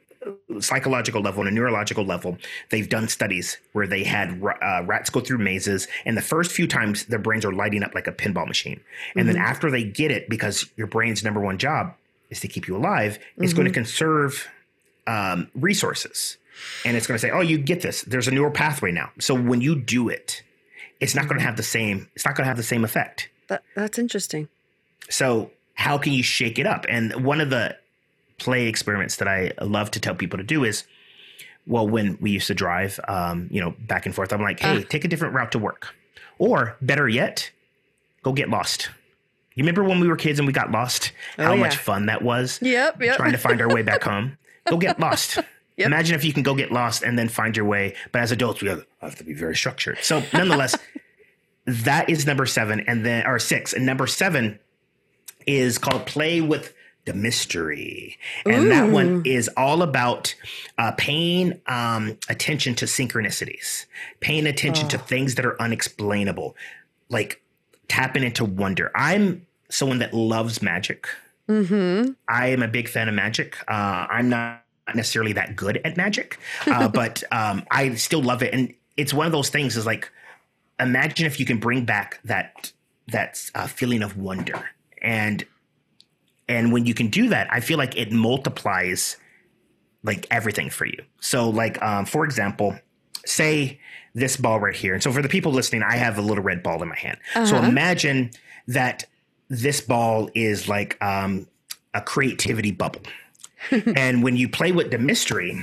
psychological 0.61 1.21
level, 1.21 1.43
on 1.43 1.47
a 1.47 1.51
neurological 1.51 2.05
level, 2.05 2.37
they've 2.71 2.89
done 2.89 3.09
studies 3.09 3.59
where 3.73 3.87
they 3.87 4.03
had 4.03 4.43
uh, 4.63 4.83
rats 4.85 5.11
go 5.11 5.21
through 5.21 5.39
mazes, 5.39 5.87
and 6.05 6.17
the 6.17 6.23
first 6.23 6.51
few 6.51 6.67
times 6.67 7.05
their 7.07 7.19
brains 7.19 7.45
are 7.45 7.53
lighting 7.53 7.83
up 7.83 7.95
like 7.95 8.07
a 8.07 8.13
pinball 8.13 8.47
machine. 8.47 8.81
And 9.15 9.27
mm-hmm. 9.27 9.37
then 9.37 9.43
after 9.43 9.71
they 9.71 9.85
get 9.85 10.11
it, 10.11 10.29
because 10.29 10.69
your 10.77 10.89
brain's 10.89 11.23
number 11.23 11.41
one 11.41 11.59
job 11.59 11.95
is 12.31 12.41
to 12.41 12.49
keep 12.49 12.67
you 12.67 12.77
alive, 12.77 13.19
mm-hmm. 13.19 13.45
it's 13.45 13.53
going 13.53 13.67
to 13.67 13.73
conserve 13.73 14.49
um, 15.07 15.51
resources. 15.55 16.37
And 16.85 16.97
it's 16.97 17.07
going 17.07 17.17
to 17.17 17.19
say, 17.19 17.31
oh, 17.31 17.41
you 17.41 17.59
get 17.59 17.83
this. 17.83 18.03
There's 18.03 18.29
a 18.29 18.31
newer 18.31 18.51
pathway 18.51 18.93
now. 18.93 19.11
So 19.19 19.35
when 19.35 19.61
you 19.61 19.75
do 19.75 20.09
it, 20.09 20.43
it's 21.01 21.15
not 21.15 21.29
going 21.29 21.39
to 21.39 21.45
have 21.45 21.57
the 21.57 21.63
same, 21.63 22.09
it's 22.15 22.25
not 22.25 22.35
going 22.35 22.45
to 22.45 22.49
have 22.49 22.57
the 22.57 22.63
same 22.63 22.85
effect. 22.85 23.29
That, 23.49 23.63
that's 23.75 23.99
interesting. 23.99 24.49
So 25.11 25.51
how 25.75 25.99
can 25.99 26.13
you 26.13 26.23
shake 26.23 26.59
it 26.59 26.67
up? 26.67 26.87
And 26.89 27.25
one 27.25 27.41
of 27.41 27.51
the 27.51 27.77
play 28.39 28.67
experiments 28.67 29.17
that 29.17 29.29
I 29.29 29.53
love 29.61 29.91
to 29.93 30.01
tell 30.01 30.15
people 30.15 30.39
to 30.39 30.45
do 30.45 30.65
is, 30.65 30.85
well, 31.67 31.87
when 31.87 32.17
we 32.21 32.31
used 32.31 32.47
to 32.47 32.55
drive, 32.55 32.99
um, 33.09 33.49
you 33.51 33.61
know, 33.61 33.75
back 33.81 34.07
and 34.07 34.15
forth, 34.15 34.33
I'm 34.33 34.43
like, 34.43 34.61
hey, 34.61 34.79
uh. 34.79 34.83
take 34.89 35.05
a 35.05 35.09
different 35.09 35.35
route 35.35 35.53
to 35.53 35.59
work. 35.59 35.95
Or 36.39 36.77
better 36.81 37.09
yet, 37.09 37.51
go 38.23 38.33
get 38.33 38.49
lost. 38.49 38.91
You 39.55 39.63
remember 39.63 39.85
when 39.85 40.01
we 40.01 40.07
were 40.07 40.17
kids 40.17 40.39
and 40.39 40.47
we 40.47 40.53
got 40.53 40.71
lost? 40.71 41.13
Oh, 41.39 41.45
how 41.45 41.55
yeah. 41.55 41.61
much 41.61 41.77
fun 41.77 42.07
that 42.07 42.23
was? 42.23 42.59
Yep, 42.61 43.01
yep. 43.01 43.17
Trying 43.17 43.33
to 43.33 43.39
find 43.39 43.61
our 43.61 43.69
way 43.69 43.83
back 43.83 44.03
home. 44.05 44.37
Go 44.69 44.77
get 44.77 44.99
lost. 45.01 45.39
Yep. 45.77 45.87
Imagine 45.89 46.15
if 46.15 46.25
you 46.25 46.33
can 46.33 46.43
go 46.43 46.55
get 46.55 46.73
lost 46.73 47.03
and 47.03 47.19
then 47.19 47.29
find 47.29 47.55
your 47.55 47.67
way. 47.67 47.95
But 48.11 48.23
as 48.23 48.33
adults, 48.33 48.63
we 48.63 48.69
have 48.69 49.17
to 49.17 49.25
be 49.25 49.35
very 49.35 49.55
structured. 49.55 49.99
So, 50.01 50.23
nonetheless, 50.33 50.75
that 51.67 52.09
is 52.09 52.27
number 52.27 52.47
seven, 52.47 52.81
and 52.81 53.05
then 53.05 53.27
or 53.27 53.39
six, 53.39 53.75
and 53.75 53.85
number 53.85 54.07
seven 54.07 54.59
is 55.47 55.77
called 55.77 56.07
"Play 56.07 56.41
with 56.41 56.73
the 57.05 57.13
Mystery," 57.13 58.17
and 58.47 58.65
Ooh. 58.65 58.69
that 58.71 58.91
one 58.91 59.23
is 59.27 59.51
all 59.57 59.83
about 59.83 60.35
uh, 60.79 60.93
paying 60.97 61.61
um, 61.67 62.17
attention 62.31 62.75
to 62.77 62.87
synchronicities, 62.87 63.85
paying 64.21 64.47
attention 64.47 64.87
oh. 64.87 64.91
to 64.91 64.99
things 64.99 65.35
that 65.35 65.45
are 65.45 65.61
unexplainable, 65.61 66.57
like 67.11 67.43
tapping 67.89 68.23
into 68.23 68.47
wonder. 68.47 68.91
I'm 68.95 69.47
someone 69.69 69.99
that 69.99 70.15
loves 70.15 70.63
magic. 70.63 71.07
Mm-hmm. 71.49 72.13
I 72.29 72.49
am 72.49 72.63
a 72.63 72.69
big 72.69 72.89
fan 72.89 73.09
of 73.09 73.15
magic. 73.15 73.57
Uh, 73.69 74.07
I'm 74.11 74.29
not 74.29 74.65
necessarily 74.95 75.33
that 75.35 75.57
good 75.57 75.81
at 75.85 75.97
magic, 75.97 76.39
uh, 76.67 76.89
but 77.01 77.23
um, 77.33 77.65
I 77.71 77.95
still 77.95 78.23
love 78.23 78.43
it. 78.43 78.53
And 78.53 78.75
it's 78.97 79.13
one 79.13 79.27
of 79.27 79.33
those 79.33 79.51
things. 79.51 79.77
Is 79.77 79.87
like 79.87 80.11
imagine 80.81 81.27
if 81.27 81.41
you 81.41 81.47
can 81.47 81.59
bring 81.59 81.85
back 81.85 82.21
that 82.25 82.73
that 83.09 83.51
uh, 83.55 83.67
feeling 83.67 84.03
of 84.03 84.17
wonder 84.17 84.69
and 85.03 85.45
and 86.49 86.73
when 86.73 86.87
you 86.87 86.95
can 86.95 87.09
do 87.09 87.29
that, 87.29 87.49
I 87.51 87.61
feel 87.61 87.79
like 87.79 87.97
it 87.97 88.13
multiplies 88.13 89.17
like 90.05 90.27
everything 90.31 90.71
for 90.71 90.87
you. 90.87 91.03
So 91.21 91.51
like 91.51 91.81
um, 91.83 92.07
for 92.07 92.25
example, 92.25 92.79
say 93.25 93.81
this 94.15 94.37
ball 94.37 94.61
right 94.61 94.75
here. 94.75 94.95
And 94.95 95.03
so 95.03 95.13
for 95.13 95.23
the 95.23 95.29
people 95.29 95.53
listening, 95.53 95.83
I 95.83 95.97
have 95.97 96.19
a 96.19 96.23
little 96.23 96.43
red 96.43 96.63
ball 96.63 96.83
in 96.83 96.89
my 96.89 96.97
hand. 96.97 97.19
Uh-huh. 97.35 97.47
So 97.47 97.57
imagine 97.57 98.31
that 98.69 99.05
this 99.49 99.81
ball 99.81 100.29
is 100.35 100.69
like 100.69 101.03
um, 101.03 101.47
a 101.95 102.01
creativity 102.01 102.71
bubble. 102.71 103.03
and 103.97 104.23
when 104.23 104.37
you 104.37 104.49
play 104.49 104.73
with 104.73 104.91
the 104.91 104.99
mystery, 104.99 105.63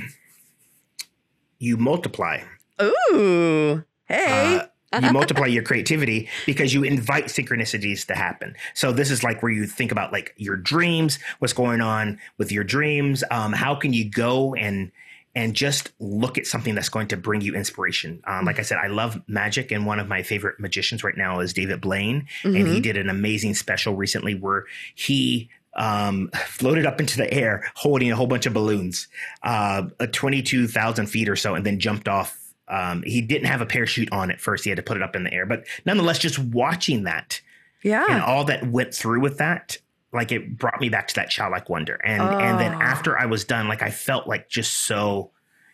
you 1.58 1.76
multiply. 1.76 2.40
Ooh. 2.82 3.84
Hey. 4.06 4.56
Uh, 4.56 4.66
you 5.02 5.12
multiply 5.12 5.46
your 5.46 5.62
creativity 5.62 6.28
because 6.46 6.72
you 6.72 6.84
invite 6.84 7.24
synchronicities 7.24 8.06
to 8.06 8.14
happen. 8.14 8.54
So 8.74 8.92
this 8.92 9.10
is 9.10 9.24
like 9.24 9.42
where 9.42 9.50
you 9.50 9.66
think 9.66 9.90
about 9.90 10.12
like 10.12 10.34
your 10.36 10.56
dreams, 10.56 11.18
what's 11.40 11.52
going 11.52 11.80
on 11.80 12.20
with 12.38 12.52
your 12.52 12.62
dreams. 12.62 13.24
Um, 13.30 13.52
how 13.52 13.74
can 13.74 13.92
you 13.92 14.08
go 14.08 14.54
and 14.54 14.92
and 15.34 15.54
just 15.54 15.92
look 15.98 16.38
at 16.38 16.46
something 16.46 16.74
that's 16.74 16.88
going 16.88 17.08
to 17.08 17.16
bring 17.16 17.40
you 17.40 17.54
inspiration. 17.54 18.22
Um, 18.26 18.44
like 18.44 18.58
I 18.58 18.62
said, 18.62 18.78
I 18.78 18.86
love 18.86 19.20
magic, 19.26 19.72
and 19.72 19.86
one 19.86 19.98
of 19.98 20.08
my 20.08 20.22
favorite 20.22 20.60
magicians 20.60 21.02
right 21.02 21.16
now 21.16 21.40
is 21.40 21.52
David 21.52 21.80
Blaine, 21.80 22.26
mm-hmm. 22.42 22.48
and 22.48 22.66
he 22.66 22.74
mm-hmm. 22.74 22.82
did 22.82 22.96
an 22.96 23.08
amazing 23.08 23.54
special 23.54 23.94
recently 23.96 24.34
where 24.34 24.64
he 24.94 25.50
um, 25.74 26.30
floated 26.46 26.86
up 26.86 27.00
into 27.00 27.16
the 27.16 27.32
air 27.32 27.64
holding 27.74 28.12
a 28.12 28.16
whole 28.16 28.28
bunch 28.28 28.46
of 28.46 28.54
balloons, 28.54 29.08
uh, 29.42 29.82
22,000 30.12 31.06
feet 31.06 31.28
or 31.28 31.36
so, 31.36 31.54
and 31.54 31.66
then 31.66 31.80
jumped 31.80 32.08
off 32.08 32.38
um, 32.68 33.02
he 33.02 33.20
didn't 33.20 33.46
have 33.46 33.60
a 33.60 33.66
parachute 33.66 34.10
on 34.12 34.30
at 34.30 34.40
first. 34.40 34.64
He 34.64 34.70
had 34.70 34.76
to 34.76 34.82
put 34.82 34.96
it 34.96 35.02
up 35.02 35.14
in 35.16 35.24
the 35.24 35.32
air. 35.32 35.46
But 35.46 35.66
nonetheless, 35.84 36.18
just 36.18 36.38
watching 36.38 37.04
that, 37.04 37.40
yeah, 37.82 38.06
and 38.08 38.22
all 38.22 38.44
that 38.44 38.66
went 38.66 38.94
through 38.94 39.20
with 39.20 39.38
that, 39.38 39.78
like 40.14 40.32
it 40.32 40.56
brought 40.56 40.80
me 40.80 40.88
back 40.88 41.08
to 41.08 41.14
that 41.16 41.30
childlike 41.30 41.68
wonder. 41.68 41.96
And 42.04 42.22
oh. 42.22 42.38
and 42.38 42.58
then 42.58 42.74
oh. 42.74 42.80
after 42.80 43.18
I 43.18 43.26
was 43.26 43.44
done, 43.44 43.68
like 43.68 43.82
I 43.82 43.90
felt 43.90 44.26
like 44.26 44.48
just 44.48 44.72
so 44.72 45.32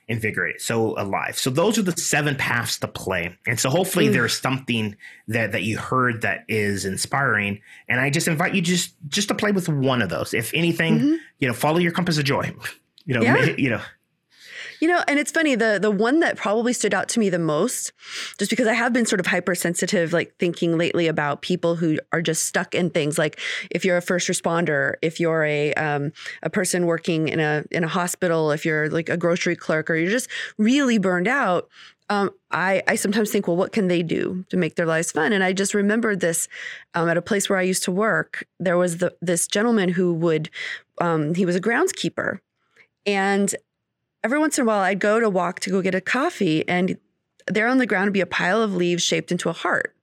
invigorated, 0.08 0.60
so 0.60 0.98
alive. 0.98 1.38
So 1.38 1.50
those 1.50 1.78
are 1.78 1.82
the 1.82 1.92
seven 1.92 2.34
paths 2.34 2.78
to 2.80 2.88
play. 2.88 3.36
And 3.46 3.60
so 3.60 3.70
hopefully 3.70 4.08
mm. 4.08 4.12
there's 4.12 4.36
something 4.36 4.96
that 5.28 5.52
that 5.52 5.62
you 5.62 5.78
heard 5.78 6.22
that 6.22 6.44
is 6.48 6.84
inspiring. 6.84 7.60
And 7.88 8.00
I 8.00 8.10
just 8.10 8.26
invite 8.26 8.54
you 8.54 8.62
just 8.62 8.94
just 9.08 9.28
to 9.28 9.34
play 9.34 9.52
with 9.52 9.68
one 9.68 10.02
of 10.02 10.08
those. 10.08 10.34
If 10.34 10.52
anything, 10.54 10.98
mm-hmm. 10.98 11.14
you 11.38 11.46
know, 11.46 11.54
follow 11.54 11.78
your 11.78 11.92
compass 11.92 12.18
of 12.18 12.24
joy. 12.24 12.52
You 13.06 13.14
know, 13.14 13.22
yeah. 13.22 13.44
you 13.58 13.70
know 13.70 13.80
you 14.80 14.88
know, 14.88 15.02
and 15.06 15.18
it's 15.18 15.30
funny, 15.30 15.54
the 15.54 15.78
the 15.80 15.90
one 15.90 16.20
that 16.20 16.36
probably 16.36 16.72
stood 16.72 16.94
out 16.94 17.08
to 17.10 17.20
me 17.20 17.30
the 17.30 17.38
most, 17.38 17.92
just 18.38 18.50
because 18.50 18.66
I 18.66 18.72
have 18.72 18.92
been 18.92 19.06
sort 19.06 19.20
of 19.20 19.26
hypersensitive, 19.26 20.12
like 20.12 20.34
thinking 20.38 20.78
lately 20.78 21.06
about 21.06 21.42
people 21.42 21.76
who 21.76 21.98
are 22.12 22.22
just 22.22 22.46
stuck 22.46 22.74
in 22.74 22.90
things. 22.90 23.18
Like 23.18 23.38
if 23.70 23.84
you're 23.84 23.96
a 23.96 24.02
first 24.02 24.28
responder, 24.28 24.94
if 25.02 25.20
you're 25.20 25.44
a 25.44 25.74
um, 25.74 26.12
a 26.42 26.50
person 26.50 26.86
working 26.86 27.28
in 27.28 27.40
a 27.40 27.64
in 27.70 27.84
a 27.84 27.88
hospital, 27.88 28.50
if 28.50 28.64
you're 28.64 28.88
like 28.88 29.08
a 29.08 29.16
grocery 29.16 29.56
clerk, 29.56 29.90
or 29.90 29.96
you're 29.96 30.10
just 30.10 30.28
really 30.58 30.98
burned 30.98 31.28
out. 31.28 31.68
Um, 32.08 32.30
I, 32.50 32.82
I 32.88 32.96
sometimes 32.96 33.30
think, 33.30 33.46
well, 33.46 33.56
what 33.56 33.70
can 33.70 33.86
they 33.86 34.02
do 34.02 34.44
to 34.48 34.56
make 34.56 34.74
their 34.74 34.84
lives 34.84 35.12
fun? 35.12 35.32
And 35.32 35.44
I 35.44 35.52
just 35.52 35.74
remembered 35.74 36.18
this 36.18 36.48
um, 36.92 37.08
at 37.08 37.16
a 37.16 37.22
place 37.22 37.48
where 37.48 37.56
I 37.56 37.62
used 37.62 37.84
to 37.84 37.92
work. 37.92 38.44
There 38.58 38.76
was 38.76 38.98
the, 38.98 39.14
this 39.22 39.46
gentleman 39.46 39.90
who 39.90 40.12
would, 40.14 40.50
um, 41.00 41.34
he 41.36 41.46
was 41.46 41.54
a 41.54 41.60
groundskeeper. 41.60 42.40
And 43.06 43.54
every 44.22 44.38
once 44.38 44.58
in 44.58 44.62
a 44.62 44.66
while 44.66 44.80
I'd 44.80 45.00
go 45.00 45.20
to 45.20 45.30
walk 45.30 45.60
to 45.60 45.70
go 45.70 45.82
get 45.82 45.94
a 45.94 46.00
coffee 46.00 46.66
and 46.68 46.96
there 47.46 47.68
on 47.68 47.78
the 47.78 47.86
ground 47.86 48.06
would 48.06 48.12
be 48.12 48.20
a 48.20 48.26
pile 48.26 48.62
of 48.62 48.74
leaves 48.74 49.02
shaped 49.02 49.32
into 49.32 49.48
a 49.48 49.52
heart. 49.52 49.94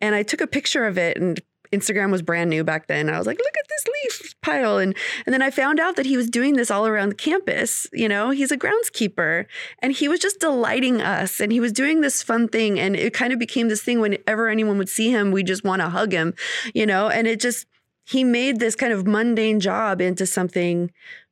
And 0.00 0.14
I 0.14 0.22
took 0.22 0.40
a 0.40 0.46
picture 0.46 0.86
of 0.86 0.96
it 0.96 1.16
and 1.16 1.40
Instagram 1.72 2.10
was 2.10 2.22
brand 2.22 2.50
new 2.50 2.64
back 2.64 2.88
then. 2.88 3.08
I 3.08 3.16
was 3.16 3.26
like, 3.26 3.38
look 3.38 3.56
at 3.56 3.68
this 3.68 3.86
leaf 3.86 4.34
pile. 4.40 4.78
And 4.78 4.96
and 5.24 5.32
then 5.32 5.42
I 5.42 5.50
found 5.50 5.78
out 5.78 5.96
that 5.96 6.06
he 6.06 6.16
was 6.16 6.28
doing 6.28 6.54
this 6.54 6.70
all 6.70 6.86
around 6.86 7.10
the 7.10 7.14
campus. 7.14 7.86
You 7.92 8.08
know, 8.08 8.30
he's 8.30 8.50
a 8.50 8.56
groundskeeper 8.56 9.46
and 9.80 9.92
he 9.92 10.08
was 10.08 10.20
just 10.20 10.40
delighting 10.40 11.00
us 11.00 11.40
and 11.40 11.52
he 11.52 11.60
was 11.60 11.72
doing 11.72 12.00
this 12.00 12.22
fun 12.22 12.48
thing. 12.48 12.80
And 12.80 12.96
it 12.96 13.14
kind 13.14 13.32
of 13.32 13.38
became 13.38 13.68
this 13.68 13.82
thing 13.82 14.00
whenever 14.00 14.48
anyone 14.48 14.78
would 14.78 14.88
see 14.88 15.10
him, 15.10 15.30
we 15.30 15.42
just 15.42 15.64
want 15.64 15.80
to 15.82 15.88
hug 15.88 16.12
him, 16.12 16.34
you 16.74 16.86
know, 16.86 17.08
and 17.08 17.26
it 17.28 17.40
just 17.40 17.66
he 18.04 18.24
made 18.24 18.58
this 18.58 18.74
kind 18.74 18.92
of 18.92 19.06
mundane 19.06 19.60
job 19.60 20.00
into 20.00 20.26
something 20.26 20.90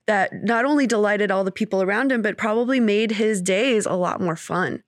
that 0.09 0.43
not 0.43 0.65
only 0.65 0.87
delighted 0.87 1.31
all 1.31 1.45
the 1.45 1.53
people 1.53 1.83
around 1.83 2.11
him, 2.11 2.23
but 2.23 2.37
probably 2.37 2.81
made 2.81 3.13
his 3.13 3.41
days 3.41 3.87
a 3.87 3.93
lot 3.93 4.21
more 4.21 4.37
fun. 4.37 4.83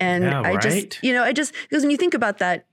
And 0.00 0.24
yeah, 0.24 0.40
I 0.40 0.54
right? 0.54 0.62
just, 0.62 1.02
you 1.02 1.12
know, 1.12 1.22
I 1.22 1.32
just, 1.32 1.52
because 1.68 1.82
when 1.82 1.90
you 1.90 1.96
think 1.96 2.14
about 2.14 2.38
that, 2.38 2.64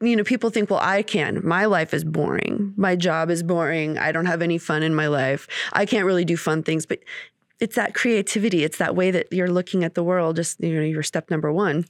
you 0.00 0.16
know, 0.16 0.24
people 0.24 0.50
think, 0.50 0.70
well, 0.70 0.80
I 0.82 1.02
can. 1.02 1.46
My 1.46 1.66
life 1.66 1.94
is 1.94 2.02
boring. 2.02 2.74
My 2.76 2.96
job 2.96 3.30
is 3.30 3.42
boring. 3.42 3.98
I 3.98 4.10
don't 4.10 4.26
have 4.26 4.42
any 4.42 4.58
fun 4.58 4.82
in 4.82 4.94
my 4.94 5.06
life. 5.06 5.46
I 5.72 5.86
can't 5.86 6.04
really 6.04 6.24
do 6.24 6.36
fun 6.36 6.62
things. 6.62 6.84
But 6.86 7.00
it's 7.60 7.76
that 7.76 7.94
creativity. 7.94 8.64
It's 8.64 8.78
that 8.78 8.96
way 8.96 9.10
that 9.10 9.32
you're 9.32 9.50
looking 9.50 9.84
at 9.84 9.94
the 9.94 10.02
world. 10.02 10.36
Just, 10.36 10.60
you 10.60 10.74
know, 10.74 10.82
your 10.82 11.02
step 11.02 11.30
number 11.30 11.52
one. 11.52 11.86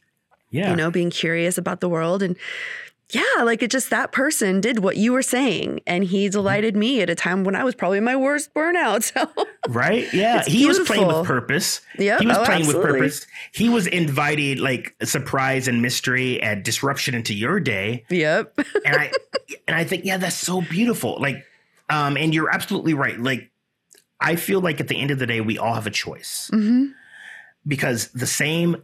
Yeah. 0.50 0.70
You 0.70 0.76
know, 0.76 0.90
being 0.90 1.10
curious 1.10 1.58
about 1.58 1.80
the 1.80 1.88
world 1.88 2.22
and 2.22 2.36
yeah, 3.12 3.42
like 3.44 3.62
it 3.62 3.70
just 3.70 3.90
that 3.90 4.10
person 4.10 4.60
did 4.60 4.80
what 4.80 4.96
you 4.96 5.12
were 5.12 5.22
saying, 5.22 5.80
and 5.86 6.02
he 6.02 6.26
mm-hmm. 6.26 6.32
delighted 6.32 6.74
me 6.74 7.00
at 7.02 7.08
a 7.08 7.14
time 7.14 7.44
when 7.44 7.54
I 7.54 7.62
was 7.62 7.74
probably 7.74 8.00
my 8.00 8.16
worst 8.16 8.52
burnout. 8.54 8.96
So 9.16 9.30
right, 9.68 10.12
yeah, 10.12 10.42
he 10.44 10.64
beautiful. 10.64 10.80
was 10.80 10.88
playing 10.88 11.06
with 11.06 11.26
purpose. 11.26 11.80
Yeah, 11.98 12.18
he 12.18 12.26
was 12.26 12.36
oh, 12.38 12.44
playing 12.44 12.62
absolutely. 12.62 12.90
with 12.92 13.00
purpose. 13.00 13.26
He 13.52 13.68
was 13.68 13.86
inviting 13.86 14.58
like 14.58 14.96
surprise 15.04 15.68
and 15.68 15.80
mystery 15.80 16.42
and 16.42 16.64
disruption 16.64 17.14
into 17.14 17.34
your 17.34 17.60
day. 17.60 18.04
Yep, 18.10 18.58
and 18.84 18.96
I 18.96 19.12
and 19.68 19.76
I 19.76 19.84
think 19.84 20.04
yeah, 20.04 20.16
that's 20.16 20.36
so 20.36 20.60
beautiful. 20.60 21.18
Like, 21.20 21.44
um, 21.88 22.16
and 22.16 22.34
you're 22.34 22.50
absolutely 22.50 22.94
right. 22.94 23.18
Like, 23.18 23.50
I 24.20 24.34
feel 24.36 24.60
like 24.60 24.80
at 24.80 24.88
the 24.88 25.00
end 25.00 25.12
of 25.12 25.18
the 25.20 25.26
day, 25.26 25.40
we 25.40 25.58
all 25.58 25.74
have 25.74 25.86
a 25.86 25.90
choice 25.90 26.50
mm-hmm. 26.52 26.86
because 27.66 28.08
the 28.08 28.26
same 28.26 28.82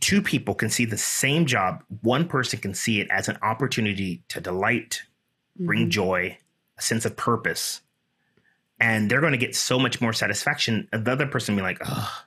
two 0.00 0.22
people 0.22 0.54
can 0.54 0.70
see 0.70 0.84
the 0.84 0.98
same 0.98 1.46
job. 1.46 1.82
One 2.02 2.26
person 2.26 2.58
can 2.58 2.74
see 2.74 3.00
it 3.00 3.08
as 3.10 3.28
an 3.28 3.38
opportunity 3.42 4.22
to 4.28 4.40
delight, 4.40 5.02
bring 5.58 5.82
mm-hmm. 5.82 5.90
joy, 5.90 6.38
a 6.78 6.82
sense 6.82 7.04
of 7.04 7.16
purpose. 7.16 7.82
And 8.80 9.10
they're 9.10 9.20
going 9.20 9.32
to 9.32 9.38
get 9.38 9.54
so 9.54 9.78
much 9.78 10.00
more 10.00 10.14
satisfaction. 10.14 10.88
The 10.90 11.12
other 11.12 11.26
person 11.26 11.54
be 11.54 11.62
like, 11.62 11.78
oh, 11.84 12.24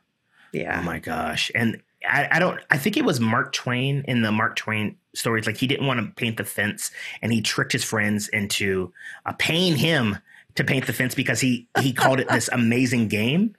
yeah. 0.54 0.80
Oh 0.80 0.84
my 0.84 1.00
gosh. 1.00 1.52
And 1.54 1.82
I, 2.08 2.28
I, 2.32 2.40
don't 2.40 2.60
I 2.70 2.78
think 2.78 2.96
it 2.96 3.04
was 3.04 3.20
Mark 3.20 3.54
Twain 3.54 4.06
in 4.08 4.22
the 4.22 4.32
Mark 4.32 4.56
Twain 4.56 4.96
stories. 5.16 5.48
Like 5.48 5.58
he 5.58 5.68
didn't 5.68 5.88
want 5.88 6.00
to 6.00 6.14
paint 6.16 6.38
the 6.38 6.44
fence 6.44 6.92
and 7.22 7.34
he 7.34 7.42
tricked 7.42 7.72
his 7.72 7.84
friends 7.84 8.28
into 8.30 8.94
uh, 9.26 9.34
paying 9.38 9.76
him 9.76 10.18
to 10.56 10.64
paint 10.64 10.86
the 10.86 10.94
fence 10.94 11.16
because 11.16 11.42
he 11.42 11.68
he 11.82 11.92
called 11.92 12.20
it 12.20 12.30
this 12.30 12.50
amazing 12.54 13.08
game. 13.08 13.56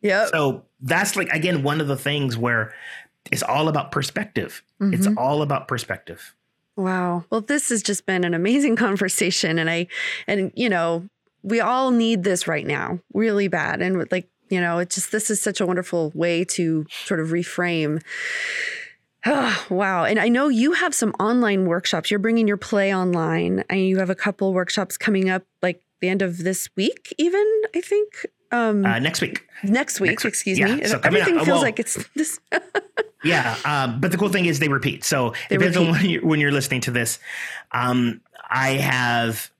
Yeah. 0.00 0.26
So 0.26 0.64
that's 0.80 1.16
like 1.16 1.28
again 1.30 1.62
one 1.62 1.80
of 1.80 1.86
the 1.86 1.96
things 1.96 2.36
where 2.36 2.72
it's 3.32 3.42
all 3.42 3.68
about 3.68 3.92
perspective. 3.92 4.62
Mm-hmm. 4.80 4.94
It's 4.94 5.08
all 5.16 5.42
about 5.42 5.68
perspective. 5.68 6.34
Wow. 6.76 7.24
Well, 7.30 7.40
this 7.40 7.70
has 7.70 7.82
just 7.82 8.06
been 8.06 8.24
an 8.24 8.34
amazing 8.34 8.76
conversation. 8.86 9.58
And 9.58 9.68
I, 9.68 9.88
and, 10.26 10.52
you 10.54 10.68
know, 10.68 11.08
we 11.42 11.60
all 11.60 11.90
need 11.90 12.24
this 12.24 12.46
right 12.46 12.66
now 12.66 13.00
really 13.12 13.48
bad. 13.48 13.82
And 13.82 14.10
like, 14.10 14.28
you 14.48 14.60
know, 14.60 14.78
it's 14.78 14.94
just, 14.94 15.12
this 15.12 15.30
is 15.30 15.42
such 15.42 15.60
a 15.60 15.66
wonderful 15.66 16.12
way 16.14 16.44
to 16.44 16.86
sort 17.04 17.20
of 17.20 17.28
reframe. 17.28 18.02
Oh, 19.26 19.66
wow. 19.70 20.04
And 20.04 20.18
I 20.18 20.28
know 20.28 20.48
you 20.48 20.72
have 20.72 20.94
some 20.94 21.10
online 21.18 21.66
workshops. 21.66 22.10
You're 22.10 22.20
bringing 22.20 22.46
your 22.46 22.56
play 22.56 22.94
online 22.94 23.64
and 23.68 23.80
you 23.80 23.98
have 23.98 24.10
a 24.10 24.14
couple 24.14 24.54
workshops 24.54 24.96
coming 24.96 25.28
up 25.28 25.42
like 25.62 25.82
the 26.00 26.08
end 26.08 26.22
of 26.22 26.38
this 26.38 26.68
week, 26.76 27.12
even, 27.18 27.44
I 27.74 27.80
think. 27.80 28.26
Um, 28.50 28.86
uh, 28.86 28.98
next 28.98 29.20
week. 29.20 29.46
Next 29.62 30.00
week, 30.00 30.10
next 30.10 30.24
week. 30.24 30.30
excuse 30.30 30.58
yeah. 30.58 30.76
me. 30.76 30.84
So 30.84 31.00
Everything 31.02 31.34
feels 31.34 31.48
well, 31.48 31.60
like 31.60 31.78
it's 31.80 31.98
this. 32.14 32.38
yeah, 33.24 33.56
um, 33.64 34.00
but 34.00 34.12
the 34.12 34.18
cool 34.18 34.28
thing 34.28 34.46
is 34.46 34.58
they 34.58 34.68
repeat. 34.68 35.04
So 35.04 35.34
they 35.48 35.56
depends 35.56 35.76
repeat. 35.76 35.88
on 35.88 35.92
when 35.92 36.10
you're, 36.10 36.26
when 36.26 36.40
you're 36.40 36.52
listening 36.52 36.80
to 36.82 36.90
this. 36.90 37.18
Um, 37.72 38.20
I 38.50 38.70
have 38.70 39.50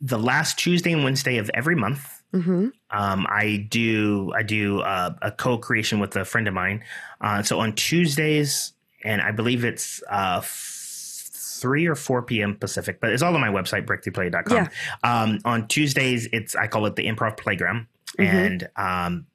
the 0.00 0.18
last 0.18 0.58
Tuesday 0.58 0.92
and 0.92 1.04
Wednesday 1.04 1.38
of 1.38 1.50
every 1.54 1.74
month. 1.74 2.22
Mm-hmm. 2.32 2.68
Um, 2.90 3.26
I 3.28 3.66
do 3.70 4.32
I 4.34 4.42
do 4.42 4.80
uh, 4.80 5.14
a 5.22 5.30
co-creation 5.30 6.00
with 6.00 6.16
a 6.16 6.24
friend 6.24 6.46
of 6.48 6.54
mine. 6.54 6.84
Uh, 7.20 7.42
so 7.42 7.60
on 7.60 7.74
Tuesdays, 7.74 8.72
and 9.04 9.22
I 9.22 9.30
believe 9.30 9.64
it's 9.64 10.02
uh, 10.10 10.42
three 10.44 11.86
or 11.86 11.94
four 11.94 12.22
p.m. 12.22 12.56
Pacific, 12.56 13.00
but 13.00 13.10
it's 13.10 13.22
all 13.22 13.34
on 13.34 13.40
my 13.40 13.48
website 13.48 13.86
breakthroughplay.com. 13.86 14.56
Yeah. 14.56 14.68
Um, 15.02 15.38
on 15.44 15.66
Tuesdays, 15.68 16.28
it's 16.32 16.54
I 16.54 16.66
call 16.66 16.86
it 16.86 16.96
the 16.96 17.06
Improv 17.06 17.36
Playground, 17.36 17.86
mm-hmm. 18.18 18.36
and 18.36 18.68
um, 18.76 19.26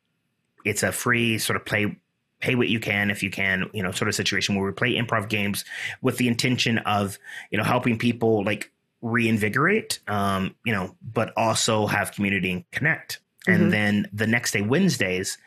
it's 0.64 0.84
a 0.84 0.92
free 0.92 1.40
sort 1.40 1.58
of 1.58 1.66
play 1.66 1.98
pay 2.42 2.56
what 2.56 2.70
you 2.70 2.80
can 2.80 3.10
if 3.12 3.22
you 3.24 3.30
can 3.30 3.70
you 3.74 3.84
know 3.84 3.92
sort 3.92 4.10
of 4.10 4.16
situation 4.16 4.56
where 4.56 4.66
we 4.66 4.72
play 4.72 4.96
improv 4.96 5.30
games 5.30 5.64
with 6.02 6.18
the 6.18 6.28
intention 6.28 6.78
of 6.80 7.18
you 7.52 7.58
know 7.58 7.64
helping 7.64 7.98
people 7.98 8.44
like 8.44 8.72
reinvigorate 9.02 10.00
um 10.08 10.54
you 10.66 10.74
know 10.74 10.96
but 11.02 11.32
also 11.38 11.88
have 11.88 12.12
community 12.12 12.52
and 12.52 12.64
connect 12.72 13.20
And 13.48 13.64
Mhm. 13.64 13.72
then 13.72 14.08
the 14.14 14.28
next 14.28 14.52
day, 14.52 14.62
Wednesdays, 14.62 15.38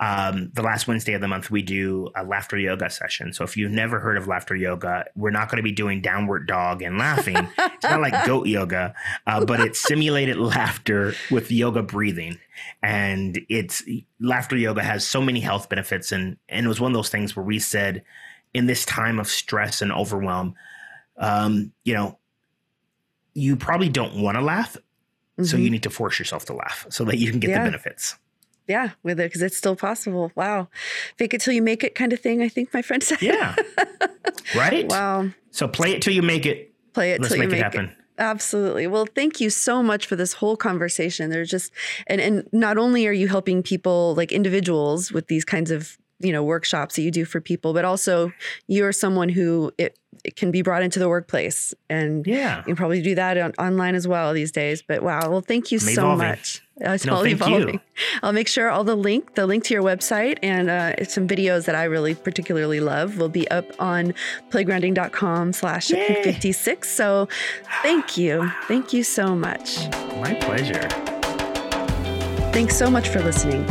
um, 0.00 0.50
the 0.54 0.62
last 0.62 0.88
Wednesday 0.88 1.14
of 1.14 1.20
the 1.20 1.28
month, 1.28 1.50
we 1.50 1.62
do 1.62 2.10
a 2.16 2.24
laughter 2.24 2.58
yoga 2.58 2.90
session. 2.90 3.32
So 3.32 3.44
if 3.44 3.56
you've 3.56 3.70
never 3.70 4.00
heard 4.00 4.16
of 4.16 4.26
laughter 4.26 4.56
yoga, 4.56 5.04
we're 5.14 5.30
not 5.30 5.48
going 5.48 5.58
to 5.58 5.62
be 5.62 5.72
doing 5.72 6.00
downward 6.02 6.46
dog 6.46 6.82
and 6.82 6.98
laughing. 6.98 7.48
it's 7.58 7.84
not 7.84 8.00
like 8.00 8.26
goat 8.26 8.46
yoga, 8.46 8.94
uh, 9.26 9.44
but 9.44 9.60
it's 9.60 9.78
simulated 9.80 10.36
laughter 10.36 11.14
with 11.30 11.50
yoga 11.50 11.82
breathing. 11.82 12.38
And 12.82 13.40
it's 13.48 13.82
laughter 14.20 14.56
yoga 14.56 14.82
has 14.82 15.06
so 15.06 15.20
many 15.22 15.40
health 15.40 15.68
benefits. 15.68 16.12
And, 16.12 16.36
and 16.48 16.66
it 16.66 16.68
was 16.68 16.80
one 16.80 16.90
of 16.90 16.94
those 16.96 17.10
things 17.10 17.34
where 17.36 17.44
we 17.44 17.58
said, 17.58 18.02
in 18.52 18.66
this 18.66 18.84
time 18.84 19.18
of 19.18 19.26
stress 19.28 19.82
and 19.82 19.92
overwhelm, 19.92 20.54
um, 21.16 21.72
you 21.84 21.94
know, 21.94 22.18
you 23.34 23.56
probably 23.56 23.88
don't 23.88 24.22
want 24.22 24.36
to 24.36 24.40
laugh. 24.40 24.76
So 25.42 25.56
Mhm. 25.56 25.62
you 25.64 25.70
need 25.70 25.82
to 25.82 25.90
force 25.90 26.20
yourself 26.20 26.44
to 26.44 26.52
laugh 26.52 26.86
so 26.90 27.04
that 27.06 27.18
you 27.18 27.30
can 27.32 27.40
get 27.40 27.50
Yeah. 27.50 27.58
the 27.58 27.64
benefits. 27.70 28.14
Yeah, 28.66 28.90
with 29.02 29.20
it 29.20 29.24
because 29.24 29.42
it's 29.42 29.56
still 29.56 29.76
possible. 29.76 30.32
Wow, 30.34 30.68
fake 31.16 31.34
it 31.34 31.40
till 31.40 31.54
you 31.54 31.62
make 31.62 31.84
it 31.84 31.94
kind 31.94 32.12
of 32.12 32.20
thing. 32.20 32.42
I 32.42 32.48
think 32.48 32.72
my 32.72 32.82
friend 32.82 33.02
said. 33.02 33.22
Yeah. 33.22 33.54
right? 34.56 34.88
wow. 34.88 35.30
So 35.50 35.68
play 35.68 35.92
it 35.92 36.02
till 36.02 36.14
you 36.14 36.22
make 36.22 36.46
it. 36.46 36.72
Play 36.92 37.12
it 37.12 37.20
Let's 37.20 37.34
till 37.34 37.42
you 37.42 37.48
make 37.48 37.58
it 37.58 37.62
happen. 37.62 37.94
Absolutely. 38.18 38.86
Well, 38.86 39.06
thank 39.06 39.40
you 39.40 39.50
so 39.50 39.82
much 39.82 40.06
for 40.06 40.14
this 40.14 40.34
whole 40.34 40.56
conversation. 40.56 41.30
There's 41.30 41.50
just 41.50 41.72
and 42.06 42.20
and 42.20 42.48
not 42.52 42.78
only 42.78 43.06
are 43.06 43.12
you 43.12 43.28
helping 43.28 43.62
people 43.62 44.14
like 44.14 44.30
individuals 44.30 45.10
with 45.10 45.26
these 45.26 45.44
kinds 45.44 45.70
of 45.70 45.98
you 46.20 46.32
know 46.32 46.42
workshops 46.42 46.96
that 46.96 47.02
you 47.02 47.10
do 47.10 47.24
for 47.24 47.40
people, 47.40 47.72
but 47.72 47.84
also 47.84 48.32
you're 48.66 48.92
someone 48.92 49.28
who 49.28 49.72
it, 49.78 49.98
it 50.24 50.36
can 50.36 50.50
be 50.50 50.62
brought 50.62 50.82
into 50.82 50.98
the 50.98 51.08
workplace 51.08 51.74
and 51.90 52.26
Yeah. 52.26 52.58
you 52.58 52.64
can 52.64 52.76
probably 52.76 53.02
do 53.02 53.14
that 53.16 53.36
on, 53.36 53.52
online 53.58 53.94
as 53.94 54.06
well 54.08 54.32
these 54.32 54.52
days. 54.52 54.80
But 54.80 55.02
wow, 55.02 55.28
well, 55.30 55.40
thank 55.42 55.70
you 55.72 55.76
I'm 55.78 55.80
so 55.94 56.02
evolving. 56.02 56.28
much. 56.28 56.62
Uh, 56.84 56.90
It's 56.92 57.04
No, 57.04 57.16
all 57.16 57.22
thank 57.24 57.38
you. 57.40 57.46
evolving. 57.46 57.80
I'll 58.22 58.32
make 58.32 58.48
sure 58.48 58.70
all 58.70 58.84
the 58.84 58.94
link, 58.96 59.34
the 59.34 59.46
link 59.46 59.64
to 59.64 59.74
your 59.74 59.82
website, 59.82 60.38
and 60.42 60.70
uh, 60.70 61.04
some 61.04 61.26
videos 61.28 61.66
that 61.66 61.74
I 61.74 61.84
really 61.84 62.14
particularly 62.14 62.80
love 62.80 63.18
will 63.18 63.28
be 63.28 63.46
up 63.50 63.66
on 63.80 64.14
playgrounding.com 64.50 65.52
slash 65.52 65.88
56. 65.88 66.88
So 66.88 67.28
thank 67.82 68.16
you. 68.16 68.50
Thank 68.66 68.92
you 68.92 69.02
so 69.02 69.34
much. 69.34 69.88
My 70.20 70.34
pleasure. 70.40 70.88
Thanks 72.52 72.76
so 72.76 72.88
much 72.88 73.08
for 73.08 73.20
listening. 73.20 73.64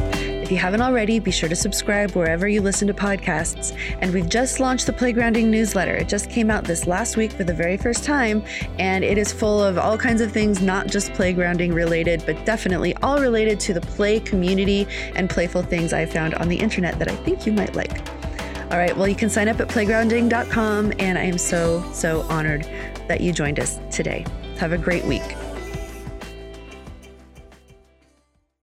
If 0.44 0.52
you 0.52 0.58
haven't 0.58 0.82
already, 0.82 1.20
be 1.20 1.32
sure 1.32 1.48
to 1.48 1.56
subscribe 1.56 2.12
wherever 2.12 2.50
you 2.50 2.62
listen 2.62 2.86
to 2.90 2.94
podcasts. 2.94 3.74
And 4.02 4.14
we've 4.14 4.28
just 4.28 4.60
launched 4.60 4.88
the 4.88 4.92
Playgrounding 4.92 5.46
newsletter. 5.46 5.96
It 5.96 6.10
just 6.10 6.30
came 6.30 6.52
out 6.52 6.66
this 6.66 6.86
last 6.86 7.16
week 7.16 7.32
for 7.32 7.46
the 7.46 7.54
very 7.54 7.78
first 7.78 8.04
time, 8.04 8.44
and 8.78 9.06
it 9.06 9.18
is 9.18 9.32
full 9.32 9.64
of 9.64 9.78
all 9.78 9.98
kinds 9.98 10.20
of 10.20 10.34
things, 10.34 10.62
not 10.62 10.88
just 10.88 11.14
playgrounding 11.14 11.74
related, 11.74 12.24
but 12.26 12.46
definitely 12.46 12.94
all 12.98 13.22
related 13.22 13.58
to 13.62 13.74
the 13.74 13.80
play 13.80 14.20
community 14.20 14.86
and 15.16 15.30
playful 15.30 15.62
things 15.62 15.94
I 15.94 16.06
found 16.06 16.36
on 16.36 16.50
the 16.50 16.58
internet 16.58 17.00
that 17.00 17.08
I 17.08 17.16
think 17.16 17.46
you 17.46 17.54
might 17.54 17.74
like. 17.74 18.06
All 18.70 18.78
right, 18.78 18.96
well, 18.98 19.08
you 19.08 19.16
can 19.16 19.30
sign 19.30 19.48
up 19.48 19.62
at 19.62 19.70
playgrounding.com, 19.70 20.92
and 21.00 21.18
I 21.18 21.24
am 21.24 21.38
so, 21.38 21.90
so 21.94 22.24
honored 22.24 22.68
that 23.08 23.22
you 23.22 23.32
joined 23.32 23.62
us 23.62 23.80
today. 23.90 24.26
Have 24.58 24.74
a 24.74 24.78
great 24.78 25.06
week. 25.06 25.24